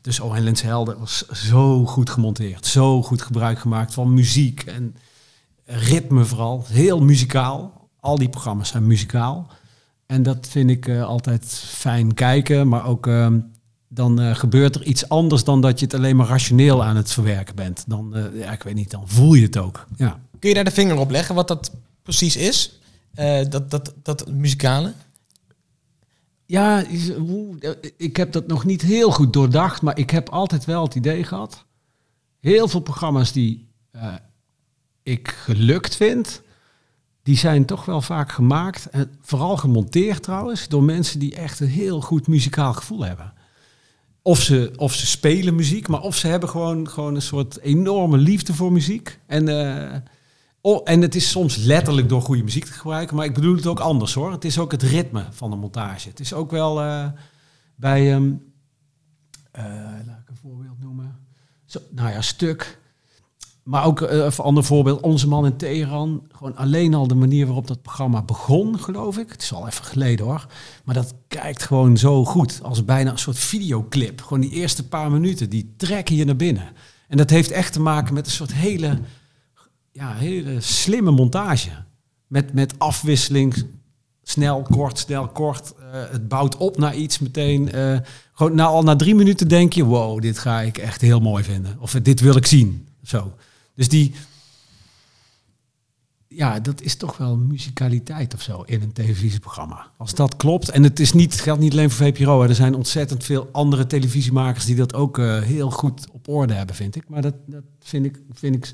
Dus 0.00 0.20
Oh 0.20 0.38
Lens 0.38 0.62
Helden 0.62 0.98
was 0.98 1.28
zo 1.28 1.86
goed 1.86 2.10
gemonteerd. 2.10 2.66
Zo 2.66 3.02
goed 3.02 3.22
gebruik 3.22 3.58
gemaakt 3.58 3.94
van 3.94 4.14
muziek 4.14 4.62
en 4.62 4.96
ritme 5.64 6.24
vooral. 6.24 6.64
Heel 6.68 7.00
muzikaal. 7.02 7.88
Al 8.00 8.18
die 8.18 8.28
programma's 8.28 8.68
zijn 8.68 8.86
muzikaal. 8.86 9.50
En 10.14 10.22
dat 10.22 10.48
vind 10.50 10.70
ik 10.70 10.88
eh, 10.88 11.04
altijd 11.04 11.44
fijn 11.66 12.14
kijken. 12.14 12.68
Maar 12.68 12.86
ook 12.86 13.06
ehm, 13.06 13.40
dan 13.88 14.20
eh, 14.20 14.34
gebeurt 14.34 14.74
er 14.74 14.82
iets 14.82 15.08
anders 15.08 15.44
dan 15.44 15.60
dat 15.60 15.78
je 15.78 15.84
het 15.84 15.94
alleen 15.94 16.16
maar 16.16 16.26
rationeel 16.26 16.84
aan 16.84 16.96
het 16.96 17.12
verwerken 17.12 17.54
bent. 17.54 17.84
Dan, 17.86 18.16
eh, 18.16 18.38
ja, 18.38 18.52
ik 18.52 18.62
weet 18.62 18.74
niet, 18.74 18.90
dan 18.90 19.08
voel 19.08 19.34
je 19.34 19.42
het 19.42 19.56
ook. 19.56 19.86
Ja. 19.96 20.20
Kun 20.38 20.48
je 20.48 20.54
daar 20.54 20.64
de 20.64 20.70
vinger 20.70 20.96
op 20.96 21.10
leggen 21.10 21.34
wat 21.34 21.48
dat 21.48 21.72
precies 22.02 22.36
is? 22.36 22.78
Dat, 23.48 23.70
dat, 23.70 23.94
dat 24.02 24.30
muzikale? 24.30 24.92
Ja, 26.46 26.84
ik 27.96 28.16
heb 28.16 28.32
dat 28.32 28.46
nog 28.46 28.64
niet 28.64 28.82
heel 28.82 29.10
goed 29.10 29.32
doordacht, 29.32 29.82
maar 29.82 29.98
ik 29.98 30.10
heb 30.10 30.28
altijd 30.28 30.64
wel 30.64 30.82
het 30.82 30.94
idee 30.94 31.24
gehad. 31.24 31.64
Heel 32.40 32.68
veel 32.68 32.80
programma's 32.80 33.32
die 33.32 33.68
ik 35.02 35.28
gelukt 35.28 35.96
vind, 35.96 36.42
die 37.24 37.36
zijn 37.36 37.64
toch 37.64 37.84
wel 37.84 38.00
vaak 38.00 38.32
gemaakt, 38.32 38.88
en 38.90 39.10
vooral 39.20 39.56
gemonteerd 39.56 40.22
trouwens, 40.22 40.68
door 40.68 40.82
mensen 40.82 41.18
die 41.18 41.34
echt 41.34 41.60
een 41.60 41.68
heel 41.68 42.00
goed 42.00 42.26
muzikaal 42.26 42.72
gevoel 42.72 43.04
hebben. 43.04 43.32
Of 44.22 44.40
ze, 44.40 44.72
of 44.76 44.94
ze 44.94 45.06
spelen 45.06 45.54
muziek, 45.54 45.88
maar 45.88 46.00
of 46.00 46.16
ze 46.16 46.26
hebben 46.26 46.48
gewoon, 46.48 46.88
gewoon 46.88 47.14
een 47.14 47.22
soort 47.22 47.58
enorme 47.58 48.16
liefde 48.16 48.54
voor 48.54 48.72
muziek. 48.72 49.18
En, 49.26 49.48
eh, 49.48 49.98
oh, 50.60 50.80
en 50.84 51.02
het 51.02 51.14
is 51.14 51.30
soms 51.30 51.56
letterlijk 51.56 52.08
door 52.08 52.22
goede 52.22 52.42
muziek 52.42 52.64
te 52.64 52.72
gebruiken, 52.72 53.16
maar 53.16 53.24
ik 53.24 53.34
bedoel 53.34 53.56
het 53.56 53.66
ook 53.66 53.80
anders 53.80 54.14
hoor. 54.14 54.32
Het 54.32 54.44
is 54.44 54.58
ook 54.58 54.72
het 54.72 54.82
ritme 54.82 55.26
van 55.30 55.50
de 55.50 55.56
montage. 55.56 56.08
Het 56.08 56.20
is 56.20 56.32
ook 56.32 56.50
wel 56.50 56.80
eh, 56.80 57.08
bij, 57.74 58.12
ehm, 58.12 58.32
eh, 59.50 59.64
laat 60.06 60.18
ik 60.18 60.28
een 60.28 60.36
voorbeeld 60.42 60.80
noemen. 60.80 61.18
Zo, 61.64 61.80
nou 61.90 62.10
ja, 62.10 62.20
stuk. 62.20 62.78
Maar 63.64 63.84
ook 63.84 64.00
eh, 64.00 64.18
een 64.18 64.36
ander 64.36 64.64
voorbeeld, 64.64 65.00
Onze 65.00 65.28
Man 65.28 65.46
in 65.46 65.56
Teheran. 65.56 66.22
Gewoon 66.32 66.56
alleen 66.56 66.94
al 66.94 67.06
de 67.06 67.14
manier 67.14 67.46
waarop 67.46 67.66
dat 67.66 67.82
programma 67.82 68.22
begon, 68.22 68.78
geloof 68.78 69.18
ik. 69.18 69.30
Het 69.30 69.42
is 69.42 69.52
al 69.52 69.66
even 69.66 69.84
geleden 69.84 70.26
hoor. 70.26 70.46
Maar 70.84 70.94
dat 70.94 71.14
kijkt 71.28 71.62
gewoon 71.62 71.96
zo 71.96 72.24
goed. 72.24 72.60
Als 72.62 72.84
bijna 72.84 73.10
een 73.10 73.18
soort 73.18 73.38
videoclip. 73.38 74.20
Gewoon 74.20 74.40
die 74.40 74.50
eerste 74.50 74.88
paar 74.88 75.10
minuten, 75.10 75.50
die 75.50 75.74
trekken 75.76 76.16
je 76.16 76.24
naar 76.24 76.36
binnen. 76.36 76.68
En 77.08 77.16
dat 77.16 77.30
heeft 77.30 77.50
echt 77.50 77.72
te 77.72 77.80
maken 77.80 78.14
met 78.14 78.26
een 78.26 78.32
soort 78.32 78.54
hele, 78.54 78.98
ja, 79.92 80.14
hele 80.14 80.60
slimme 80.60 81.10
montage. 81.10 81.70
Met, 82.26 82.52
met 82.52 82.78
afwisseling, 82.78 83.66
snel, 84.22 84.62
kort, 84.62 84.98
snel, 84.98 85.28
kort. 85.28 85.74
Eh, 85.78 85.84
het 86.10 86.28
bouwt 86.28 86.56
op 86.56 86.76
naar 86.76 86.94
iets 86.94 87.18
meteen. 87.18 87.72
eh, 87.72 87.98
gewoon 88.32 88.54
na, 88.54 88.64
al 88.64 88.82
na 88.82 88.96
drie 88.96 89.14
minuten 89.14 89.48
denk 89.48 89.72
je, 89.72 89.84
wow, 89.84 90.20
dit 90.20 90.38
ga 90.38 90.60
ik 90.60 90.78
echt 90.78 91.00
heel 91.00 91.20
mooi 91.20 91.44
vinden. 91.44 91.76
Of 91.80 91.92
dit 91.92 92.20
wil 92.20 92.36
ik 92.36 92.46
zien. 92.46 92.88
Zo. 93.02 93.32
Dus 93.74 93.88
die, 93.88 94.14
ja, 96.28 96.60
dat 96.60 96.80
is 96.80 96.96
toch 96.96 97.16
wel 97.16 97.36
muzikaliteit 97.36 98.34
of 98.34 98.42
zo 98.42 98.62
in 98.62 98.82
een 98.82 98.92
televisieprogramma. 98.92 99.90
Als 99.96 100.14
dat 100.14 100.36
klopt, 100.36 100.68
en 100.68 100.82
het 100.82 101.00
is 101.00 101.12
niet, 101.12 101.40
geldt 101.40 101.60
niet 101.60 101.72
alleen 101.72 101.90
voor 101.90 102.06
VPRO, 102.06 102.42
hè. 102.42 102.48
er 102.48 102.54
zijn 102.54 102.74
ontzettend 102.74 103.24
veel 103.24 103.48
andere 103.52 103.86
televisiemakers 103.86 104.64
die 104.64 104.76
dat 104.76 104.94
ook 104.94 105.18
eh, 105.18 105.40
heel 105.40 105.70
goed 105.70 106.10
op 106.10 106.28
orde 106.28 106.54
hebben, 106.54 106.76
vind 106.76 106.96
ik. 106.96 107.08
Maar 107.08 107.22
dat, 107.22 107.34
dat 107.46 107.62
vind 107.80 108.04
ik, 108.06 108.20
vind 108.32 108.54
ik, 108.54 108.70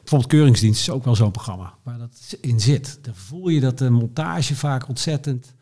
bijvoorbeeld 0.00 0.30
Keuringsdienst 0.30 0.80
is 0.80 0.90
ook 0.90 1.04
wel 1.04 1.14
zo'n 1.14 1.30
programma 1.30 1.74
waar 1.82 1.98
dat 1.98 2.36
in 2.40 2.60
zit. 2.60 2.98
Dan 3.02 3.14
voel 3.14 3.48
je 3.48 3.60
dat 3.60 3.78
de 3.78 3.90
montage 3.90 4.56
vaak 4.56 4.88
ontzettend, 4.88 5.54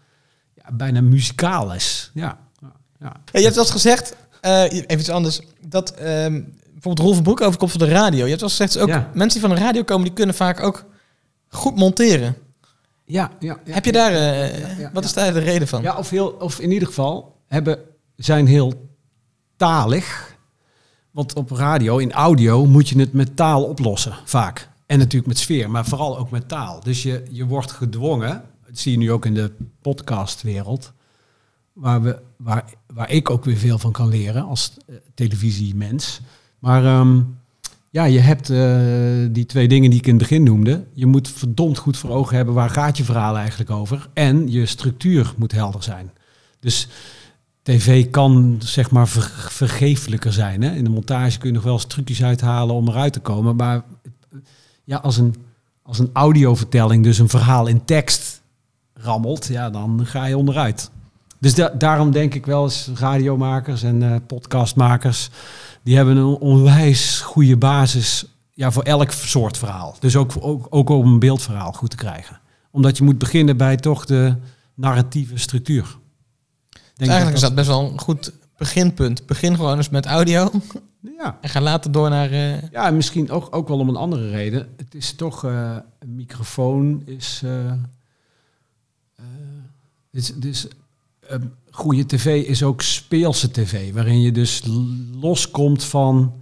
ja, 0.55 0.73
bijna 0.73 1.01
muzikaal 1.01 1.75
is. 1.75 2.11
Ja, 2.15 2.39
ja, 3.01 3.21
je 3.33 3.41
hebt 3.41 3.57
eens 3.57 3.71
gezegd, 3.71 4.17
eh, 4.41 4.63
even 4.73 4.99
iets 4.99 5.09
anders, 5.09 5.41
dat 5.67 5.91
ehm, 5.95 6.43
bijvoorbeeld 6.83 7.07
Rolf 7.09 7.23
Broek 7.23 7.41
overkomt 7.41 7.71
van 7.71 7.81
de 7.81 7.89
radio. 7.89 8.25
Je 8.25 8.29
hebt 8.29 8.41
wel 8.41 8.51
eens 8.51 8.59
gezegd, 8.59 8.79
ook 8.79 8.89
Ja. 8.89 9.11
mensen 9.15 9.41
die 9.41 9.49
van 9.49 9.57
de 9.59 9.65
radio 9.65 9.83
komen, 9.83 10.05
die 10.05 10.13
kunnen 10.13 10.35
vaak 10.35 10.63
ook 10.63 10.85
goed 11.49 11.77
monteren. 11.77 12.37
Ja, 13.05 13.31
ja, 13.39 13.59
ja. 13.65 13.73
Heb 13.75 13.85
je 13.85 13.93
daar, 13.93 14.13
eh, 14.13 14.89
wat 14.93 15.05
is 15.05 15.13
daar 15.13 15.33
de 15.33 15.39
reden 15.39 15.69
van? 15.69 15.83
Ja, 15.83 15.97
of, 15.97 16.11
heel, 16.11 16.29
of 16.29 16.59
in 16.61 16.71
ieder 16.71 16.89
geval 16.89 17.37
hebben, 17.47 17.79
zijn 18.17 18.47
heel 18.47 18.91
talig. 19.57 20.31
Want 21.11 21.35
op 21.35 21.51
radio, 21.51 21.99
in 21.99 22.13
audio, 22.13 22.67
moet 22.67 22.89
je 22.89 22.99
het 22.99 23.13
met 23.13 23.37
taal 23.37 23.65
oplossen, 23.65 24.15
vaak. 24.25 24.69
En 24.87 24.99
natuurlijk 24.99 25.27
met 25.27 25.39
sfeer, 25.39 25.71
maar 25.71 25.85
vooral 25.85 26.19
ook 26.19 26.31
met 26.31 26.49
taal. 26.49 26.81
Dus 26.81 27.03
je, 27.03 27.23
je 27.31 27.47
wordt 27.47 27.71
gedwongen, 27.71 28.43
dat 28.67 28.79
zie 28.79 28.93
je 28.93 28.99
nu 28.99 29.13
ook 29.13 29.27
in 29.27 29.35
de 29.35 29.53
podcastwereld, 29.83 30.93
waar, 31.73 32.03
we, 32.03 32.19
waar, 32.37 32.65
waar 32.87 33.11
ik 33.11 33.31
ook 33.31 33.45
weer 33.45 33.57
veel 33.57 33.79
van 33.79 33.93
kan 33.93 34.09
leren 34.09 34.45
als 34.45 34.73
eh, 34.87 34.95
televisiemens. 35.15 36.21
Maar 36.63 36.85
ehm, 36.85 37.21
ja, 37.91 38.05
je 38.05 38.19
hebt 38.19 38.51
eh, 38.51 38.77
die 39.31 39.47
twee 39.47 39.69
dingen 39.69 39.91
die 39.91 39.99
ik 39.99 40.07
in 40.07 40.13
het 40.13 40.23
begin 40.23 40.43
noemde. 40.43 40.85
Je 40.93 41.07
moet 41.07 41.29
verdomd 41.29 41.79
goed 41.79 41.97
voor 41.97 42.11
ogen 42.11 42.37
hebben 42.37 42.55
waar 42.55 42.71
gaat 42.71 42.97
je 42.97 43.05
verhaal 43.05 43.37
eigenlijk 43.37 43.71
over. 43.71 44.09
En 44.13 44.51
je 44.51 44.67
structuur 44.67 45.35
moet 45.37 45.53
helder 45.53 45.83
zijn. 45.83 46.11
Dus 46.61 46.89
tv 47.63 48.11
kan 48.11 48.57
zeg 48.59 48.91
maar 48.91 49.09
ver, 49.09 49.33
vergeeflijker 49.49 50.33
zijn. 50.33 50.63
Hè? 50.63 50.75
In 50.75 50.85
de 50.85 50.91
montage 50.91 51.39
kun 51.39 51.49
je 51.49 51.55
nog 51.55 51.65
wel 51.65 51.81
eens 52.05 52.23
uithalen 52.23 52.75
om 52.75 52.89
eruit 52.89 53.13
te 53.13 53.21
komen. 53.21 53.57
Maar 53.57 53.83
ja, 54.85 54.97
als 54.97 55.17
een, 55.17 55.35
als 55.83 55.99
een 55.99 56.11
audiovertelling, 56.13 57.05
dus 57.05 57.19
een 57.19 57.29
verhaal 57.29 57.67
in 57.67 57.85
tekst 57.85 58.43
rammelt, 58.95 59.47
ja, 59.47 59.71
dan 59.71 60.07
ga 60.07 60.25
je 60.25 60.37
onderuit. 60.37 60.91
Dus 61.43 61.55
da- 61.55 61.69
daarom 61.69 62.11
denk 62.11 62.35
ik 62.35 62.47
wel 62.47 62.65
eens 62.65 62.91
radiomakers 62.95 63.83
en 63.83 64.03
eh, 64.03 64.17
podcastmakers, 64.27 65.31
die 65.83 65.97
hebben 65.97 66.17
een 66.17 66.25
onwijs 66.25 67.21
goede 67.21 67.57
basis 67.57 68.25
ja, 68.51 68.71
voor 68.71 68.83
elk 68.83 69.11
soort 69.11 69.59
verhaal. 69.59 69.97
Dus 70.01 70.17
ook, 70.17 70.33
ook, 70.41 70.67
ook 70.71 70.89
om 70.89 71.07
een 71.13 71.19
beeldverhaal 71.19 71.73
goed 71.73 71.91
te 71.91 71.97
krijgen. 71.97 72.41
Omdat 72.71 72.97
je 72.97 73.05
moet 73.05 73.19
beginnen 73.19 73.57
bij 73.57 73.77
toch 73.77 74.05
de 74.05 74.37
narratieve 74.75 75.37
structuur. 75.37 75.99
Dus 76.95 77.09
eigenlijk 77.09 77.37
is 77.37 77.43
dat 77.43 77.55
best 77.55 77.69
wel 77.69 77.91
een 77.91 78.01
goed 78.01 78.33
beginpunt. 78.57 79.27
Begin 79.27 79.57
gewoon 79.57 79.77
eens 79.77 79.89
met 79.89 80.07
audio 80.07 80.51
Ja, 81.19 81.39
en 81.41 81.49
ga 81.49 81.61
later 81.61 81.93
door 81.93 82.11
naar... 82.11 82.31
eh, 82.31 82.63
ja 82.71 82.87
en 82.87 82.97
misschien 82.97 83.31
ook, 83.31 83.57
ook 83.57 83.69
wel 83.69 83.79
om 83.79 83.89
een 83.89 83.97
andere 83.97 84.31
reden. 84.31 84.69
Het 84.77 84.95
is 84.95 85.13
toch, 85.15 85.45
eh, 85.45 85.77
een 85.99 86.15
microfoon 86.15 87.03
is... 87.05 87.43
eh, 87.45 87.73
dus, 90.11 90.33
dus 91.39 91.41
eh, 91.41 91.47
goede 91.71 92.07
tv 92.07 92.45
is 92.45 92.63
ook 92.63 92.83
speelse 92.83 93.51
tv, 93.51 93.93
waarin 93.93 94.21
je 94.21 94.33
dus 94.33 94.63
loskomt 95.21 95.85
van 95.85 96.33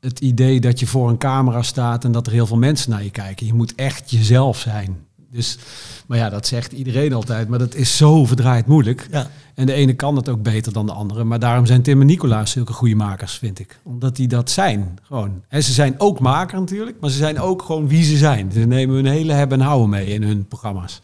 het 0.00 0.20
idee 0.20 0.60
dat 0.60 0.80
je 0.80 0.86
voor 0.86 1.08
een 1.08 1.18
camera 1.18 1.62
staat 1.62 2.04
en 2.04 2.12
dat 2.12 2.26
er 2.26 2.32
heel 2.32 2.46
veel 2.46 2.56
mensen 2.56 2.90
naar 2.90 3.04
je 3.04 3.10
kijken. 3.10 3.46
Je 3.46 3.54
moet 3.54 3.74
echt 3.74 4.10
jezelf 4.10 4.58
zijn. 4.58 5.08
Dus, 5.32 5.58
maar 6.06 6.18
ja, 6.18 6.30
dat 6.30 6.46
zegt 6.46 6.72
iedereen 6.72 7.12
altijd, 7.12 7.48
maar 7.48 7.58
dat 7.58 7.74
is 7.74 7.96
zo 7.96 8.24
verdraaid 8.24 8.66
moeilijk. 8.66 9.08
ja. 9.10 9.30
En 9.54 9.66
de 9.66 9.72
ene 9.72 9.94
kan 9.94 10.16
het 10.16 10.28
ook 10.28 10.42
beter 10.42 10.72
dan 10.72 10.86
de 10.86 10.92
andere. 10.92 11.24
Maar 11.24 11.38
daarom 11.38 11.66
zijn 11.66 11.82
Tim 11.82 12.00
en 12.00 12.06
Nicolaas 12.06 12.50
zulke 12.50 12.72
goede 12.72 12.94
makers, 12.94 13.38
vind 13.38 13.58
ik. 13.58 13.80
Omdat 13.82 14.16
die 14.16 14.28
dat 14.28 14.50
zijn. 14.50 14.98
Gewoon. 15.02 15.42
En 15.48 15.62
ze 15.62 15.72
zijn 15.72 15.94
ook 15.98 16.20
maker 16.20 16.60
natuurlijk. 16.60 16.96
Maar 17.00 17.10
ze 17.10 17.16
zijn 17.16 17.40
ook 17.40 17.62
gewoon 17.62 17.88
wie 17.88 18.04
ze 18.04 18.16
zijn. 18.16 18.52
Ze 18.52 18.58
nemen 18.58 18.94
hun 18.94 19.06
hele 19.06 19.32
hebben 19.32 19.60
en 19.60 19.66
houden 19.66 19.88
mee 19.88 20.06
in 20.06 20.22
hun 20.22 20.46
programma's. 20.46 21.00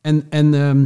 En, 0.00 0.26
en 0.30 0.54
ehm, 0.54 0.84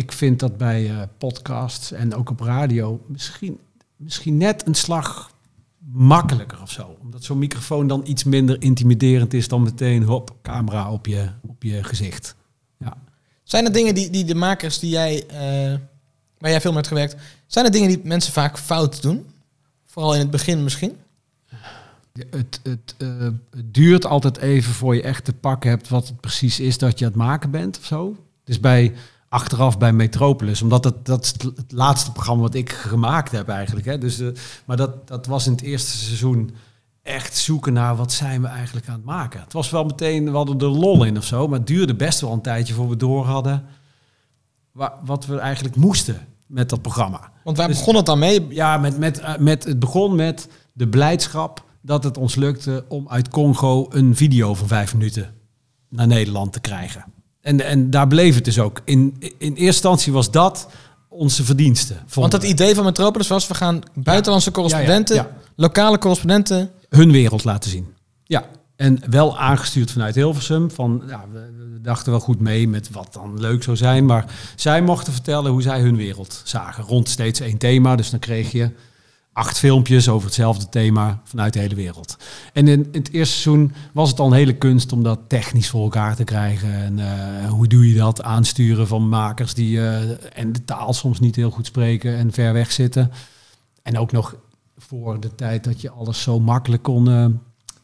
ik, 0.00 0.12
vind 0.12 0.40
dat 0.40 0.56
bij 0.56 0.90
eh, 0.90 1.02
podcasts 1.18 1.92
en 1.92 2.14
ook 2.14 2.30
op 2.30 2.40
radio 2.40 3.00
misschien, 3.06 3.58
misschien 3.96 4.36
net 4.36 4.66
een 4.66 4.74
slag 4.74 5.30
makkelijker 5.92 6.62
of 6.62 6.70
zo. 6.70 6.96
Omdat 7.00 7.24
zo'n 7.24 7.38
microfoon 7.38 7.86
dan 7.86 8.02
iets 8.06 8.24
minder 8.24 8.62
intimiderend 8.62 9.34
is 9.34 9.48
dan 9.48 9.62
meteen 9.62 10.02
hop, 10.02 10.36
camera 10.42 10.92
op 10.92 11.06
je, 11.06 11.28
op 11.46 11.62
je 11.62 11.84
gezicht. 11.84 12.34
Ja. 12.78 12.96
Zijn 13.42 13.64
er 13.64 13.72
dingen 13.72 13.94
die, 13.94 14.10
die 14.10 14.24
de 14.24 14.34
makers 14.34 14.78
die 14.78 14.90
jij, 14.90 15.26
eh, 15.26 15.78
waar 16.38 16.50
jij 16.50 16.60
veel 16.60 16.72
mee 16.72 16.80
hebt 16.80 16.92
gewerkt, 16.92 17.16
zijn 17.46 17.64
er 17.64 17.72
dingen 17.72 17.88
die 17.88 18.00
mensen 18.02 18.32
vaak 18.32 18.58
fout 18.58 19.02
doen? 19.02 19.26
Vooral 19.86 20.14
in 20.14 20.20
het 20.20 20.30
begin 20.30 20.62
misschien? 20.64 20.96
Het, 22.30 22.60
het, 22.62 22.94
eh, 22.98 23.08
het 23.50 23.74
duurt 23.74 24.06
altijd 24.06 24.36
even 24.36 24.72
voor 24.72 24.94
je 24.94 25.02
echt 25.02 25.24
te 25.24 25.32
pakken 25.32 25.70
hebt 25.70 25.88
wat 25.88 26.08
het 26.08 26.20
precies 26.20 26.60
is 26.60 26.78
dat 26.78 26.98
je 26.98 27.04
aan 27.04 27.10
het 27.10 27.20
maken 27.20 27.50
bent 27.50 27.78
of 27.78 27.84
zo. 27.84 28.16
Dus 28.44 28.60
bij 28.60 28.94
achteraf 29.30 29.78
bij 29.78 29.92
Metropolis, 29.92 30.62
omdat 30.62 30.82
dat, 30.82 31.06
dat 31.06 31.24
is 31.24 31.34
het 31.56 31.72
laatste 31.72 32.12
programma 32.12 32.42
wat 32.42 32.54
ik 32.54 32.70
gemaakt 32.72 33.32
heb 33.32 33.48
eigenlijk. 33.48 33.86
Hè. 33.86 33.98
Dus, 33.98 34.18
eh, 34.20 34.28
maar 34.64 34.76
dat, 34.76 35.08
dat 35.08 35.26
was 35.26 35.46
in 35.46 35.52
het 35.52 35.60
eerste 35.62 35.96
seizoen 35.96 36.50
echt 37.02 37.36
zoeken 37.36 37.72
naar 37.72 37.96
wat 37.96 38.12
zijn 38.12 38.40
we 38.42 38.46
eigenlijk 38.48 38.88
aan 38.88 38.94
het 38.94 39.04
maken. 39.04 39.40
Het 39.40 39.52
was 39.52 39.70
wel 39.70 39.84
meteen, 39.84 40.24
we 40.24 40.36
hadden 40.36 40.58
er 40.58 40.66
lol 40.66 41.04
in 41.04 41.16
of 41.16 41.24
zo, 41.24 41.48
maar 41.48 41.58
het 41.58 41.66
duurde 41.66 41.94
best 41.94 42.20
wel 42.20 42.32
een 42.32 42.40
tijdje 42.42 42.74
voor 42.74 42.88
we 42.88 42.96
door 42.96 43.24
hadden 43.24 43.64
wa- 44.72 44.98
wat 45.04 45.26
we 45.26 45.38
eigenlijk 45.38 45.76
moesten 45.76 46.26
met 46.46 46.68
dat 46.68 46.82
programma. 46.82 47.32
Want 47.44 47.56
waar 47.56 47.68
Dus- 47.68 47.78
begon 47.78 47.94
het 47.96 48.06
dan 48.06 48.18
mee? 48.18 48.46
Ja, 48.48 48.78
met, 48.78 48.98
met, 48.98 49.18
eh, 49.20 49.36
met, 49.36 49.64
het 49.64 49.78
begon 49.78 50.14
met 50.14 50.48
de 50.72 50.88
blijdschap 50.88 51.64
dat 51.80 52.04
het 52.04 52.16
ons 52.18 52.34
lukte 52.34 52.84
om 52.88 53.08
uit 53.08 53.28
Congo 53.28 53.86
een 53.90 54.16
video 54.16 54.54
van 54.54 54.66
vijf 54.68 54.92
minuten 54.94 55.34
naar 55.88 56.06
Nederland 56.06 56.52
te 56.52 56.60
krijgen. 56.60 57.04
En, 57.42 57.60
en 57.64 57.90
daar 57.90 58.06
bleef 58.06 58.34
het 58.34 58.44
dus 58.44 58.58
ook. 58.58 58.80
In, 58.84 59.16
in 59.18 59.30
eerste 59.38 59.56
instantie 59.64 60.12
was 60.12 60.30
dat 60.30 60.68
onze 61.08 61.44
verdienste. 61.44 61.94
Want 62.14 62.32
het 62.32 62.42
idee 62.42 62.74
van 62.74 62.84
Metropolis 62.84 63.28
was, 63.28 63.46
we 63.46 63.54
gaan 63.54 63.80
buitenlandse 63.94 64.50
correspondenten, 64.50 65.16
Ja, 65.16 65.22
ja, 65.22 65.36
lokale 65.56 65.98
correspondenten. 65.98 66.70
hun 66.88 67.12
wereld 67.12 67.44
laten 67.44 67.70
zien. 67.70 67.86
Ja, 68.24 68.44
en 68.76 69.02
wel 69.10 69.38
aangestuurd 69.38 69.90
vanuit 69.90 70.14
Hilversum. 70.14 70.70
Van, 70.70 71.02
ja, 71.08 71.24
we, 71.32 71.38
we 71.38 71.80
dachten 71.80 72.10
wel 72.10 72.20
goed 72.20 72.40
mee 72.40 72.68
met 72.68 72.90
wat 72.90 73.08
dan 73.12 73.40
leuk 73.40 73.62
zou 73.62 73.76
zijn. 73.76 74.04
Maar 74.06 74.24
zij 74.56 74.82
mochten 74.82 75.12
vertellen 75.12 75.52
hoe 75.52 75.62
zij 75.62 75.80
hun 75.80 75.96
wereld 75.96 76.40
zagen. 76.44 76.84
Rond 76.84 77.08
steeds 77.08 77.40
één 77.40 77.58
thema. 77.58 77.96
Dus 77.96 78.10
dan 78.10 78.18
kreeg 78.20 78.52
je 78.52 78.70
acht 79.40 79.58
filmpjes 79.58 80.08
over 80.08 80.26
hetzelfde 80.26 80.68
thema 80.68 81.20
vanuit 81.24 81.52
de 81.52 81.58
hele 81.58 81.74
wereld. 81.74 82.16
En 82.52 82.68
in, 82.68 82.88
het 82.92 83.12
eerste 83.12 83.34
seizoen 83.34 83.72
was 83.92 84.10
het 84.10 84.20
al 84.20 84.26
een 84.26 84.32
hele 84.32 84.56
kunst 84.56 84.92
om 84.92 85.02
dat 85.02 85.20
technisch 85.26 85.68
voor 85.68 85.82
elkaar 85.82 86.16
te 86.16 86.24
krijgen. 86.24 86.74
En 86.74 86.98
eh, 86.98 87.48
hoe 87.48 87.66
doe 87.66 87.88
je 87.88 87.94
dat? 87.94 88.22
Aansturen 88.22 88.86
van 88.86 89.08
makers 89.08 89.54
die 89.54 89.78
eh, 89.78 90.38
en 90.38 90.52
de 90.52 90.64
taal 90.64 90.92
soms 90.92 91.20
niet 91.20 91.36
heel 91.36 91.50
goed 91.50 91.66
spreken 91.66 92.16
en 92.16 92.32
ver 92.32 92.52
weg 92.52 92.72
zitten. 92.72 93.10
En 93.82 93.98
ook 93.98 94.12
nog 94.12 94.36
voor 94.76 95.20
de 95.20 95.34
tijd 95.34 95.64
dat 95.64 95.80
je 95.80 95.90
alles 95.90 96.22
zo 96.22 96.40
makkelijk 96.40 96.82
kon 96.82 97.08
eh, 97.08 97.26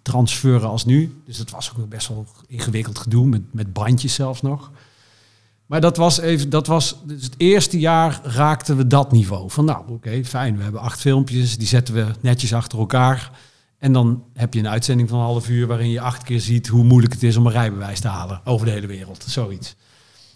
transferen 0.02 0.68
als 0.68 0.84
nu. 0.84 1.20
Dus 1.26 1.36
dat 1.36 1.50
was 1.50 1.72
ook 1.78 1.88
best 1.88 2.08
wel 2.08 2.26
ingewikkeld 2.46 2.98
gedoe, 2.98 3.26
met, 3.26 3.42
met 3.52 3.72
bandjes 3.72 4.14
zelfs 4.14 4.42
nog. 4.42 4.70
Maar 5.66 5.80
dat 5.80 5.96
was 5.96 6.20
even, 6.20 6.50
dat 6.50 6.66
was 6.66 7.02
dus 7.04 7.24
het 7.24 7.34
eerste 7.36 7.78
jaar 7.78 8.20
raakten 8.22 8.76
we 8.76 8.86
dat 8.86 9.12
niveau. 9.12 9.50
Van 9.50 9.64
nou, 9.64 9.88
oké, 9.88 10.24
fijn, 10.24 10.56
we 10.56 10.62
hebben 10.62 10.80
acht 10.80 11.00
filmpjes, 11.00 11.58
die 11.58 11.66
zetten 11.66 11.94
we 11.94 12.06
netjes 12.20 12.54
achter 12.54 12.78
elkaar. 12.78 13.30
En 13.78 13.92
dan 13.92 14.24
heb 14.32 14.54
je 14.54 14.60
een 14.60 14.68
uitzending 14.68 15.08
van 15.08 15.18
een 15.18 15.24
half 15.24 15.48
uur 15.48 15.66
waarin 15.66 15.90
je 15.90 16.00
acht 16.00 16.22
keer 16.22 16.40
ziet 16.40 16.66
hoe 16.66 16.84
moeilijk 16.84 17.12
het 17.12 17.22
is 17.22 17.36
om 17.36 17.46
een 17.46 17.52
rijbewijs 17.52 18.00
te 18.00 18.08
halen 18.08 18.40
over 18.44 18.66
de 18.66 18.72
hele 18.72 18.86
wereld. 18.86 19.24
Zoiets. 19.28 19.76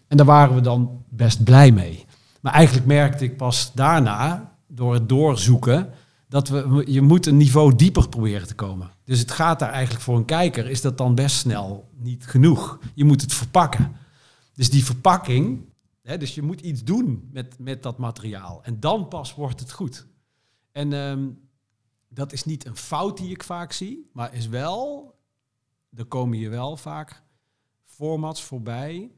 En 0.08 0.16
daar 0.16 0.26
waren 0.26 0.54
we 0.54 0.60
dan 0.60 1.02
best 1.08 1.44
blij 1.44 1.72
mee. 1.72 2.04
Maar 2.40 2.52
eigenlijk 2.52 2.86
merkte 2.86 3.24
ik 3.24 3.36
pas 3.36 3.70
daarna, 3.74 4.52
door 4.68 4.94
het 4.94 5.08
doorzoeken, 5.08 5.88
dat 6.28 6.48
we, 6.48 6.84
je 6.86 7.00
moet 7.00 7.26
een 7.26 7.36
niveau 7.36 7.76
dieper 7.76 8.08
proberen 8.08 8.46
te 8.46 8.54
komen. 8.54 8.90
Dus 9.04 9.18
het 9.18 9.30
gaat 9.30 9.58
daar 9.58 9.70
eigenlijk 9.70 10.04
voor 10.04 10.16
een 10.16 10.24
kijker, 10.24 10.70
is 10.70 10.80
dat 10.80 10.98
dan 10.98 11.14
best 11.14 11.36
snel 11.36 11.88
niet 11.98 12.26
genoeg. 12.26 12.78
Je 12.94 13.04
moet 13.04 13.20
het 13.20 13.34
verpakken. 13.34 13.92
Dus 14.60 14.70
die 14.70 14.84
verpakking, 14.84 15.64
hè, 16.02 16.18
dus 16.18 16.34
je 16.34 16.42
moet 16.42 16.60
iets 16.60 16.84
doen 16.84 17.28
met, 17.32 17.58
met 17.58 17.82
dat 17.82 17.98
materiaal. 17.98 18.62
En 18.62 18.80
dan 18.80 19.08
pas 19.08 19.34
wordt 19.34 19.60
het 19.60 19.72
goed. 19.72 20.06
En 20.72 20.92
ehm, 20.92 21.28
dat 22.08 22.32
is 22.32 22.44
niet 22.44 22.66
een 22.66 22.76
fout 22.76 23.16
die 23.16 23.30
ik 23.30 23.42
vaak 23.42 23.72
zie, 23.72 24.10
maar 24.12 24.34
is 24.34 24.48
wel, 24.48 25.14
er 25.94 26.04
komen 26.04 26.38
hier 26.38 26.50
wel 26.50 26.76
vaak 26.76 27.22
formats 27.84 28.42
voorbij 28.42 29.10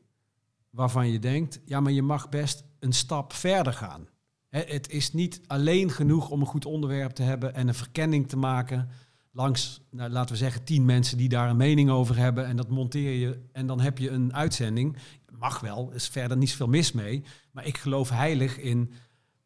waarvan 0.70 1.08
je 1.08 1.18
denkt, 1.18 1.60
ja, 1.64 1.80
maar 1.80 1.92
je 1.92 2.02
mag 2.02 2.28
best 2.28 2.64
een 2.78 2.92
stap 2.92 3.32
verder 3.32 3.72
gaan. 3.72 4.08
Het 4.48 4.90
is 4.90 5.12
niet 5.12 5.40
alleen 5.46 5.90
genoeg 5.90 6.30
om 6.30 6.40
een 6.40 6.46
goed 6.46 6.66
onderwerp 6.66 7.12
te 7.12 7.22
hebben 7.22 7.54
en 7.54 7.68
een 7.68 7.74
verkenning 7.74 8.28
te 8.28 8.36
maken 8.36 8.88
langs, 9.32 9.80
nou, 9.90 10.10
laten 10.10 10.32
we 10.32 10.38
zeggen, 10.40 10.64
tien 10.64 10.84
mensen 10.84 11.18
die 11.18 11.28
daar 11.28 11.50
een 11.50 11.56
mening 11.56 11.90
over 11.90 12.16
hebben 12.16 12.46
en 12.46 12.56
dat 12.56 12.68
monteer 12.68 13.12
je 13.12 13.40
en 13.52 13.66
dan 13.66 13.80
heb 13.80 13.98
je 13.98 14.10
een 14.10 14.34
uitzending. 14.34 14.96
Mag 15.38 15.60
wel, 15.60 15.90
is 15.92 16.08
verder 16.08 16.36
niet 16.36 16.50
zoveel 16.50 16.68
mis 16.68 16.92
mee, 16.92 17.24
maar 17.50 17.66
ik 17.66 17.78
geloof 17.78 18.10
heilig 18.10 18.58
in 18.58 18.92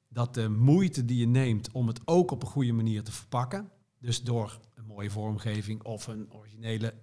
dat 0.08 0.34
de 0.34 0.48
moeite 0.48 1.04
die 1.04 1.18
je 1.18 1.26
neemt 1.26 1.70
om 1.72 1.86
het 1.86 2.00
ook 2.04 2.30
op 2.30 2.42
een 2.42 2.48
goede 2.48 2.72
manier 2.72 3.02
te 3.02 3.12
verpakken, 3.12 3.70
dus 3.98 4.22
door 4.22 4.60
een 4.74 4.84
mooie 4.84 5.10
vormgeving 5.10 5.82
of 5.82 6.06
een 6.06 6.32
originele 6.32 6.94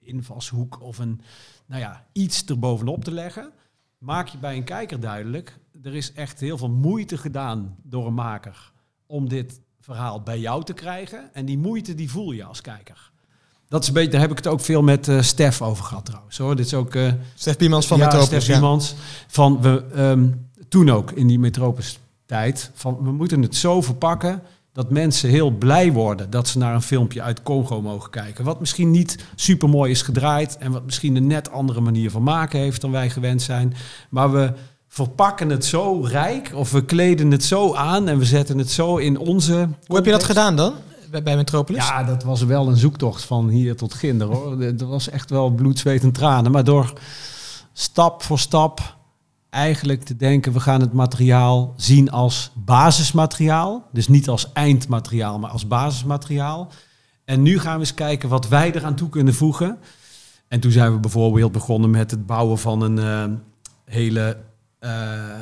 invalshoek 0.00 0.80
of 0.80 0.98
een, 0.98 1.20
nou 1.66 1.80
ja, 1.80 2.06
iets 2.12 2.44
erbovenop 2.44 3.04
te 3.04 3.12
leggen, 3.12 3.52
maak 3.98 4.28
je 4.28 4.38
bij 4.38 4.56
een 4.56 4.64
kijker 4.64 5.00
duidelijk, 5.00 5.58
er 5.82 5.94
is 5.94 6.12
echt 6.12 6.40
heel 6.40 6.58
veel 6.58 6.70
moeite 6.70 7.18
gedaan 7.18 7.76
door 7.82 8.06
een 8.06 8.14
maker 8.14 8.72
om 9.06 9.28
dit 9.28 9.60
verhaal 9.84 10.22
bij 10.22 10.38
jou 10.38 10.64
te 10.64 10.72
krijgen. 10.72 11.30
En 11.32 11.44
die 11.44 11.58
moeite 11.58 11.94
die 11.94 12.10
voel 12.10 12.32
je 12.32 12.44
als 12.44 12.60
kijker. 12.60 13.10
Dat 13.68 13.82
is 13.82 13.88
een 13.88 13.94
beetje, 13.94 14.10
daar 14.10 14.20
heb 14.20 14.30
ik 14.30 14.36
het 14.36 14.46
ook 14.46 14.60
veel 14.60 14.82
met 14.82 15.08
eh 15.08 15.20
Stef 15.20 15.62
over 15.62 15.84
gehad 15.84 16.04
trouwens. 16.04 16.38
Hoor. 16.38 16.56
Dit 16.56 16.66
is 16.66 16.74
ook 16.74 16.94
Stef 17.34 17.56
Piemans 17.56 17.86
van 17.86 17.98
ja, 17.98 18.04
Metropolis. 18.04 18.44
Stef 18.44 18.60
ja. 18.60 18.78
Van 19.26 19.60
we 19.60 19.84
ehm, 19.94 20.28
toen 20.68 20.90
ook 20.90 21.10
in 21.10 21.26
die 21.26 21.38
Metropolis 21.38 21.98
tijd 22.26 22.70
van 22.74 22.98
we 23.02 23.12
moeten 23.12 23.42
het 23.42 23.56
zo 23.56 23.80
verpakken 23.80 24.42
dat 24.72 24.90
mensen 24.90 25.30
heel 25.30 25.50
blij 25.50 25.92
worden 25.92 26.30
dat 26.30 26.48
ze 26.48 26.58
naar 26.58 26.74
een 26.74 26.82
filmpje 26.82 27.22
uit 27.22 27.42
Congo 27.42 27.82
mogen 27.82 28.10
kijken. 28.10 28.44
Wat 28.44 28.60
misschien 28.60 28.90
niet 28.90 29.24
super 29.34 29.68
mooi 29.68 29.90
is 29.90 30.02
gedraaid 30.02 30.58
en 30.58 30.72
wat 30.72 30.84
misschien 30.84 31.16
een 31.16 31.26
net 31.26 31.50
andere 31.50 31.80
manier 31.80 32.10
van 32.10 32.22
maken 32.22 32.60
heeft 32.60 32.80
dan 32.80 32.90
wij 32.90 33.10
gewend 33.10 33.42
zijn. 33.42 33.74
Maar 34.10 34.32
we 34.32 34.52
verpakken 34.94 35.48
het 35.48 35.64
zo 35.64 36.00
rijk 36.00 36.52
of 36.54 36.70
we 36.70 36.84
kleden 36.84 37.30
het 37.30 37.44
zo 37.44 37.74
aan 37.74 38.08
en 38.08 38.18
we 38.18 38.24
zetten 38.24 38.58
het 38.58 38.70
zo 38.70 38.96
in 38.96 39.18
onze. 39.18 39.68
Hoe 39.86 39.96
heb 39.96 40.04
je 40.04 40.10
dat 40.10 40.24
gedaan 40.24 40.56
dan, 40.56 40.74
bij, 41.10 41.36
Metropolis? 41.36 41.88
Ja, 41.88 42.04
dat 42.04 42.22
was 42.22 42.42
wel 42.42 42.68
een 42.68 42.76
zoektocht 42.76 43.24
van 43.24 43.48
hier 43.48 43.76
tot 43.76 43.94
ginder 43.94 44.26
hoor. 44.26 44.76
Dat 44.76 44.88
was 44.88 45.08
echt 45.08 45.30
wel 45.30 45.50
bloed, 45.50 45.78
zweet 45.78 46.02
en 46.02 46.12
tranen. 46.12 46.52
Maar 46.52 46.64
door 46.64 46.92
stap 47.72 48.22
voor 48.22 48.38
stap 48.38 48.96
eigenlijk 49.50 50.02
te 50.04 50.16
denken, 50.16 50.52
we 50.52 50.60
gaan 50.60 50.80
het 50.80 50.92
materiaal 50.92 51.74
zien 51.76 52.10
als 52.10 52.50
basismateriaal. 52.54 53.88
Dus 53.92 54.08
niet 54.08 54.28
als 54.28 54.52
eindmateriaal, 54.52 55.38
maar 55.38 55.50
als 55.50 55.66
basismateriaal. 55.66 56.68
En 57.24 57.42
nu 57.42 57.58
gaan 57.58 57.74
we 57.74 57.80
eens 57.80 57.94
kijken 57.94 58.28
wat 58.28 58.48
wij 58.48 58.72
eraan 58.72 58.94
toe 58.94 59.08
kunnen 59.08 59.34
voegen. 59.34 59.78
En 60.48 60.60
toen 60.60 60.70
zijn 60.70 60.92
we 60.92 60.98
bijvoorbeeld 60.98 61.52
begonnen 61.52 61.90
met 61.90 62.10
het 62.10 62.26
bouwen 62.26 62.58
van 62.58 62.82
een 62.82 62.98
eh, 62.98 63.24
hele, 63.84 64.36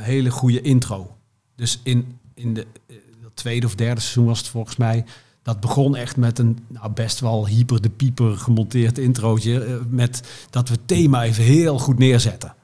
hele 0.01 0.30
goede 0.30 0.61
intro. 0.61 1.16
Dus 1.57 1.80
in, 1.82 2.18
in 2.34 2.55
de 2.55 2.66
eh, 2.88 2.97
tweede 3.34 3.66
of 3.66 3.74
derde 3.74 4.01
seizoen 4.01 4.24
was 4.26 4.38
het 4.38 4.49
volgens 4.49 4.76
mij. 4.76 5.05
Dat 5.43 5.61
begon 5.61 5.97
echt 5.97 6.16
met 6.16 6.38
een 6.38 6.59
nou, 6.68 6.90
best 6.93 7.20
wel 7.20 7.47
hyper 7.47 7.80
de 7.82 7.88
pieper 7.90 8.36
gemonteerd 8.36 8.99
introotje. 8.99 9.64
eh, 9.64 9.74
met 9.88 10.22
dat 10.51 10.68
we 10.68 10.74
het 10.74 10.88
thema 10.88 11.22
even 11.22 11.45
heel 11.45 11.78
goed 11.78 11.99
neerzetten. 11.99 12.55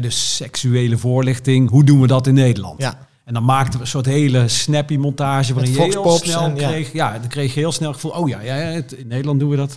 Dus 0.00 0.36
seksuele 0.36 0.98
voorlichting. 0.98 1.70
Hoe 1.70 1.84
doen 1.84 2.00
we 2.00 2.06
dat 2.06 2.26
in 2.26 2.34
Nederland? 2.34 2.80
Ja. 2.80 3.06
En 3.24 3.34
dan 3.34 3.44
maakten 3.44 3.72
we 3.74 3.80
een 3.80 3.86
soort 3.90 4.06
hele 4.06 4.48
snappy 4.48 4.96
montage 4.96 5.54
waarin 5.54 5.72
je 5.72 5.80
heel 5.82 6.18
snel 6.18 6.40
en- 6.44 6.56
ja. 6.56 6.68
kreeg. 6.68 6.92
Ja, 6.92 7.18
dan 7.18 7.28
kreeg 7.28 7.54
je 7.54 7.60
heel 7.60 7.72
snel 7.72 7.90
het 7.90 8.00
gevoel. 8.00 8.20
Oh 8.20 8.28
ja, 8.28 8.40
ja, 8.40 8.54
in 8.96 9.06
Nederland 9.06 9.40
doen 9.40 9.50
we 9.50 9.56
dat. 9.56 9.76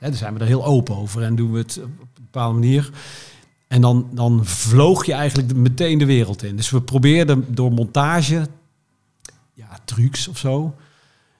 Daar 0.00 0.14
zijn 0.14 0.34
we 0.34 0.40
er 0.40 0.46
heel 0.46 0.64
open 0.64 0.96
over 0.96 1.22
en 1.22 1.36
doen 1.36 1.52
we 1.52 1.58
het 1.58 1.78
op 1.82 1.84
een 1.84 2.22
bepaalde 2.22 2.58
manier. 2.58 2.90
En 3.72 3.80
dan, 3.80 4.08
dan 4.10 4.40
vloog 4.44 5.06
je 5.06 5.12
eigenlijk 5.12 5.54
meteen 5.54 5.98
de 5.98 6.04
wereld 6.04 6.42
in. 6.42 6.56
Dus 6.56 6.70
we 6.70 6.82
probeerden 6.82 7.54
door 7.54 7.72
montage, 7.72 8.46
ja, 9.54 9.78
trucs 9.84 10.28
of 10.28 10.38
zo, 10.38 10.74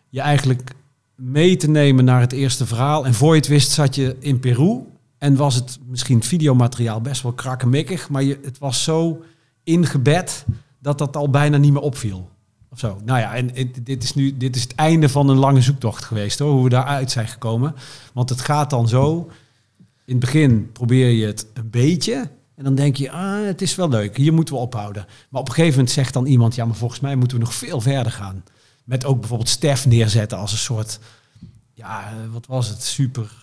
je 0.08 0.20
eigenlijk 0.20 0.74
mee 1.14 1.56
te 1.56 1.70
nemen 1.70 2.04
naar 2.04 2.20
het 2.20 2.32
eerste 2.32 2.66
verhaal. 2.66 3.06
En 3.06 3.14
voor 3.14 3.34
je 3.34 3.40
het 3.40 3.48
wist 3.48 3.70
zat 3.70 3.94
je 3.94 4.16
in 4.18 4.40
Peru 4.40 4.80
en 5.18 5.36
was 5.36 5.54
het 5.54 5.78
misschien 5.86 6.22
videomateriaal 6.22 7.00
best 7.00 7.22
wel 7.22 7.32
krakkemikkig, 7.32 8.08
maar 8.08 8.22
je, 8.22 8.38
het 8.42 8.58
was 8.58 8.82
zo 8.82 9.22
ingebed 9.64 10.44
dat 10.78 10.98
dat 10.98 11.16
al 11.16 11.30
bijna 11.30 11.56
niet 11.56 11.72
meer 11.72 11.82
opviel. 11.82 12.30
Of 12.70 12.78
zo. 12.78 13.00
Nou 13.04 13.20
ja, 13.20 13.34
en 13.34 13.54
en 13.54 13.72
dit 13.82 14.02
is 14.02 14.14
nu 14.14 14.36
dit 14.36 14.56
is 14.56 14.62
het 14.62 14.74
einde 14.74 15.08
van 15.08 15.28
een 15.28 15.38
lange 15.38 15.62
zoektocht 15.62 16.04
geweest 16.04 16.38
hoor, 16.38 16.52
hoe 16.52 16.64
we 16.64 16.68
daaruit 16.68 17.10
zijn 17.10 17.28
gekomen. 17.28 17.74
Want 18.12 18.28
het 18.28 18.40
gaat 18.40 18.70
dan 18.70 18.88
zo. 18.88 19.30
In 20.04 20.16
het 20.16 20.20
begin 20.20 20.72
probeer 20.72 21.08
je 21.08 21.26
het 21.26 21.46
een 21.54 21.70
beetje. 21.70 22.30
En 22.54 22.64
dan 22.64 22.74
denk 22.74 22.96
je, 22.96 23.10
ah, 23.10 23.44
het 23.44 23.62
is 23.62 23.74
wel 23.74 23.88
leuk, 23.88 24.16
hier 24.16 24.32
moeten 24.32 24.54
we 24.54 24.60
ophouden. 24.60 25.06
Maar 25.30 25.40
op 25.40 25.48
een 25.48 25.54
gegeven 25.54 25.76
moment 25.76 25.94
zegt 25.94 26.12
dan 26.12 26.26
iemand, 26.26 26.54
ja, 26.54 26.64
maar 26.64 26.76
volgens 26.76 27.00
mij 27.00 27.16
moeten 27.16 27.36
we 27.38 27.44
nog 27.44 27.54
veel 27.54 27.80
verder 27.80 28.12
gaan. 28.12 28.44
Met 28.84 29.04
ook 29.04 29.18
bijvoorbeeld 29.18 29.48
Stef 29.48 29.86
neerzetten 29.86 30.38
als 30.38 30.52
een 30.52 30.58
soort, 30.58 30.98
ja, 31.74 32.12
wat 32.32 32.46
was 32.46 32.68
het, 32.68 32.82
super 32.82 33.42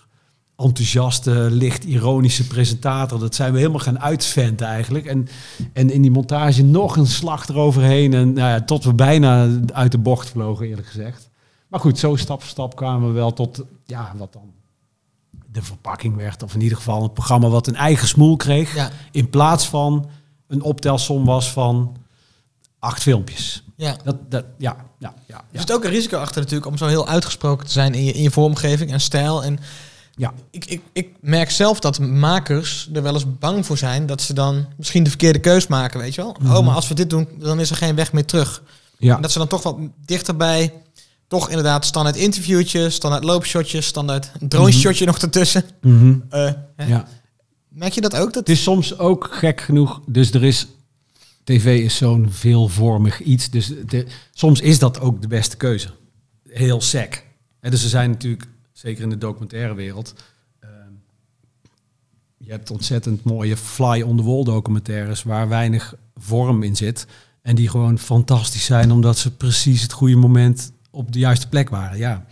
enthousiaste, 0.56 1.30
licht 1.50 1.84
ironische 1.84 2.46
presentator. 2.46 3.18
Dat 3.18 3.34
zijn 3.34 3.52
we 3.52 3.58
helemaal 3.58 3.80
gaan 3.80 4.00
uitventen 4.00 4.66
eigenlijk. 4.66 5.06
En, 5.06 5.28
en 5.72 5.90
in 5.90 6.02
die 6.02 6.10
montage 6.10 6.64
nog 6.64 6.96
een 6.96 7.06
slag 7.06 7.48
eroverheen. 7.48 8.14
En 8.14 8.32
nou 8.32 8.48
ja, 8.48 8.60
tot 8.60 8.84
we 8.84 8.94
bijna 8.94 9.48
uit 9.72 9.92
de 9.92 9.98
bocht 9.98 10.28
vlogen, 10.28 10.66
eerlijk 10.66 10.86
gezegd. 10.86 11.30
Maar 11.68 11.80
goed, 11.80 11.98
zo 11.98 12.16
stap 12.16 12.40
voor 12.40 12.50
stap 12.50 12.76
kwamen 12.76 13.08
we 13.08 13.14
wel 13.14 13.32
tot 13.32 13.64
ja, 13.84 14.14
wat 14.16 14.32
dan 14.32 14.52
de 15.52 15.62
verpakking 15.62 16.16
werd. 16.16 16.42
Of 16.42 16.54
in 16.54 16.60
ieder 16.60 16.76
geval 16.76 17.02
een 17.02 17.12
programma 17.12 17.48
wat 17.48 17.66
een 17.66 17.76
eigen 17.76 18.08
smoel 18.08 18.36
kreeg. 18.36 18.74
Ja. 18.74 18.90
In 19.10 19.30
plaats 19.30 19.68
van 19.68 20.08
een 20.46 20.62
optelsom 20.62 21.24
was 21.24 21.52
van 21.52 21.96
acht 22.78 23.02
filmpjes. 23.02 23.64
Ja. 23.76 23.96
Dat, 24.04 24.16
dat, 24.30 24.44
ja, 24.58 24.76
ja, 24.98 25.14
ja, 25.26 25.36
Er 25.36 25.42
ja. 25.50 25.60
zit 25.60 25.72
ook 25.72 25.84
een 25.84 25.90
risico 25.90 26.18
achter 26.18 26.40
natuurlijk 26.40 26.70
om 26.70 26.76
zo 26.76 26.86
heel 26.86 27.08
uitgesproken 27.08 27.66
te 27.66 27.72
zijn 27.72 27.94
in 27.94 28.04
je, 28.04 28.12
in 28.12 28.22
je 28.22 28.30
vormgeving 28.30 28.92
en 28.92 29.00
stijl. 29.00 29.44
En 29.44 29.58
Ja. 30.14 30.32
ik, 30.50 30.64
ik, 30.64 30.80
ik 30.92 31.08
merk 31.20 31.50
zelf 31.50 31.80
dat 31.80 31.98
makers 31.98 32.88
er 32.92 33.02
wel 33.02 33.14
eens 33.14 33.38
bang 33.38 33.66
voor 33.66 33.78
zijn 33.78 34.06
dat 34.06 34.20
ze 34.22 34.32
dan 34.34 34.66
misschien 34.76 35.02
de 35.02 35.08
verkeerde 35.10 35.38
keus 35.38 35.66
maken, 35.66 36.00
weet 36.00 36.14
je 36.14 36.22
wel. 36.22 36.36
Mhm. 36.40 36.56
Oh, 36.56 36.66
maar 36.66 36.74
als 36.74 36.88
we 36.88 36.94
dit 36.94 37.10
doen, 37.10 37.28
dan 37.38 37.60
is 37.60 37.70
er 37.70 37.76
geen 37.76 37.94
weg 37.94 38.12
meer 38.12 38.24
terug. 38.24 38.62
ja. 38.98 39.16
En 39.16 39.22
dat 39.22 39.30
ze 39.32 39.38
dan 39.38 39.48
toch 39.48 39.62
wat 39.62 39.76
dichterbij, 40.04 40.72
toch 41.30 41.48
inderdaad 41.48 41.84
standaard 41.84 42.16
interviewtjes, 42.16 42.94
standaard 42.94 43.24
loopshotjes, 43.24 43.86
standaard 43.86 44.30
drone 44.38 44.72
shotje 44.72 45.06
nog 45.06 45.18
ertussen. 45.18 45.64
Mhm. 45.80 46.18
Eh, 46.28 46.52
ja. 46.76 47.08
Merk 47.68 47.92
je 47.92 48.00
dat 48.00 48.16
ook? 48.16 48.32
Dat... 48.32 48.34
Het 48.34 48.48
is 48.48 48.62
soms 48.62 48.98
ook 48.98 49.28
gek 49.30 49.60
genoeg. 49.60 50.00
Dus 50.06 50.32
er 50.32 50.44
is. 50.44 50.66
TV 51.44 51.80
is 51.84 51.96
zo'n 51.96 52.26
veelvormig 52.30 53.20
iets. 53.20 53.50
Dus 53.50 53.72
de, 53.86 54.06
soms 54.32 54.60
is 54.60 54.78
dat 54.78 55.00
ook 55.00 55.22
de 55.22 55.28
beste 55.28 55.56
keuze. 55.56 55.90
Heel 56.48 56.80
sec. 56.80 57.24
En 57.60 57.70
dus 57.70 57.82
er 57.82 57.88
zijn 57.88 58.10
natuurlijk, 58.10 58.44
zeker 58.72 59.02
in 59.02 59.10
de 59.10 59.18
documentaire 59.18 59.74
wereld. 59.74 60.14
ehm, 60.60 60.70
je 62.36 62.50
hebt 62.50 62.70
ontzettend 62.70 63.24
mooie 63.24 63.56
fly 63.56 64.02
on 64.02 64.16
the 64.16 64.22
wall 64.22 64.44
documentaires 64.44 65.22
waar 65.22 65.48
weinig 65.48 65.94
vorm 66.14 66.62
in 66.62 66.76
zit. 66.76 67.06
En 67.42 67.54
die 67.54 67.68
gewoon 67.68 67.98
fantastisch 67.98 68.64
zijn 68.64 68.90
omdat 68.90 69.18
ze 69.18 69.30
precies 69.36 69.82
het 69.82 69.92
goede 69.92 70.16
moment 70.16 70.72
op 70.90 71.12
de 71.12 71.18
juiste 71.18 71.48
plek 71.48 71.68
waren. 71.68 71.98
Ja, 71.98 72.26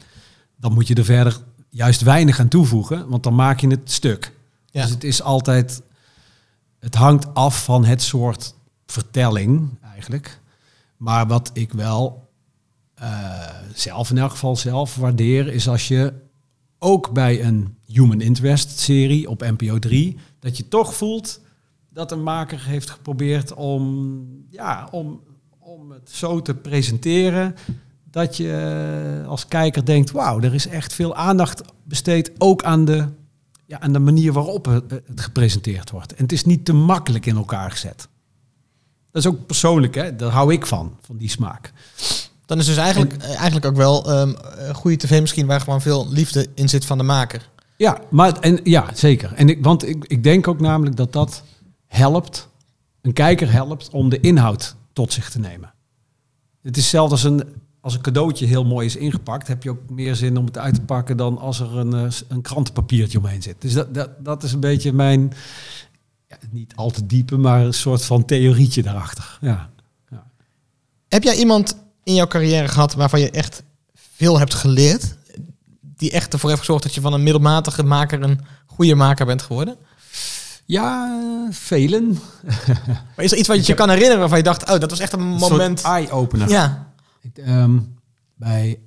dan 0.57 0.73
moet 0.73 0.89
je 0.89 0.95
er 0.95 1.05
verder 1.05 1.41
juist 1.71 2.03
weinig 2.03 2.41
aan 2.41 2.49
toevoegen, 2.49 3.09
want 3.09 3.23
dan 3.23 3.35
maak 3.35 3.61
je 3.61 3.69
het 3.69 3.91
stuk. 3.91 4.33
Ja. 4.67 4.83
Dus 4.83 4.91
het 4.91 5.05
is 5.05 5.23
altijd, 5.23 5.83
het 6.79 6.95
hangt 6.95 7.35
af 7.35 7.65
van 7.65 7.85
het 7.85 8.03
soort 8.03 8.55
vertelling 8.87 9.79
eigenlijk. 9.93 10.41
Maar 10.97 11.27
wat 11.27 11.51
ik 11.53 11.73
wel 11.73 12.29
eh, 12.95 13.49
zelf 13.75 14.11
in 14.11 14.19
elk 14.19 14.31
geval 14.31 14.57
zelf 14.57 14.97
waardeer, 14.97 15.49
is 15.49 15.69
als 15.69 15.89
je 15.89 16.13
ook 16.79 17.13
bij 17.13 17.45
een 17.45 17.77
human 17.87 18.21
interest 18.21 18.79
serie 18.79 19.31
op 19.31 19.41
NPO 19.41 19.79
3, 19.79 20.17
dat 20.39 20.57
je 20.57 20.69
toch 20.69 20.95
voelt 20.95 21.41
dat 21.89 22.13
een 22.13 22.23
maker 22.23 22.65
heeft 22.65 22.91
geprobeerd 22.91 23.55
om, 23.55 24.25
ja, 24.51 24.89
om, 24.91 25.21
om 25.59 25.91
het 25.91 26.11
zo 26.11 26.43
te 26.43 26.55
presenteren 26.55 27.55
dat 28.19 28.37
je 28.37 29.25
als 29.27 29.49
kijker 29.49 29.85
denkt, 29.85 30.11
wauw, 30.11 30.41
er 30.41 30.55
is 30.55 30.67
echt 30.67 30.93
veel 30.95 31.15
aandacht 31.15 31.63
besteed 31.85 32.31
ook 32.39 32.63
aan 32.63 32.85
de, 32.85 33.09
ja, 33.67 33.81
aan 33.81 33.93
de 33.93 33.99
manier 33.99 34.33
waarop 34.33 34.65
het, 34.65 34.91
het 34.91 35.21
gepresenteerd 35.21 35.91
wordt. 35.91 36.15
En 36.15 36.23
het 36.23 36.33
is 36.33 36.45
niet 36.45 36.65
te 36.65 36.73
makkelijk 36.73 37.27
in 37.27 37.37
elkaar 37.37 37.71
gezet. 37.71 38.09
Dat 39.11 39.23
is 39.23 39.29
ook 39.29 39.47
persoonlijk, 39.47 39.95
hè? 39.95 40.17
daar 40.17 40.31
hou 40.31 40.53
ik 40.53 40.67
van, 40.67 40.97
van 41.01 41.17
die 41.17 41.29
smaak. 41.29 41.73
Dan 42.47 42.59
is 42.59 42.67
dus 42.67 42.77
eigenlijk, 42.77 43.13
eh, 43.13 43.35
eigenlijk 43.35 43.67
ook 43.67 43.77
wel 43.77 44.11
ehm, 44.11 44.35
een 44.57 44.75
goede 44.75 44.97
tv 44.97 45.21
misschien 45.21 45.47
waar 45.47 45.61
gewoon 45.61 45.81
veel 45.81 46.09
liefde 46.09 46.47
in 46.55 46.69
zit 46.69 46.85
van 46.85 46.99
de 46.99 47.05
maker. 47.05 47.49
Ja, 47.77 48.01
maar 48.11 48.39
en, 48.39 48.61
ja 48.65 48.91
zeker. 48.95 49.33
En 49.35 49.49
ik, 49.49 49.65
want 49.65 49.89
ik, 49.89 50.05
ik 50.05 50.23
denk 50.23 50.49
ook 50.49 50.61
namelijk 50.61 50.97
dat 50.97 51.13
dat 51.13 51.43
helpt, 51.87 52.49
een 53.03 53.13
kijker 53.13 53.53
helpt 53.53 53.91
om 53.91 54.09
de 54.09 54.21
inhoud 54.21 54.77
tot 54.93 55.13
zich 55.13 55.31
te 55.31 55.39
nemen. 55.39 55.73
Het 56.63 56.77
is 56.77 56.89
zelfs 56.89 57.13
als 57.13 57.25
een, 57.25 57.43
als 57.89 57.97
een 57.97 58.03
cadeautje 58.03 58.47
heel 58.47 58.65
mooi 58.65 58.87
is 58.87 58.97
ingepakt, 58.97 59.49
heb 59.49 59.63
je 59.63 59.71
ook 59.71 59.91
meer 59.91 60.15
zin 60.15 60.37
om 60.37 60.45
het 60.45 60.59
uit 60.59 60.75
te 60.75 60.81
pakken 60.81 61.17
dan 61.17 61.39
als 61.39 61.61
er 61.61 61.77
een, 61.77 61.93
eh, 61.93 62.13
een 62.29 62.43
krantenpapiertje 62.43 63.19
omheen 63.19 63.43
zit. 63.43 63.57
Dus 63.59 63.73
dat, 63.73 63.95
dat, 63.95 64.11
dat 64.25 64.43
is 64.43 64.53
een 64.53 64.61
beetje 64.61 64.93
mijn, 64.93 65.33
ja, 66.29 66.37
niet 66.51 66.73
al 66.77 66.91
te 66.91 67.07
diepe, 67.07 67.37
maar 67.37 67.61
een 67.61 67.75
soort 67.75 68.05
van 68.05 68.25
theorietje 68.25 68.83
daarachter. 68.83 69.39
Ja. 69.41 69.71
Heb 71.09 71.23
jij 71.23 71.37
iemand 71.37 71.77
in 72.03 72.15
jouw 72.15 72.27
carrière 72.27 72.69
gehad 72.69 72.95
waarvan 72.95 73.21
je 73.21 73.31
echt 73.31 73.63
veel 73.95 74.39
hebt 74.39 74.55
geleerd? 74.55 75.17
Die 75.97 76.11
echt 76.11 76.33
ervoor 76.33 76.49
heeft 76.49 76.61
gezorgd 76.61 76.83
dat 76.83 76.95
je 76.95 77.01
van 77.01 77.13
een 77.13 77.23
middelmatige 77.23 77.83
maker 77.83 78.23
een 78.23 78.41
goede 78.67 78.95
maker 78.95 79.27
bent 79.27 79.43
geworden? 79.43 79.77
Ja, 80.65 81.19
velen. 81.51 82.19
Maar 83.17 83.25
is 83.25 83.33
er 83.33 83.39
iets 83.39 83.49
wat 83.49 83.57
je 83.57 83.73
je 83.73 83.79
kan 83.79 83.89
herinneren 83.89 84.19
waarvan 84.19 84.39
je 84.39 84.45
dacht, 84.45 84.71
oh, 84.71 84.81
dat 84.81 84.91
was 84.91 84.99
echt 84.99 85.13
een 85.13 85.27
moment. 85.27 85.83
eye-opener. 85.83 86.49
Ja, 86.49 86.88
Ehm, 87.35 87.81
bij, 88.35 88.81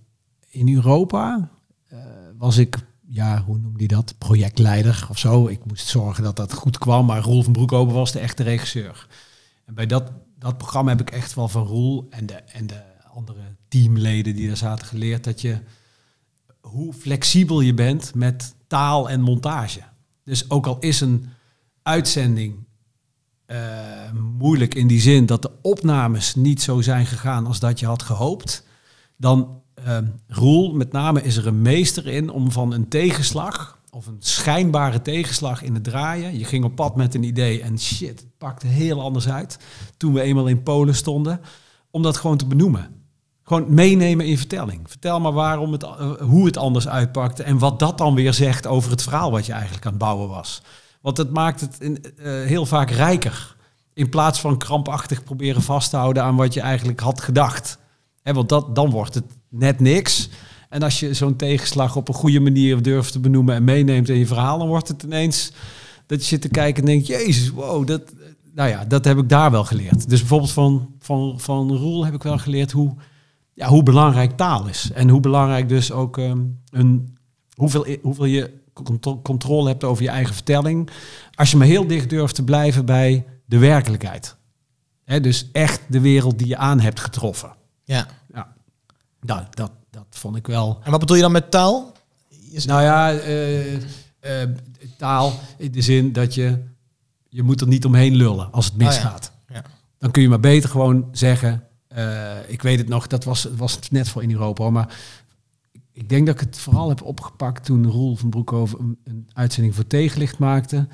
in 0.50 0.74
Europa 0.76 1.50
eh, 1.88 2.00
was 2.38 2.58
ik, 2.58 2.78
ja, 3.08 3.44
hoe 3.44 3.58
noem 3.58 3.78
die 3.78 3.88
dat? 3.88 4.18
Projectleider 4.18 5.08
of 5.10 5.18
zo. 5.18 5.48
Ik 5.48 5.66
moest 5.66 5.88
zorgen 5.88 6.24
dat 6.24 6.36
dat 6.36 6.54
goed 6.54 6.78
kwam, 6.78 7.06
maar 7.06 7.22
Roel 7.22 7.44
van 7.44 7.54
Broekhoven 7.54 7.94
was 7.94 8.12
de 8.12 8.20
echte 8.20 8.44
regisseur. 8.44 9.08
En 9.66 9.74
bij 9.74 9.86
dat, 9.86 10.12
dat 10.40 10.58
programma 10.58 10.90
heb 10.90 11.02
ik 11.02 11.12
echt 11.12 11.34
wel 11.34 11.48
van 11.48 11.66
Roel 11.66 12.08
en 12.10 12.26
de, 12.26 12.34
en 12.34 12.68
de 12.68 12.82
andere 13.14 13.56
teamleden 13.68 14.36
die 14.36 14.48
daar 14.48 14.58
zaten 14.58 14.88
geleerd 14.88 15.24
dat 15.24 15.42
je 15.42 15.60
hoe 16.62 16.94
flexibel 16.94 17.62
je 17.62 17.74
bent 17.74 18.16
met 18.16 18.56
taal 18.68 19.10
en 19.10 19.22
montage. 19.22 19.82
Dus 20.24 20.50
ook 20.50 20.68
al 20.68 20.80
is 20.80 21.02
een 21.02 21.30
uitzending 21.84 22.66
moeilijk 24.38 24.76
in 24.76 24.88
die 24.88 25.02
zin 25.02 25.26
dat 25.26 25.42
de 25.42 25.52
opnames 25.62 26.36
niet 26.36 26.62
zo 26.62 26.82
zijn 26.82 27.06
gegaan 27.06 27.48
als 27.48 27.60
dat 27.60 27.80
je 27.80 27.86
had 27.86 28.04
gehoopt, 28.04 28.66
dan 29.18 29.62
ehm 29.74 30.06
Roel, 30.28 30.74
met 30.74 30.92
name 30.92 31.24
is 31.24 31.38
er 31.38 31.48
een 31.48 31.62
meester 31.62 32.08
in 32.08 32.30
om 32.30 32.52
van 32.52 32.74
een 32.74 32.88
tegenslag 32.88 33.80
of 33.92 34.08
een 34.08 34.18
schijnbare 34.20 35.02
tegenslag 35.02 35.62
in 35.62 35.74
het 35.74 35.84
draaien. 35.84 36.38
Je 36.38 36.46
ging 36.46 36.64
op 36.64 36.76
pad 36.76 36.96
met 36.96 37.16
een 37.16 37.24
idee 37.24 37.62
en 37.62 37.80
shit, 37.80 38.20
het 38.20 38.38
pakte 38.38 38.68
heel 38.68 39.02
anders 39.02 39.30
uit 39.30 39.60
toen 39.98 40.14
we 40.14 40.22
eenmaal 40.22 40.48
in 40.48 40.64
Polen 40.64 40.96
stonden, 40.96 41.42
om 41.92 42.02
dat 42.02 42.18
gewoon 42.18 42.38
te 42.38 42.46
benoemen. 42.46 43.00
Gewoon 43.44 43.74
meenemen 43.74 44.26
in 44.26 44.38
vertelling. 44.38 44.90
Vertel 44.90 45.20
maar 45.20 45.32
waarom 45.32 45.72
het, 45.72 45.84
eh, 45.84 46.12
hoe 46.20 46.46
het 46.46 46.58
anders 46.58 46.88
uitpakte 46.88 47.44
en 47.44 47.58
wat 47.58 47.80
dat 47.80 47.98
dan 47.98 48.16
weer 48.16 48.34
zegt 48.34 48.68
over 48.68 48.92
het 48.92 49.02
verhaal 49.02 49.32
wat 49.32 49.46
je 49.46 49.54
eigenlijk 49.54 49.86
aan 49.86 49.92
het 49.92 50.02
bouwen 50.02 50.30
was. 50.30 50.62
Want 51.02 51.18
het 51.18 51.32
maakt 51.32 51.62
het 51.62 51.76
in, 51.80 52.04
eh, 52.18 52.32
heel 52.32 52.66
vaak 52.66 52.90
rijker. 52.90 53.56
In 53.94 54.10
plaats 54.10 54.40
van 54.40 54.58
krampachtig 54.58 55.24
proberen 55.24 55.62
vast 55.62 55.90
te 55.90 55.98
houden 55.98 56.24
aan 56.24 56.36
wat 56.36 56.54
je 56.54 56.62
eigenlijk 56.62 57.00
had 57.00 57.22
gedacht. 57.22 57.78
Want 58.24 58.50
dat, 58.50 58.76
dan 58.76 58.90
wordt 58.90 59.14
het 59.14 59.26
net 59.50 59.80
niks. 59.80 60.30
En 60.70 60.84
als 60.84 61.00
je 61.00 61.14
zo'n 61.14 61.36
tegenslag 61.36 61.96
op 61.96 62.08
een 62.08 62.14
goede 62.14 62.40
manier 62.40 62.82
durft 62.82 63.12
te 63.12 63.20
benoemen 63.20 63.56
en 63.56 63.64
meeneemt 63.64 64.10
in 64.10 64.18
je 64.18 64.28
verhaal, 64.28 64.58
dan 64.58 64.68
wordt 64.68 64.88
het 64.88 65.04
ineens 65.04 65.52
dat 66.06 66.22
je 66.22 66.28
zit 66.28 66.42
te 66.42 66.50
kijken 66.50 66.84
en 66.84 66.90
denkt, 66.90 67.08
jezus, 67.08 67.50
wow, 67.50 67.88
dat, 67.88 68.02
nou 68.54 68.70
ja, 68.70 68.86
dat 68.86 69.06
heb 69.06 69.18
ik 69.18 69.30
daar 69.30 69.52
wel 69.52 69.64
geleerd. 69.64 70.10
Dus 70.10 70.20
bijvoorbeeld 70.20 70.52
van, 70.52 70.96
van, 71.00 71.40
van 71.40 71.78
Roel 71.78 72.06
heb 72.06 72.14
ik 72.14 72.24
wel 72.24 72.38
geleerd 72.38 72.72
hoe, 72.72 72.96
ja, 73.54 73.68
hoe 73.68 73.84
belangrijk 73.84 74.38
taal 74.38 74.68
is. 74.68 74.92
En 74.94 75.10
hoe 75.10 75.20
belangrijk 75.20 75.70
dus 75.70 75.92
ook 75.92 76.18
ehm, 76.18 76.42
een, 76.70 77.18
hoeveel, 77.56 77.86
hoeveel 78.02 78.26
je 78.26 78.61
controle 79.24 79.68
hebt 79.68 79.84
over 79.84 80.04
je 80.04 80.10
eigen 80.10 80.34
vertelling. 80.34 80.90
Als 81.34 81.52
je 81.52 81.58
maar 81.58 81.68
heel 81.68 81.88
dicht 81.88 82.10
durft 82.10 82.36
te 82.36 82.44
blijven 82.44 82.86
bij 82.86 83.26
de 83.46 83.58
werkelijkheid. 83.58 84.36
Hè, 85.04 85.20
dus 85.22 85.50
echt 85.52 85.82
de 85.88 86.00
wereld 86.00 86.38
die 86.38 86.48
je 86.48 86.58
aan 86.58 86.80
hebt 86.80 87.00
getroffen. 87.00 87.54
ja. 87.84 88.08
Ja, 88.34 88.54
dat, 89.22 89.56
dat, 89.56 89.72
dat 89.90 90.06
vond 90.10 90.36
ik 90.36 90.48
wel. 90.48 90.80
En 90.84 90.92
wat 90.92 91.00
bedoel 91.00 91.16
je 91.16 91.22
dan 91.22 91.32
met 91.32 91.52
taal? 91.52 91.92
Is- 92.52 92.66
Nou 92.66 92.82
ja, 92.82 93.12
eh, 93.14 93.74
eh, 93.76 94.50
taal 94.98 95.34
in 95.58 95.72
de 95.72 95.82
zin 95.82 96.12
dat 96.14 96.34
je, 96.34 96.64
je 97.30 97.44
moet 97.44 97.62
er 97.62 97.68
niet 97.68 97.86
omheen 97.86 98.16
lullen 98.16 98.52
als 98.52 98.66
het 98.66 98.78
misgaat. 98.78 99.32
Ja. 99.48 99.64
Dan 99.98 100.12
kun 100.12 100.22
je 100.22 100.30
maar 100.30 100.40
beter 100.40 100.70
gewoon 100.70 101.08
zeggen, 101.12 101.64
eh, 101.88 102.32
ik 102.48 102.62
weet 102.62 102.78
het 102.80 102.88
nog, 102.88 103.08
dat 103.08 103.24
was, 103.24 103.48
was 103.56 103.80
net 103.90 104.10
voor 104.10 104.24
in 104.24 104.32
Europa, 104.32 104.70
maar 104.70 104.96
ik 105.94 106.10
denk 106.10 106.26
dat 106.26 106.36
ik 106.36 106.42
het 106.42 106.60
vooral 106.60 106.90
heb 106.90 107.02
opgepakt 107.02 107.66
toen 107.66 107.88
Roel 107.88 108.16
van 108.16 108.30
Broekhoven 108.30 108.80
een, 108.80 108.98
een 109.04 109.30
uitzending 109.34 109.76
voor 109.76 109.88
Tegenlicht 109.88 110.38
maakte. 110.38 110.88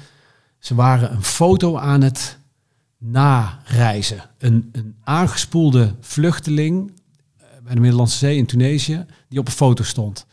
Ze 0.60 0.76
waren 0.76 1.12
een 1.12 1.24
foto 1.24 1.78
aan 1.78 2.02
het 2.02 2.38
nareizen. 2.98 4.30
Een, 4.38 4.70
een 4.72 4.96
aangespoelde 5.04 5.96
vluchteling 6.00 6.92
eh, 7.38 7.46
bij 7.64 7.74
de 7.74 7.80
Middellandse 7.80 8.18
Zee 8.18 8.38
in 8.38 8.46
Tunesië, 8.46 9.06
die 9.30 9.40
op 9.40 9.48
een 9.48 9.54
foto 9.54 9.84
stond. 9.84 10.26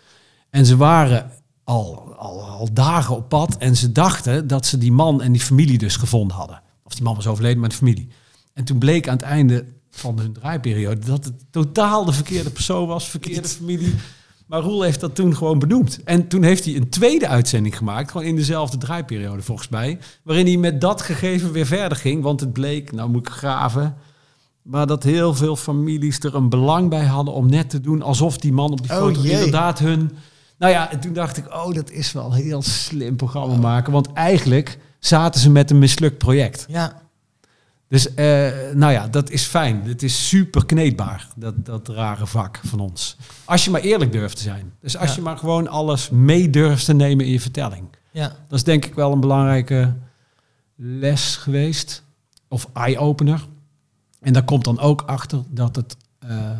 En 0.51 0.67
ze 0.67 0.77
waren 0.77 1.31
al, 1.65 2.15
al, 2.15 2.43
al 2.43 2.73
dagen 2.73 3.17
op 3.17 3.29
pad 3.29 3.57
en 3.57 3.77
ze 3.77 3.93
dachten 3.93 4.47
dat 4.47 4.67
ze 4.67 4.79
die 4.79 4.93
man 4.93 5.23
en 5.23 5.33
die 5.33 5.41
familie 5.41 5.79
dus 5.79 5.97
gevonden 5.97 6.37
hadden. 6.37 6.63
Of 6.83 6.95
die 6.95 7.03
man 7.03 7.15
was 7.15 7.27
overleden, 7.27 7.61
maar 7.61 7.69
de 7.69 7.75
familie. 7.75 8.09
En 8.53 8.65
toen 8.65 8.79
bleek 8.79 9.09
aan 9.09 9.17
het 9.17 9.25
einde 9.25 9.65
van 9.91 10.19
hun 10.19 10.33
draaiperiode 10.33 11.07
dat 11.07 11.25
het 11.25 11.45
totaal 11.51 12.05
de 12.05 12.13
verkeerde 12.13 12.51
persoon 12.51 12.87
was, 12.87 13.09
verkeerde 13.09 13.49
familie. 13.49 13.95
Maar 14.47 14.61
Roel 14.61 14.83
heeft 14.83 15.01
dat 15.01 15.15
toen 15.15 15.37
gewoon 15.37 15.59
benoemd. 15.59 16.01
En 16.05 16.29
toen 16.29 16.43
heeft 16.43 16.65
hij 16.65 16.77
een 16.77 16.89
tweede 16.89 17.29
uitzending 17.29 17.77
gemaakt, 17.77 18.11
gewoon 18.11 18.27
in 18.27 18.37
dezelfde 18.37 18.77
draaiperiode 18.79 19.43
volgens 19.43 19.69
mij, 19.69 19.99
waarin 20.23 20.47
hij 20.47 20.57
met 20.57 20.81
dat 20.81 21.03
gegeven 21.03 21.53
weer 21.53 21.67
verder 21.67 21.99
ging. 21.99 22.23
Want 22.23 22.41
het 22.41 22.53
bleek, 22.53 22.93
nou 22.93 23.11
moet 23.11 23.27
ik 23.27 23.33
graven, 23.33 23.97
maar 24.63 24.87
dat 24.87 25.03
heel 25.03 25.35
veel 25.35 25.57
families 25.57 26.19
er 26.19 26.35
een 26.35 26.49
belang 26.49 26.91
bij 26.91 27.05
hadden 27.05 27.35
om 27.35 27.51
net 27.51 27.71
te 27.71 27.81
doen 27.81 28.03
alsof 28.03 28.39
die 28.39 28.53
man 28.53 28.73
op 28.73 28.83
die 28.83 28.91
Oh, 28.91 28.97
foto 28.99 29.21
jee. 29.21 29.33
inderdaad 29.33 29.79
hun... 29.79 30.11
Nou 30.59 30.73
ja, 30.73 30.91
en 30.93 31.01
toen 31.01 31.13
dacht 31.13 31.37
ik, 31.37 31.47
oh, 31.55 31.75
dat 31.75 31.91
is 31.91 32.13
wel 32.13 32.25
een 32.25 32.33
heel 32.43 32.63
slim 32.63 33.17
programma 33.17 33.57
maken. 33.57 33.93
Want 33.93 34.13
eigenlijk 34.13 34.79
zaten 34.99 35.41
ze 35.41 35.51
met 35.51 35.71
een 35.71 35.79
mislukt 35.79 36.19
project. 36.19 36.67
Ja. 36.69 37.03
Dus 37.95 38.15
eh, 38.15 38.51
nou 38.75 38.93
ja, 38.93 39.09
dat 39.09 39.31
is 39.31 39.43
fijn. 39.43 39.83
Het 39.85 40.03
is 40.03 40.29
super 40.29 40.67
kneedbaar, 40.67 41.29
dat, 41.37 41.67
dat 41.67 41.89
rare 41.89 42.27
vak 42.27 42.61
van 42.65 42.81
ons. 42.81 43.17
Als 43.45 43.65
je 43.65 43.71
maar 43.71 43.81
eerlijk 43.81 44.13
durft 44.13 44.37
te 44.37 44.43
zijn. 44.43 44.73
Dus 44.81 44.97
als 44.97 45.09
Ja. 45.09 45.15
je 45.17 45.23
maar 45.23 45.37
gewoon 45.39 45.69
alles 45.69 46.11
mee 46.11 46.51
durft 46.51 46.85
te 46.85 46.95
nemen 46.95 47.25
in 47.27 47.33
je 47.33 47.41
vertelling. 47.41 47.87
Ja. 48.11 48.29
Dat 48.49 48.59
is 48.59 48.65
denk 48.65 48.85
ik 48.85 48.95
wel 48.95 49.13
een 49.13 49.21
belangrijke 49.21 49.95
les 50.77 51.37
geweest. 51.37 52.03
Of 52.49 52.69
eye-opener. 52.73 53.47
En 54.21 54.33
daar 54.33 54.45
komt 54.45 54.65
dan 54.65 54.79
ook 54.81 55.03
achter 55.03 55.43
dat 55.49 55.77
het 55.77 55.97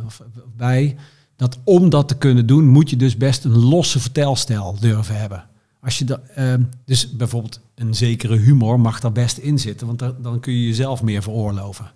of 0.07 0.23
bij 0.57 0.97
dat 1.37 1.59
om 1.65 1.91
dat 1.91 2.09
te 2.09 2.17
kunnen 2.17 2.47
doen, 2.47 2.67
moet 2.69 2.91
je 2.91 2.97
dus 2.97 3.17
best 3.17 3.45
een 3.45 3.59
losse 3.59 4.01
vertelstijl 4.01 4.77
durven 4.81 5.19
hebben. 5.21 5.45
Als 5.85 5.99
je 5.99 6.05
da, 6.05 6.21
ehm, 6.35 6.63
dus 6.85 7.11
bijvoorbeeld 7.17 7.61
een 7.75 7.95
zekere 7.95 8.37
humor 8.37 8.81
mag 8.81 9.01
daar 9.01 9.13
best 9.13 9.37
in 9.39 9.59
zitten, 9.59 9.87
want 9.87 9.99
da- 9.99 10.15
dan 10.21 10.41
kun 10.41 10.53
je 10.53 10.67
jezelf 10.67 11.03
meer 11.03 11.23
veroorloven. 11.23 11.93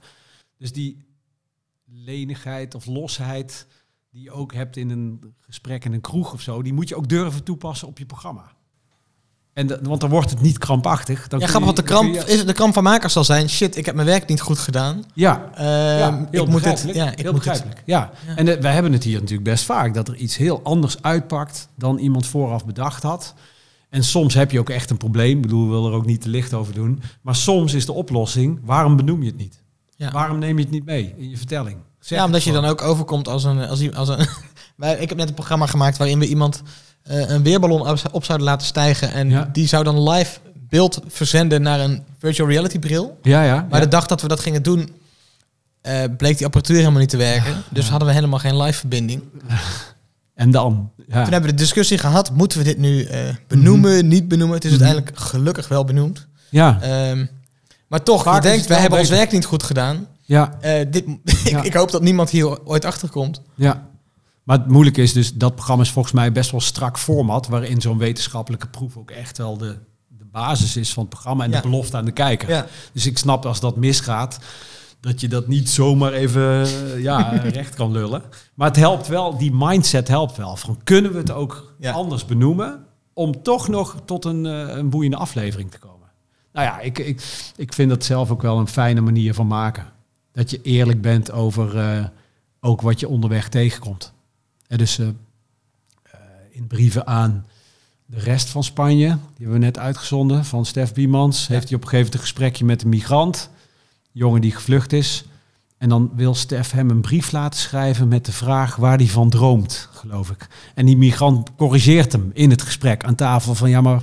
Dus 0.59 0.73
die 0.73 1.07
lenigheid 1.87 2.75
of 2.75 2.87
losheid 2.87 3.67
die 4.11 4.23
je 4.23 4.31
ook 4.31 4.55
hebt 4.55 4.77
in 4.77 4.91
een 4.91 5.35
gesprek 5.41 5.85
in 5.85 5.93
een 5.93 6.01
kroeg 6.01 6.33
of 6.33 6.41
zo, 6.41 6.63
die 6.63 6.73
moet 6.73 6.89
je 6.89 6.97
ook 6.97 7.09
durven 7.09 7.43
toepassen 7.45 7.89
op 7.89 7.99
je 7.99 8.07
programma. 8.07 8.57
En 9.53 9.67
de- 9.67 9.79
want 9.83 10.01
dan 10.01 10.11
wordt 10.11 10.31
het 10.31 10.41
niet 10.41 10.59
krampachtig. 10.59 11.29
Dan 11.29 11.41
Ja, 11.41 11.47
grappig, 11.47 11.65
want 11.67 11.77
de 11.77 11.83
kramp, 11.93 12.15
je- 12.15 12.25
is, 12.33 12.45
de 12.47 12.53
kramp 12.53 12.75
van 12.75 12.83
makers 12.83 13.13
zal 13.13 13.25
zijn, 13.25 13.49
shit, 13.49 13.77
ik 13.77 13.87
heb 13.87 13.95
mijn 13.95 14.07
werk 14.07 14.29
niet 14.29 14.41
goed 14.41 14.59
gedaan. 14.59 15.05
Ja, 15.15 15.51
Ehm, 15.55 15.67
ja, 15.67 16.29
heel 16.31 16.45
ik 16.45 16.49
moet 16.51 16.65
het, 16.65 16.75
begrijpelijk. 16.75 16.97
ja, 16.97 17.11
ik 17.13 17.19
heel 17.19 17.33
moet 17.33 17.45
het. 17.45 17.53
begrijpelijk. 17.53 17.83
Ja. 17.87 18.13
Ja. 18.27 18.37
En 18.37 18.49
eh, 18.49 18.61
wij 18.61 18.73
hebben 18.73 18.93
het 18.93 19.05
hier 19.05 19.21
natuurlijk 19.21 19.49
best 19.49 19.65
vaak 19.65 19.95
dat 19.95 20.09
er 20.09 20.17
iets 20.17 20.37
heel 20.37 20.63
anders 20.63 21.03
uitpakt 21.03 21.69
dan 21.75 21.99
iemand 21.99 22.27
vooraf 22.27 22.65
bedacht 22.67 23.03
had. 23.03 23.35
En 23.91 24.05
soms 24.05 24.35
heb 24.35 24.51
je 24.51 24.59
ook 24.59 24.71
echt 24.71 24.91
een 24.91 24.97
probleem. 24.97 25.37
Ik 25.37 25.43
bedoel, 25.43 25.65
we 25.67 25.71
willen 25.75 25.91
er 25.91 25.97
ook 25.97 26.07
niet 26.07 26.21
te 26.21 26.29
licht 26.29 26.55
over 26.55 26.75
doen. 26.75 27.03
Maar 27.23 27.37
soms 27.37 27.75
is 27.75 27.87
de 27.87 27.93
oplossing: 27.93 28.61
waarom 28.65 28.97
benoem 28.97 29.23
je 29.23 29.29
het 29.29 29.39
niet? 29.39 29.63
Ja. 29.97 30.11
Waarom 30.11 30.39
neem 30.39 30.57
je 30.57 30.63
het 30.63 30.73
niet 30.73 30.85
mee 30.85 31.15
in 31.17 31.31
je 31.31 31.37
vertelling? 31.37 31.77
Zeg 32.01 32.19
ja, 32.19 32.25
omdat 32.25 32.43
je 32.45 32.53
dan 32.53 32.65
ook 32.65 32.83
overkomt 32.83 33.29
als 33.29 33.45
een... 33.45 33.61
Als, 33.67 33.93
als 33.93 34.09
een 34.09 34.27
wij, 34.77 34.97
ik 34.99 35.09
heb 35.09 35.19
net 35.19 35.29
een 35.29 35.35
programma 35.35 35.67
gemaakt 35.67 35.97
waarin 35.97 36.19
we 36.19 36.27
iemand 36.29 36.63
eh, 37.03 37.31
een 37.31 37.43
weerballon 37.43 37.89
op, 37.89 37.99
op 38.13 38.25
zouden 38.25 38.47
laten 38.47 38.67
stijgen. 38.67 39.13
En 39.13 39.31
Ja. 39.31 39.49
die 39.53 39.67
zou 39.67 39.85
dan 39.85 40.11
live 40.11 40.39
beeld 40.55 41.01
verzenden 41.07 41.63
naar 41.63 41.81
een 41.81 42.03
virtual 42.19 42.49
reality 42.49 42.79
bril. 42.79 43.19
Ja, 43.23 43.43
ja. 43.43 43.67
Maar 43.71 43.79
ja. 43.79 43.85
de 43.85 43.91
dag 43.91 44.07
dat 44.07 44.23
we 44.23 44.29
dat 44.29 44.41
gingen 44.41 44.63
doen, 44.63 44.91
eh, 45.81 46.03
bleek 46.17 46.37
die 46.37 46.47
apparatuur 46.47 46.77
helemaal 46.77 47.01
niet 47.01 47.09
te 47.09 47.17
werken. 47.17 47.63
Dus 47.71 47.89
hadden 47.89 48.09
we 48.09 48.15
helemaal 48.15 48.39
geen 48.39 48.57
live 48.57 48.79
verbinding. 48.79 49.23
En 50.39 50.51
dan? 50.51 50.91
Ja. 50.97 51.23
Toen 51.23 51.33
hebben 51.33 51.51
we 51.51 51.57
de 51.57 51.63
discussie 51.63 51.99
gehad, 51.99 52.31
moeten 52.31 52.59
we 52.59 52.65
dit 52.65 52.79
nu 52.79 53.03
eh, 53.03 53.21
benoemen, 53.49 53.97
Mhm. 53.99 54.09
niet 54.09 54.29
benoemen? 54.29 54.55
Het 54.57 54.65
is 54.65 54.71
uiteindelijk 54.71 55.11
gelukkig 55.19 55.69
wel 55.69 55.85
benoemd. 55.85 56.27
ja, 56.51 56.79
Ehm, 56.81 57.27
maar 57.89 58.03
toch, 58.03 58.23
Vaak 58.23 58.43
je 58.43 58.49
denkt, 58.49 58.67
wij 58.67 58.79
hebben 58.81 58.99
ons 58.99 59.09
werk 59.09 59.33
niet 59.33 59.45
goed 59.45 59.63
gedaan. 59.63 60.07
ja, 60.23 60.57
Eh, 60.61 60.87
dit, 60.91 61.05
Ja. 61.45 61.59
ik, 61.59 61.65
ik 61.65 61.75
hoop 61.75 61.91
dat 61.91 62.03
niemand 62.03 62.31
hier 62.31 62.65
ooit 62.65 62.85
achter 62.85 63.09
komt. 63.09 63.43
ja. 63.55 63.87
Maar 64.43 64.59
het 64.59 64.69
moeilijke 64.69 65.03
is 65.03 65.13
dus, 65.13 65.35
dat 65.35 65.55
programma 65.55 65.83
is 65.83 65.91
volgens 65.91 66.15
mij 66.15 66.33
best 66.33 66.51
wel 66.51 66.61
strak 66.61 66.99
format, 66.99 67.47
waarin 67.47 67.81
zo'n 67.81 67.99
wetenschappelijke 67.99 68.67
proef 68.69 68.97
ook 68.97 69.11
echt 69.11 69.39
wel 69.39 69.57
de, 69.59 69.77
de 70.09 70.25
basis 70.33 70.77
is 70.77 70.93
van 70.93 71.03
het 71.03 71.13
programma 71.13 71.45
en 71.45 71.51
Ja. 71.51 71.57
de 71.57 71.63
belofte 71.69 71.97
aan 71.97 72.05
de 72.05 72.11
kijker. 72.13 72.49
Ja. 72.49 72.67
Dus 72.93 73.07
ik 73.07 73.19
snap 73.19 73.47
als 73.47 73.61
dat 73.61 73.77
misgaat, 73.77 74.39
dat 75.01 75.21
je 75.21 75.29
dat 75.29 75.47
niet 75.47 75.69
zomaar 75.69 76.13
even 76.13 76.63
eh, 76.63 77.03
ja, 77.03 77.29
recht 77.59 77.75
kan 77.75 77.93
lullen. 77.93 78.23
Maar 78.55 78.69
het 78.69 78.77
helpt 78.77 79.07
wel, 79.07 79.39
die 79.39 79.53
mindset 79.55 80.09
helpt 80.09 80.37
wel. 80.37 80.57
Van 80.57 80.79
kunnen 80.85 81.13
we 81.13 81.19
het 81.19 81.31
ook 81.31 81.75
Ja. 81.79 81.93
anders 81.93 82.25
benoemen 82.25 82.87
om 83.13 83.43
toch 83.43 83.69
nog 83.69 83.97
tot 84.05 84.25
een, 84.25 84.47
eh, 84.47 84.77
een 84.77 84.91
boeiende 84.91 85.17
aflevering 85.17 85.71
te 85.71 85.79
komen? 85.79 86.09
Nou 86.53 86.67
ja, 86.67 86.81
ik, 86.81 86.99
ik, 86.99 87.51
ik 87.57 87.73
vind 87.73 87.91
dat 87.91 88.05
zelf 88.05 88.31
ook 88.31 88.43
wel 88.43 88.59
een 88.59 88.69
fijne 88.69 89.01
manier 89.01 89.35
van 89.35 89.47
maken. 89.47 89.87
Dat 90.33 90.51
je 90.51 90.63
eerlijk 90.63 91.01
bent 91.01 91.31
over 91.33 91.79
eh, 91.79 92.05
ook 92.61 92.81
wat 92.81 93.01
je 93.01 93.09
onderweg 93.09 93.49
tegenkomt. 93.49 94.13
En 94.67 94.79
dus 94.79 94.99
in 96.51 96.67
brieven 96.67 97.07
aan 97.07 97.47
de 98.07 98.19
rest 98.19 98.49
van 98.49 98.65
Spanje, 98.65 99.07
die 99.07 99.17
hebben 99.37 99.53
we 99.53 99.65
net 99.65 99.79
uitgezonden 99.79 100.45
van 100.45 100.65
Stef 100.67 100.93
Biemans, 100.93 101.47
heeft 101.47 101.69
hij 101.69 101.77
op 101.77 101.83
een 101.83 101.89
gegeven 101.89 101.97
moment 101.99 102.15
een 102.15 102.21
gesprekje 102.21 102.65
met 102.65 102.83
een 102.83 102.89
migrant, 102.89 103.51
jongen 104.13 104.41
die 104.41 104.53
gevlucht 104.53 104.93
is. 104.93 105.25
En 105.79 105.89
dan 105.89 106.11
wil 106.15 106.35
Stef 106.35 106.71
hem 106.71 106.91
een 106.91 107.01
brief 107.01 107.33
laten 107.33 107.61
schrijven 107.61 108.09
met 108.09 108.25
de 108.25 108.33
vraag 108.33 108.77
waar 108.77 108.97
hij 108.97 109.07
van 109.07 109.31
droomt, 109.31 109.89
geloof 109.93 110.31
ik. 110.31 110.47
En 110.75 110.87
die 110.87 110.97
migrant 110.97 111.55
corrigeert 111.57 112.13
hem 112.13 112.31
in 112.33 112.51
het 112.51 112.63
gesprek 112.63 113.05
aan 113.05 113.15
tafel 113.15 113.55
van 113.55 113.71
ja, 113.71 113.81
maar 113.81 114.03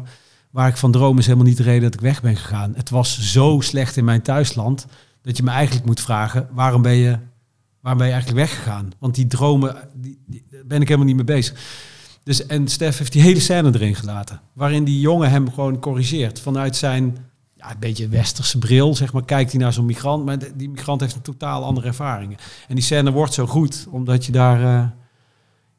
waar 0.51 0.67
ik 0.67 0.77
van 0.77 0.91
droom 0.91 1.17
is 1.17 1.25
helemaal 1.25 1.47
niet 1.47 1.57
de 1.57 1.63
reden 1.63 1.81
dat 1.81 1.93
ik 1.93 1.99
weg 1.99 2.21
ben 2.21 2.35
gegaan. 2.35 2.73
Het 2.75 2.89
was 2.89 3.31
zo 3.31 3.59
slecht 3.59 3.97
in 3.97 4.05
mijn 4.05 4.21
thuisland 4.21 4.85
dat 5.21 5.37
je 5.37 5.43
me 5.43 5.51
eigenlijk 5.51 5.85
moet 5.85 6.01
vragen 6.01 6.47
waarom 6.51 6.81
ben 6.81 6.95
je, 6.95 7.17
waarom 7.81 7.99
ben 7.99 8.07
je 8.07 8.13
eigenlijk 8.13 8.47
weggegaan? 8.47 8.91
Want 8.99 9.15
die 9.15 9.27
dromen, 9.27 9.75
die, 9.93 10.19
ben 10.65 10.81
ik 10.81 10.87
helemaal 10.87 11.07
niet 11.07 11.15
mee 11.15 11.25
bezig. 11.25 11.59
Dus, 12.23 12.45
en 12.45 12.67
Stef 12.67 12.97
heeft 12.97 13.11
die 13.11 13.21
hele 13.21 13.39
scène 13.39 13.73
erin 13.73 13.95
gelaten. 13.95 14.41
Waarin 14.53 14.83
die 14.83 14.99
jongen 14.99 15.29
hem 15.29 15.51
gewoon 15.51 15.79
corrigeert. 15.79 16.39
Vanuit 16.39 16.75
zijn 16.75 17.17
ja, 17.65 17.71
een 17.71 17.79
beetje 17.79 18.07
westerse 18.07 18.57
bril, 18.57 18.95
zeg 18.95 19.13
maar, 19.13 19.25
kijkt 19.25 19.51
hij 19.51 19.61
naar 19.61 19.73
zo'n 19.73 19.85
migrant. 19.85 20.25
Maar 20.25 20.37
die 20.55 20.69
migrant 20.69 21.01
heeft 21.01 21.15
een 21.15 21.21
totaal 21.21 21.63
andere 21.63 21.87
ervaringen. 21.87 22.37
En 22.67 22.75
die 22.75 22.83
scène 22.83 23.11
wordt 23.11 23.33
zo 23.33 23.47
goed, 23.47 23.87
omdat 23.89 24.25
je 24.25 24.31
daar 24.31 24.63
eh, 24.63 24.87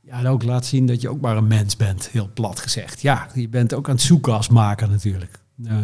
ja, 0.00 0.28
ook 0.28 0.42
laat 0.42 0.66
zien 0.66 0.86
dat 0.86 1.00
je 1.00 1.08
ook 1.08 1.20
maar 1.20 1.36
een 1.36 1.46
mens 1.46 1.76
bent. 1.76 2.08
Heel 2.08 2.30
plat 2.34 2.60
gezegd. 2.60 3.00
Ja, 3.00 3.28
je 3.34 3.48
bent 3.48 3.74
ook 3.74 3.88
aan 3.88 3.94
het 3.94 4.04
zoeken 4.04 4.32
als 4.32 4.48
maker 4.48 4.88
natuurlijk. 4.88 5.38
Eh, 5.64 5.76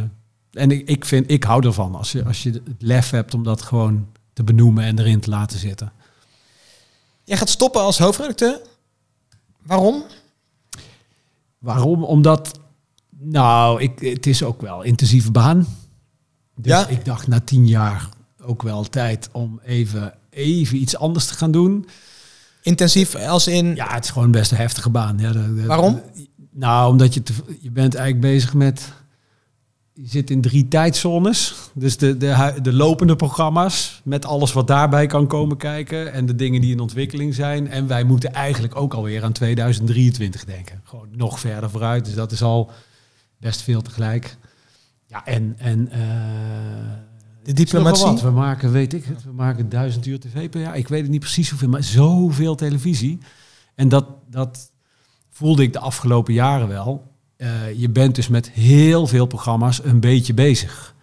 en 0.52 0.70
ik, 0.70 0.88
ik, 0.88 1.04
vind, 1.04 1.30
ik 1.30 1.44
hou 1.44 1.66
ervan 1.66 1.94
als 1.94 2.12
je, 2.12 2.24
als 2.24 2.42
je 2.42 2.50
het 2.50 2.62
lef 2.78 3.10
hebt 3.10 3.34
om 3.34 3.42
dat 3.42 3.62
gewoon 3.62 4.06
te 4.32 4.44
benoemen 4.44 4.84
en 4.84 4.98
erin 4.98 5.20
te 5.20 5.30
laten 5.30 5.58
zitten. 5.58 5.92
Jij 7.24 7.36
gaat 7.36 7.48
stoppen 7.48 7.80
als 7.80 7.98
hoofdredacteur. 7.98 8.60
Waarom? 9.62 10.02
Waarom? 11.58 12.04
Omdat, 12.04 12.60
nou, 13.18 13.82
ik, 13.82 14.00
het 14.00 14.26
is 14.26 14.42
ook 14.42 14.60
wel 14.60 14.82
intensieve 14.82 15.30
baan. 15.30 15.66
Dus 16.62 16.72
Ja. 16.72 16.86
ik 16.88 17.04
dacht 17.04 17.26
na 17.26 17.40
tien 17.40 17.66
jaar 17.68 18.08
ook 18.42 18.62
wel 18.62 18.82
tijd 18.88 19.28
om 19.32 19.60
even, 19.64 20.14
even 20.30 20.76
iets 20.76 20.96
anders 20.96 21.26
te 21.26 21.34
gaan 21.34 21.50
doen. 21.50 21.86
Intensief 22.62 23.14
als 23.14 23.46
in... 23.46 23.74
Ja, 23.74 23.94
het 23.94 24.04
is 24.04 24.10
gewoon 24.10 24.30
best 24.30 24.50
een 24.50 24.56
heftige 24.56 24.90
baan. 24.90 25.18
Ja, 25.18 25.32
Waarom? 25.66 26.02
nou, 26.50 26.90
omdat 26.90 27.14
je, 27.14 27.22
te, 27.22 27.32
je 27.60 27.70
bent 27.70 27.94
eigenlijk 27.94 28.34
bezig 28.34 28.54
met... 28.54 28.92
Je 29.94 30.08
zit 30.08 30.30
in 30.30 30.40
drie 30.40 30.68
tijdzones. 30.68 31.54
Dus 31.74 31.96
de, 31.96 32.16
de, 32.16 32.54
de 32.62 32.72
lopende 32.72 33.16
programma's 33.16 34.00
met 34.04 34.24
alles 34.24 34.52
wat 34.52 34.66
daarbij 34.66 35.06
kan 35.06 35.26
komen 35.26 35.56
kijken. 35.56 36.12
En 36.12 36.26
de 36.26 36.34
dingen 36.34 36.60
die 36.60 36.72
in 36.72 36.80
ontwikkeling 36.80 37.34
zijn. 37.34 37.68
En 37.68 37.86
wij 37.86 38.04
moeten 38.04 38.32
eigenlijk 38.32 38.76
ook 38.76 38.94
alweer 38.94 39.24
aan 39.24 39.32
2023 39.32 40.44
denken. 40.44 40.80
Gewoon 40.84 41.08
nog 41.16 41.40
verder 41.40 41.70
vooruit. 41.70 42.04
Dus 42.04 42.14
dat 42.14 42.32
is 42.32 42.42
al 42.42 42.70
best 43.40 43.62
veel 43.62 43.82
tegelijk. 43.82 44.36
Ja, 45.12 45.24
en... 45.24 45.54
en 45.58 45.90
eh, 45.90 46.00
De 47.42 47.52
diplomatie. 47.52 48.04
wat. 48.04 48.20
We 48.20 48.30
maken, 48.30 48.72
weet 48.72 48.92
ik 48.92 49.04
het, 49.04 49.24
we 49.24 49.32
maken 49.32 49.68
duizend 49.68 50.06
uur 50.06 50.20
tv 50.20 50.50
per 50.50 50.60
jaar. 50.60 50.76
Ik 50.76 50.88
weet 50.88 51.02
het 51.02 51.10
niet 51.10 51.20
precies 51.20 51.50
hoeveel, 51.50 51.68
maar 51.68 51.82
zoveel 51.82 52.54
televisie. 52.54 53.18
En 53.74 53.88
dat, 53.88 54.06
dat 54.30 54.70
voelde 55.30 55.62
ik 55.62 55.72
de 55.72 55.78
afgelopen 55.78 56.34
jaren 56.34 56.68
wel. 56.68 57.10
Eh, 57.36 57.48
je 57.76 57.88
bent 57.90 58.14
dus 58.14 58.28
met 58.28 58.50
heel 58.50 59.06
veel 59.06 59.26
programma's 59.26 59.84
een 59.84 60.00
beetje 60.00 60.34
bezig. 60.34 60.94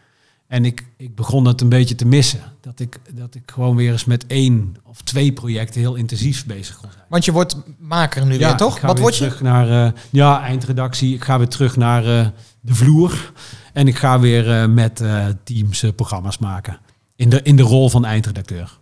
En 0.48 0.66
ik, 0.66 0.86
ik 0.98 1.16
begon 1.16 1.46
het 1.46 1.62
een 1.62 1.70
beetje 1.70 1.96
te 1.96 2.06
missen. 2.06 2.40
Dat 2.62 2.80
ik, 2.80 3.00
dat 3.14 3.36
ik 3.36 3.52
gewoon 3.54 3.76
weer 3.76 3.92
eens 3.92 4.06
met 4.06 4.28
één 4.28 4.76
of 4.84 5.02
twee 5.02 5.34
projecten 5.34 5.80
heel 5.80 5.96
intensief 5.96 6.46
bezig 6.46 6.78
kon 6.78 6.90
zijn. 6.92 7.04
Want 7.10 7.26
je 7.26 7.32
wordt 7.32 7.56
maker 7.80 8.26
nu 8.26 8.38
weer, 8.38 8.56
toch? 8.56 8.82
Wat 8.82 9.00
word 9.00 9.18
je? 9.18 9.24
terug 9.24 9.42
naar 9.42 9.86
eh, 9.86 9.92
ja, 10.10 10.42
eindredactie. 10.42 11.14
Ik 11.14 11.24
ga 11.24 11.38
weer 11.38 11.48
terug 11.48 11.76
naar 11.76 12.34
de 12.62 12.76
vloer. 12.76 13.32
En 13.74 13.88
ik 13.88 13.98
ga 13.98 14.20
weer 14.20 14.62
eh, 14.62 14.68
met 14.68 15.02
eh, 15.02 15.28
teams 15.44 15.84
eh, 15.84 15.92
programma's 15.96 16.38
maken. 16.38 16.80
In 17.16 17.30
de, 17.30 17.42
in 17.42 17.56
de 17.56 17.64
rol 17.64 17.90
van 17.90 18.06
eindredacteur. 18.06 18.80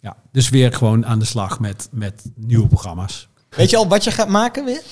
Ja, 0.00 0.16
dus 0.32 0.48
weer 0.48 0.72
gewoon 0.72 1.06
aan 1.06 1.18
de 1.18 1.24
slag 1.24 1.60
met, 1.60 1.88
met 1.92 2.30
nieuwe 2.34 2.66
programma's. 2.68 3.28
Weet 3.50 3.70
je 3.70 3.76
al 3.76 3.88
wat 3.88 4.04
je 4.04 4.10
gaat 4.10 4.28
maken 4.28 4.64
weer? 4.64 4.82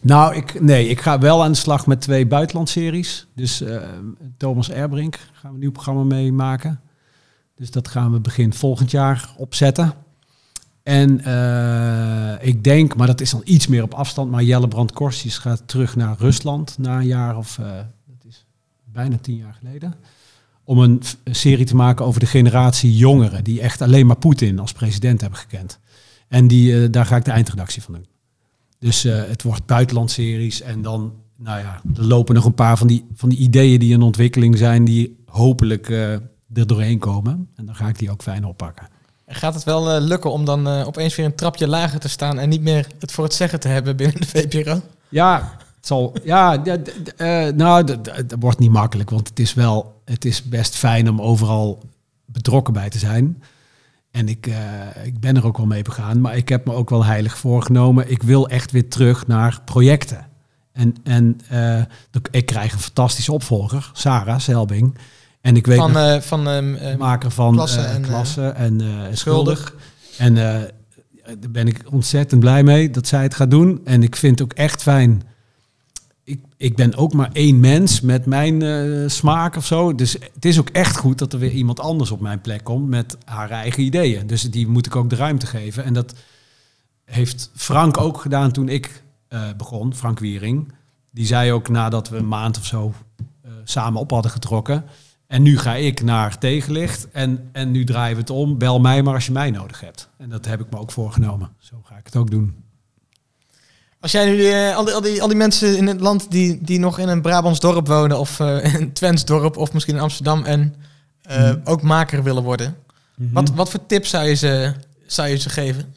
Nou, 0.00 0.34
ik, 0.34 0.60
nee, 0.60 0.88
ik 0.88 1.00
ga 1.00 1.18
wel 1.18 1.42
aan 1.42 1.52
de 1.52 1.58
slag 1.58 1.86
met 1.86 2.00
twee 2.00 2.26
buitenlandseries. 2.26 3.26
Dus 3.34 3.62
Thomas 4.36 4.70
Erbrink 4.70 5.18
gaan 5.32 5.50
we 5.50 5.54
een 5.54 5.58
nieuw 5.58 5.72
programma 5.72 6.02
mee 6.02 6.32
maken. 6.32 6.80
Dus 7.56 7.70
dat 7.70 7.88
gaan 7.88 8.12
we 8.12 8.20
begin 8.20 8.54
volgend 8.54 8.90
jaar 8.90 9.34
opzetten. 9.36 9.94
En 10.86 11.24
eh, 11.24 12.46
ik 12.48 12.64
denk, 12.64 12.96
maar 12.96 13.06
dat 13.06 13.20
is 13.20 13.30
dan 13.30 13.40
iets 13.44 13.66
meer 13.66 13.82
op 13.82 13.94
afstand, 13.94 14.30
maar 14.30 14.42
Jelle 14.42 14.68
Brand 14.68 14.92
Korsius 14.92 15.38
gaat 15.38 15.62
terug 15.66 15.96
naar 15.96 16.16
Rusland 16.18 16.78
na 16.78 16.98
een 16.98 17.06
jaar 17.06 17.36
of, 17.36 17.58
uh, 17.58 17.66
dat 18.06 18.24
is 18.28 18.46
bijna 18.84 19.16
tien 19.20 19.36
jaar 19.36 19.54
geleden, 19.58 19.94
om 20.64 20.78
een 20.78 21.02
serie 21.24 21.64
te 21.64 21.76
maken 21.76 22.04
over 22.04 22.20
de 22.20 22.26
generatie 22.26 22.96
jongeren 22.96 23.44
die 23.44 23.60
echt 23.60 23.82
alleen 23.82 24.06
maar 24.06 24.16
Poetin 24.16 24.58
als 24.58 24.72
president 24.72 25.20
hebben 25.20 25.38
gekend. 25.38 25.78
En 26.28 26.48
die, 26.48 26.72
uh, 26.72 26.88
daar 26.90 27.06
ga 27.06 27.16
ik 27.16 27.24
de 27.24 27.30
eindredactie 27.30 27.82
van 27.82 27.94
doen. 27.94 28.06
Dus 28.78 29.02
het 29.02 29.42
wordt 29.42 29.66
buitenlandseries 29.66 30.60
en 30.60 30.82
dan, 30.82 31.14
nou 31.36 31.60
ja, 31.60 31.80
er 31.94 32.06
lopen 32.06 32.34
nog 32.34 32.44
een 32.44 32.54
paar 32.54 32.78
van 32.78 32.86
die, 32.86 33.04
van 33.14 33.28
die 33.28 33.38
ideeën 33.38 33.78
die 33.78 33.92
in 33.92 34.02
ontwikkeling 34.02 34.58
zijn, 34.58 34.84
die 34.84 35.16
hopelijk 35.24 35.88
er 35.88 36.66
doorheen 36.66 36.98
komen. 36.98 37.48
En 37.54 37.66
dan 37.66 37.74
ga 37.74 37.88
ik 37.88 37.98
die 37.98 38.10
ook 38.10 38.22
fijn 38.22 38.44
oppakken. 38.44 38.94
Gaat 39.28 39.54
het 39.54 39.64
wel 39.64 39.96
uh, 39.96 40.02
lukken 40.06 40.30
om 40.30 40.44
dan 40.44 40.68
uh, 40.68 40.86
opeens 40.86 41.16
weer 41.16 41.26
een 41.26 41.34
trapje 41.34 41.68
lager 41.68 42.00
te 42.00 42.08
staan 42.08 42.38
en 42.38 42.48
niet 42.48 42.60
meer 42.60 42.86
het 42.98 43.12
voor 43.12 43.24
het 43.24 43.34
zeggen 43.34 43.60
te 43.60 43.68
hebben 43.68 43.96
binnen 43.96 44.20
de 44.20 44.26
VPRO? 44.26 44.80
Ja, 45.08 45.56
het 45.76 45.86
zal. 45.86 46.16
Ja, 46.24 46.62
uh, 46.64 47.48
nou, 47.48 47.84
dat 47.84 48.24
wordt 48.38 48.58
niet 48.58 48.70
makkelijk, 48.70 49.10
want 49.10 49.28
het 49.28 49.38
is 49.38 49.54
wel, 49.54 50.00
het 50.04 50.24
is 50.24 50.42
best 50.42 50.76
fijn 50.76 51.08
om 51.08 51.20
overal 51.20 51.82
betrokken 52.24 52.72
bij 52.72 52.90
te 52.90 52.98
zijn. 52.98 53.42
En 54.10 54.28
ik, 54.28 54.50
ik 55.04 55.20
ben 55.20 55.36
er 55.36 55.46
ook 55.46 55.56
wel 55.56 55.66
mee 55.66 55.82
begaan, 55.82 56.20
maar 56.20 56.36
ik 56.36 56.48
heb 56.48 56.66
me 56.66 56.72
ook 56.72 56.90
wel 56.90 57.04
heilig 57.04 57.38
voorgenomen. 57.38 58.10
Ik 58.10 58.22
wil 58.22 58.48
echt 58.48 58.70
weer 58.70 58.88
terug 58.88 59.26
naar 59.26 59.60
projecten. 59.64 60.26
En, 60.72 60.94
en 61.04 61.40
ik 62.30 62.46
krijg 62.46 62.72
een 62.72 62.78
fantastische 62.78 63.32
opvolger, 63.32 63.90
Sarah 63.92 64.38
Selbing. 64.38 64.98
En 65.46 65.56
ik 65.56 65.66
weet 65.66 65.78
van, 65.78 65.96
uh, 65.96 66.20
van 66.20 66.48
uh, 66.48 66.96
maker 66.96 67.30
van 67.30 67.52
klasse 67.52 67.80
en, 67.80 68.02
klasse 68.02 68.48
en 68.48 68.80
schuldig. 69.12 69.74
En 70.18 70.34
daar 70.34 71.50
ben 71.50 71.68
ik 71.68 71.82
ontzettend 71.90 72.40
blij 72.40 72.62
mee 72.62 72.90
dat 72.90 73.06
zij 73.06 73.22
het 73.22 73.34
gaat 73.34 73.50
doen. 73.50 73.80
En 73.84 74.02
ik 74.02 74.16
vind 74.16 74.38
het 74.38 74.48
ook 74.48 74.58
echt 74.58 74.82
fijn. 74.82 75.22
Ik, 76.24 76.40
ik 76.56 76.76
ben 76.76 76.96
ook 76.96 77.12
maar 77.12 77.30
één 77.32 77.60
mens 77.60 78.00
met 78.00 78.26
mijn 78.26 79.10
smaak 79.10 79.56
of 79.56 79.66
zo. 79.66 79.94
Dus 79.94 80.12
het 80.12 80.44
is 80.44 80.58
ook 80.58 80.68
echt 80.68 80.96
goed 80.96 81.18
dat 81.18 81.32
er 81.32 81.38
weer 81.38 81.50
iemand 81.50 81.80
anders 81.80 82.10
op 82.10 82.20
mijn 82.20 82.40
plek 82.40 82.64
komt 82.64 82.88
met 82.88 83.16
haar 83.24 83.50
eigen 83.50 83.82
ideeën. 83.82 84.26
Dus 84.26 84.42
die 84.42 84.68
moet 84.68 84.86
ik 84.86 84.96
ook 84.96 85.10
de 85.10 85.16
ruimte 85.16 85.46
geven. 85.46 85.84
En 85.84 85.92
dat 85.92 86.14
heeft 87.04 87.50
Frank 87.54 88.00
ook 88.00 88.20
gedaan 88.20 88.52
toen 88.52 88.68
ik 88.68 89.02
begon, 89.56 89.94
Frank 89.94 90.18
Wiering. 90.18 90.72
Die 91.10 91.26
zei 91.26 91.52
ook 91.52 91.68
nadat 91.68 92.08
we 92.08 92.16
een 92.16 92.28
maand 92.28 92.58
of 92.58 92.64
zo 92.64 92.94
samen 93.64 94.00
op 94.00 94.10
hadden 94.10 94.30
getrokken 94.30 94.84
en 95.26 95.42
nu 95.42 95.58
ga 95.58 95.74
ik 95.74 96.02
naar 96.02 96.38
tegenlicht 96.38 97.10
en, 97.10 97.48
en 97.52 97.70
nu 97.70 97.84
draaien 97.84 98.14
we 98.14 98.20
het 98.20 98.30
om. 98.30 98.58
Bel 98.58 98.80
mij 98.80 99.02
maar 99.02 99.14
als 99.14 99.26
je 99.26 99.32
mij 99.32 99.50
nodig 99.50 99.80
hebt. 99.80 100.08
En 100.18 100.28
dat 100.28 100.44
heb 100.44 100.60
ik 100.60 100.70
me 100.70 100.78
ook 100.78 100.92
voorgenomen. 100.92 101.50
Zo 101.58 101.76
ga 101.84 101.96
ik 101.96 102.04
het 102.04 102.16
ook 102.16 102.30
doen. 102.30 102.64
Als 104.00 104.12
jij 104.12 104.26
nu 104.26 104.36
uh, 104.36 104.76
al, 104.76 104.84
die, 104.84 104.94
al, 104.94 105.00
die, 105.00 105.22
al 105.22 105.28
die 105.28 105.36
mensen 105.36 105.76
in 105.76 105.86
het 105.86 106.00
land 106.00 106.30
die, 106.30 106.58
die 106.62 106.78
nog 106.78 106.98
in 106.98 107.08
een 107.08 107.22
Brabants 107.22 107.60
dorp 107.60 107.86
wonen 107.86 108.18
of 108.18 108.38
uh, 108.38 108.74
een 108.74 108.92
Twents 108.92 109.24
dorp 109.24 109.56
of 109.56 109.72
misschien 109.72 109.94
in 109.94 110.00
Amsterdam 110.00 110.44
en 110.44 110.74
uh, 111.30 111.50
mm. 111.50 111.60
ook 111.64 111.82
maker 111.82 112.22
willen 112.22 112.42
worden. 112.42 112.66
Mm 112.66 113.24
-hmm. 113.24 113.34
wat, 113.34 113.50
wat 113.50 113.70
voor 113.70 113.86
tips 113.86 114.10
zou 114.10 114.28
je 114.28 114.34
ze, 114.34 114.72
zou 115.06 115.28
je 115.28 115.36
ze 115.36 115.48
geven? 115.48 115.94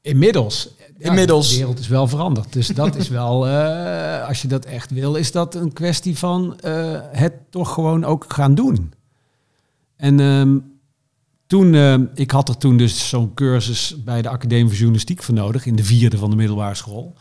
Inmiddels 0.00 0.68
Inmiddels. 1.02 1.50
De 1.50 1.56
wereld 1.56 1.78
is 1.78 1.88
wel 1.88 2.08
veranderd. 2.08 2.52
Dus 2.52 2.66
dat 2.66 2.96
is 2.96 3.08
wel, 3.08 3.48
uh, 3.48 4.24
als 4.28 4.42
je 4.42 4.48
dat 4.48 4.64
echt 4.64 4.90
wil, 4.90 5.14
is 5.14 5.32
dat 5.32 5.54
een 5.54 5.72
kwestie 5.72 6.18
van 6.18 6.58
uh, 6.64 6.98
het 7.10 7.32
toch 7.50 7.72
gewoon 7.72 8.04
ook 8.04 8.24
gaan 8.28 8.54
doen. 8.54 8.92
En 9.96 10.20
um, 10.20 10.80
toen, 11.46 11.72
uh, 11.72 11.94
ik 12.14 12.30
had 12.30 12.48
er 12.48 12.56
toen 12.56 12.76
dus 12.76 13.08
zo'n 13.08 13.34
cursus 13.34 13.96
bij 14.04 14.22
de 14.22 14.28
Academie 14.28 14.66
voor 14.66 14.74
Journalistiek 14.74 15.22
voor 15.22 15.34
nodig, 15.34 15.66
in 15.66 15.76
de 15.76 15.84
vierde 15.84 16.18
van 16.18 16.30
de 16.30 16.36
middelbare 16.36 16.74
school. 16.74 17.16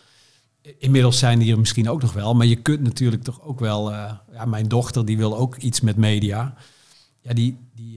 Inmiddels 0.77 1.19
zijn 1.19 1.39
die 1.39 1.51
er 1.51 1.59
misschien 1.59 1.89
ook 1.89 2.01
nog 2.01 2.13
wel, 2.13 2.33
maar 2.33 2.45
je 2.45 2.55
kunt 2.55 2.81
natuurlijk 2.81 3.23
toch 3.23 3.41
ook 3.41 3.59
wel, 3.59 3.91
ja, 3.91 4.45
mijn 4.45 4.67
dochter 4.67 5.05
die 5.05 5.17
wil 5.17 5.37
ook 5.37 5.55
iets 5.55 5.81
met 5.81 5.97
media. 5.97 6.53
Ja, 7.21 7.33
die, 7.33 7.57
die 7.75 7.90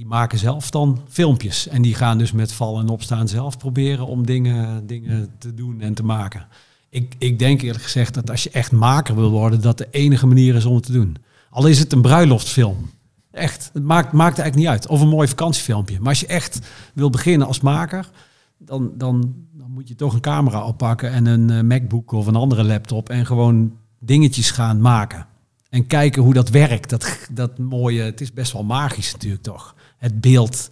die 0.00 0.08
maken 0.08 0.38
zelf 0.38 0.70
dan 0.70 1.00
filmpjes. 1.08 1.68
En 1.68 1.82
die 1.82 1.94
gaan 1.94 2.18
dus 2.18 2.32
met 2.32 2.52
vallen 2.52 2.82
en 2.82 2.88
opstaan 2.88 3.28
zelf 3.28 3.58
proberen 3.58 4.06
om 4.06 4.26
dingen, 4.26 4.86
dingen 4.86 5.34
te 5.38 5.54
doen 5.54 5.80
en 5.80 5.94
te 5.94 6.04
maken. 6.04 6.46
Ik, 6.88 7.14
ik 7.18 7.38
denk 7.38 7.62
eerlijk 7.62 7.82
gezegd 7.82 8.14
dat 8.14 8.30
als 8.30 8.42
je 8.42 8.50
echt 8.50 8.72
maker 8.72 9.14
wil 9.14 9.30
worden, 9.30 9.60
dat 9.60 9.78
de 9.78 9.88
enige 9.90 10.26
manier 10.26 10.54
is 10.54 10.64
om 10.64 10.74
het 10.74 10.84
te 10.84 10.92
doen. 10.92 11.16
Al 11.50 11.66
is 11.66 11.78
het 11.78 11.92
een 11.92 12.02
bruiloftfilm. 12.02 12.90
Echt, 13.30 13.70
het 13.72 13.82
maakt, 13.82 14.12
maakt 14.12 14.38
eigenlijk 14.38 14.56
niet 14.56 14.66
uit. 14.66 14.86
Of 14.86 15.00
een 15.00 15.08
mooi 15.08 15.28
vakantiefilmpje. 15.28 15.98
Maar 15.98 16.08
als 16.08 16.20
je 16.20 16.26
echt 16.26 16.58
wil 16.94 17.10
beginnen 17.10 17.46
als 17.46 17.60
maker, 17.60 18.10
dan, 18.58 18.92
dan, 18.94 19.34
dan 19.52 19.70
moet 19.70 19.88
je 19.88 19.94
toch 19.94 20.14
een 20.14 20.20
camera 20.20 20.64
oppakken 20.64 21.10
en 21.10 21.26
een 21.26 21.50
uh, 21.50 21.60
MacBook 21.60 22.12
of 22.12 22.26
een 22.26 22.36
andere 22.36 22.64
laptop 22.64 23.08
en 23.08 23.26
gewoon 23.26 23.76
dingetjes 23.98 24.50
gaan 24.50 24.80
maken. 24.80 25.26
En 25.68 25.86
kijken 25.86 26.22
hoe 26.22 26.34
dat 26.34 26.48
werkt. 26.48 26.90
Dat, 26.90 27.18
dat 27.30 27.58
mooie, 27.58 28.02
het 28.02 28.20
is 28.20 28.32
best 28.32 28.52
wel 28.52 28.64
magisch 28.64 29.12
natuurlijk 29.12 29.42
toch 29.42 29.74
het 30.00 30.20
beeld 30.20 30.68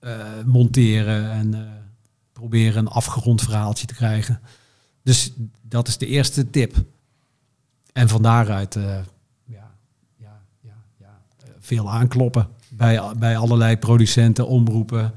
uh, 0.00 0.10
monteren 0.44 1.30
en 1.30 1.54
uh, 1.54 1.60
proberen 2.32 2.78
een 2.78 2.92
afgerond 2.92 3.42
verhaaltje 3.42 3.86
te 3.86 3.94
krijgen. 3.94 4.40
Dus 5.02 5.32
dat 5.62 5.88
is 5.88 5.98
de 5.98 6.06
eerste 6.06 6.50
tip. 6.50 6.76
En 7.92 8.08
van 8.08 8.22
daaruit 8.22 8.74
ja, 8.74 9.04
ja, 10.16 10.40
ja, 10.60 10.76
ja, 10.98 11.18
veel 11.58 11.90
aankloppen 11.90 12.48
bij, 12.68 13.00
bij 13.16 13.36
allerlei 13.36 13.76
producenten, 13.76 14.46
omroepen. 14.46 15.12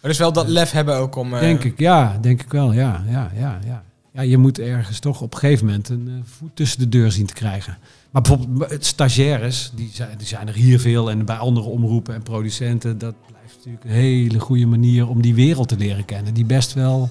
dus 0.00 0.18
wel 0.18 0.32
dat 0.32 0.48
lef 0.48 0.70
hebben 0.70 0.96
ook 0.96 1.16
om... 1.16 1.30
Denk 1.30 1.64
ik, 1.64 1.78
ja, 1.78 2.18
denk 2.20 2.42
ik 2.42 2.50
wel, 2.50 2.72
ja, 2.72 3.04
ja, 3.08 3.30
ja, 3.34 3.58
ja. 3.64 3.84
Ja, 4.12 4.22
je 4.22 4.38
moet 4.38 4.58
ergens 4.58 4.98
toch 4.98 5.20
op 5.20 5.32
een 5.32 5.38
gegeven 5.38 5.66
moment 5.66 5.88
een 5.88 6.22
voet 6.24 6.56
tussen 6.56 6.78
de 6.78 6.88
deur 6.88 7.12
zien 7.12 7.26
te 7.26 7.34
krijgen. 7.34 7.78
Maar 8.12 8.22
bijvoorbeeld 8.22 8.84
stagiaires, 8.84 9.72
die 9.74 9.90
zijn, 9.92 10.18
die 10.18 10.26
zijn 10.26 10.48
er 10.48 10.54
hier 10.54 10.80
veel 10.80 11.10
en 11.10 11.24
bij 11.24 11.36
andere 11.36 11.66
omroepen 11.66 12.14
en 12.14 12.22
producenten. 12.22 12.98
Dat 12.98 13.14
blijft 13.26 13.56
natuurlijk 13.56 13.84
een 13.84 13.90
hele 13.90 14.38
goede 14.38 14.66
manier 14.66 15.08
om 15.08 15.22
die 15.22 15.34
wereld 15.34 15.68
te 15.68 15.76
leren 15.76 16.04
kennen. 16.04 16.34
Die 16.34 16.44
best 16.44 16.72
wel 16.72 17.10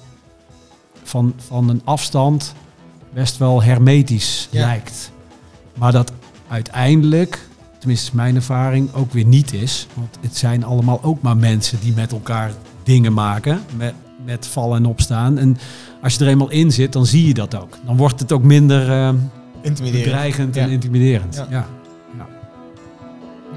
van, 1.02 1.34
van 1.36 1.68
een 1.68 1.80
afstand 1.84 2.54
best 3.12 3.36
wel 3.38 3.62
hermetisch 3.62 4.48
lijkt. 4.50 5.12
Maar 5.74 5.92
dat 5.92 6.12
uiteindelijk, 6.48 7.48
tenminste 7.78 8.06
is 8.06 8.12
mijn 8.12 8.34
ervaring, 8.34 8.94
ook 8.94 9.12
weer 9.12 9.26
niet 9.26 9.52
is. 9.52 9.86
Want 9.94 10.18
het 10.20 10.36
zijn 10.36 10.64
allemaal 10.64 11.02
ook 11.02 11.22
maar 11.22 11.36
mensen 11.36 11.80
die 11.80 11.92
met 11.92 12.12
elkaar 12.12 12.52
dingen 12.82 13.12
maken. 13.12 13.60
Met, 13.76 13.94
met 14.24 14.46
vallen 14.46 14.76
en 14.76 14.86
opstaan. 14.86 15.38
En 15.38 15.58
als 16.02 16.14
je 16.14 16.24
er 16.24 16.30
eenmaal 16.30 16.50
in 16.50 16.72
zit, 16.72 16.92
dan 16.92 17.06
zie 17.06 17.26
je 17.26 17.34
dat 17.34 17.54
ook. 17.54 17.78
Dan 17.86 17.96
wordt 17.96 18.20
het 18.20 18.32
ook 18.32 18.42
minder... 18.42 18.88
Uh, 18.88 19.14
Intimiderend. 19.62 20.04
Bedreigend 20.04 20.56
en 20.56 20.70
intimiderend. 20.70 21.34
Ja. 21.34 21.46
Ja. 21.50 21.66
ja. 22.18 22.26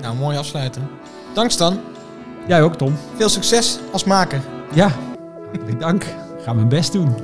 Nou, 0.01 0.15
mooi 0.15 0.37
afsluiten. 0.37 0.87
Dank 1.33 1.51
Stan. 1.51 1.79
Jij 2.47 2.61
ook, 2.61 2.75
Tom. 2.75 2.95
Veel 3.15 3.29
succes 3.29 3.79
als 3.91 4.03
maker. 4.03 4.41
Ja, 4.73 4.91
ik 5.67 5.79
dank. 5.79 6.05
ga 6.43 6.53
mijn 6.53 6.69
best 6.69 6.91
doen. 6.91 7.15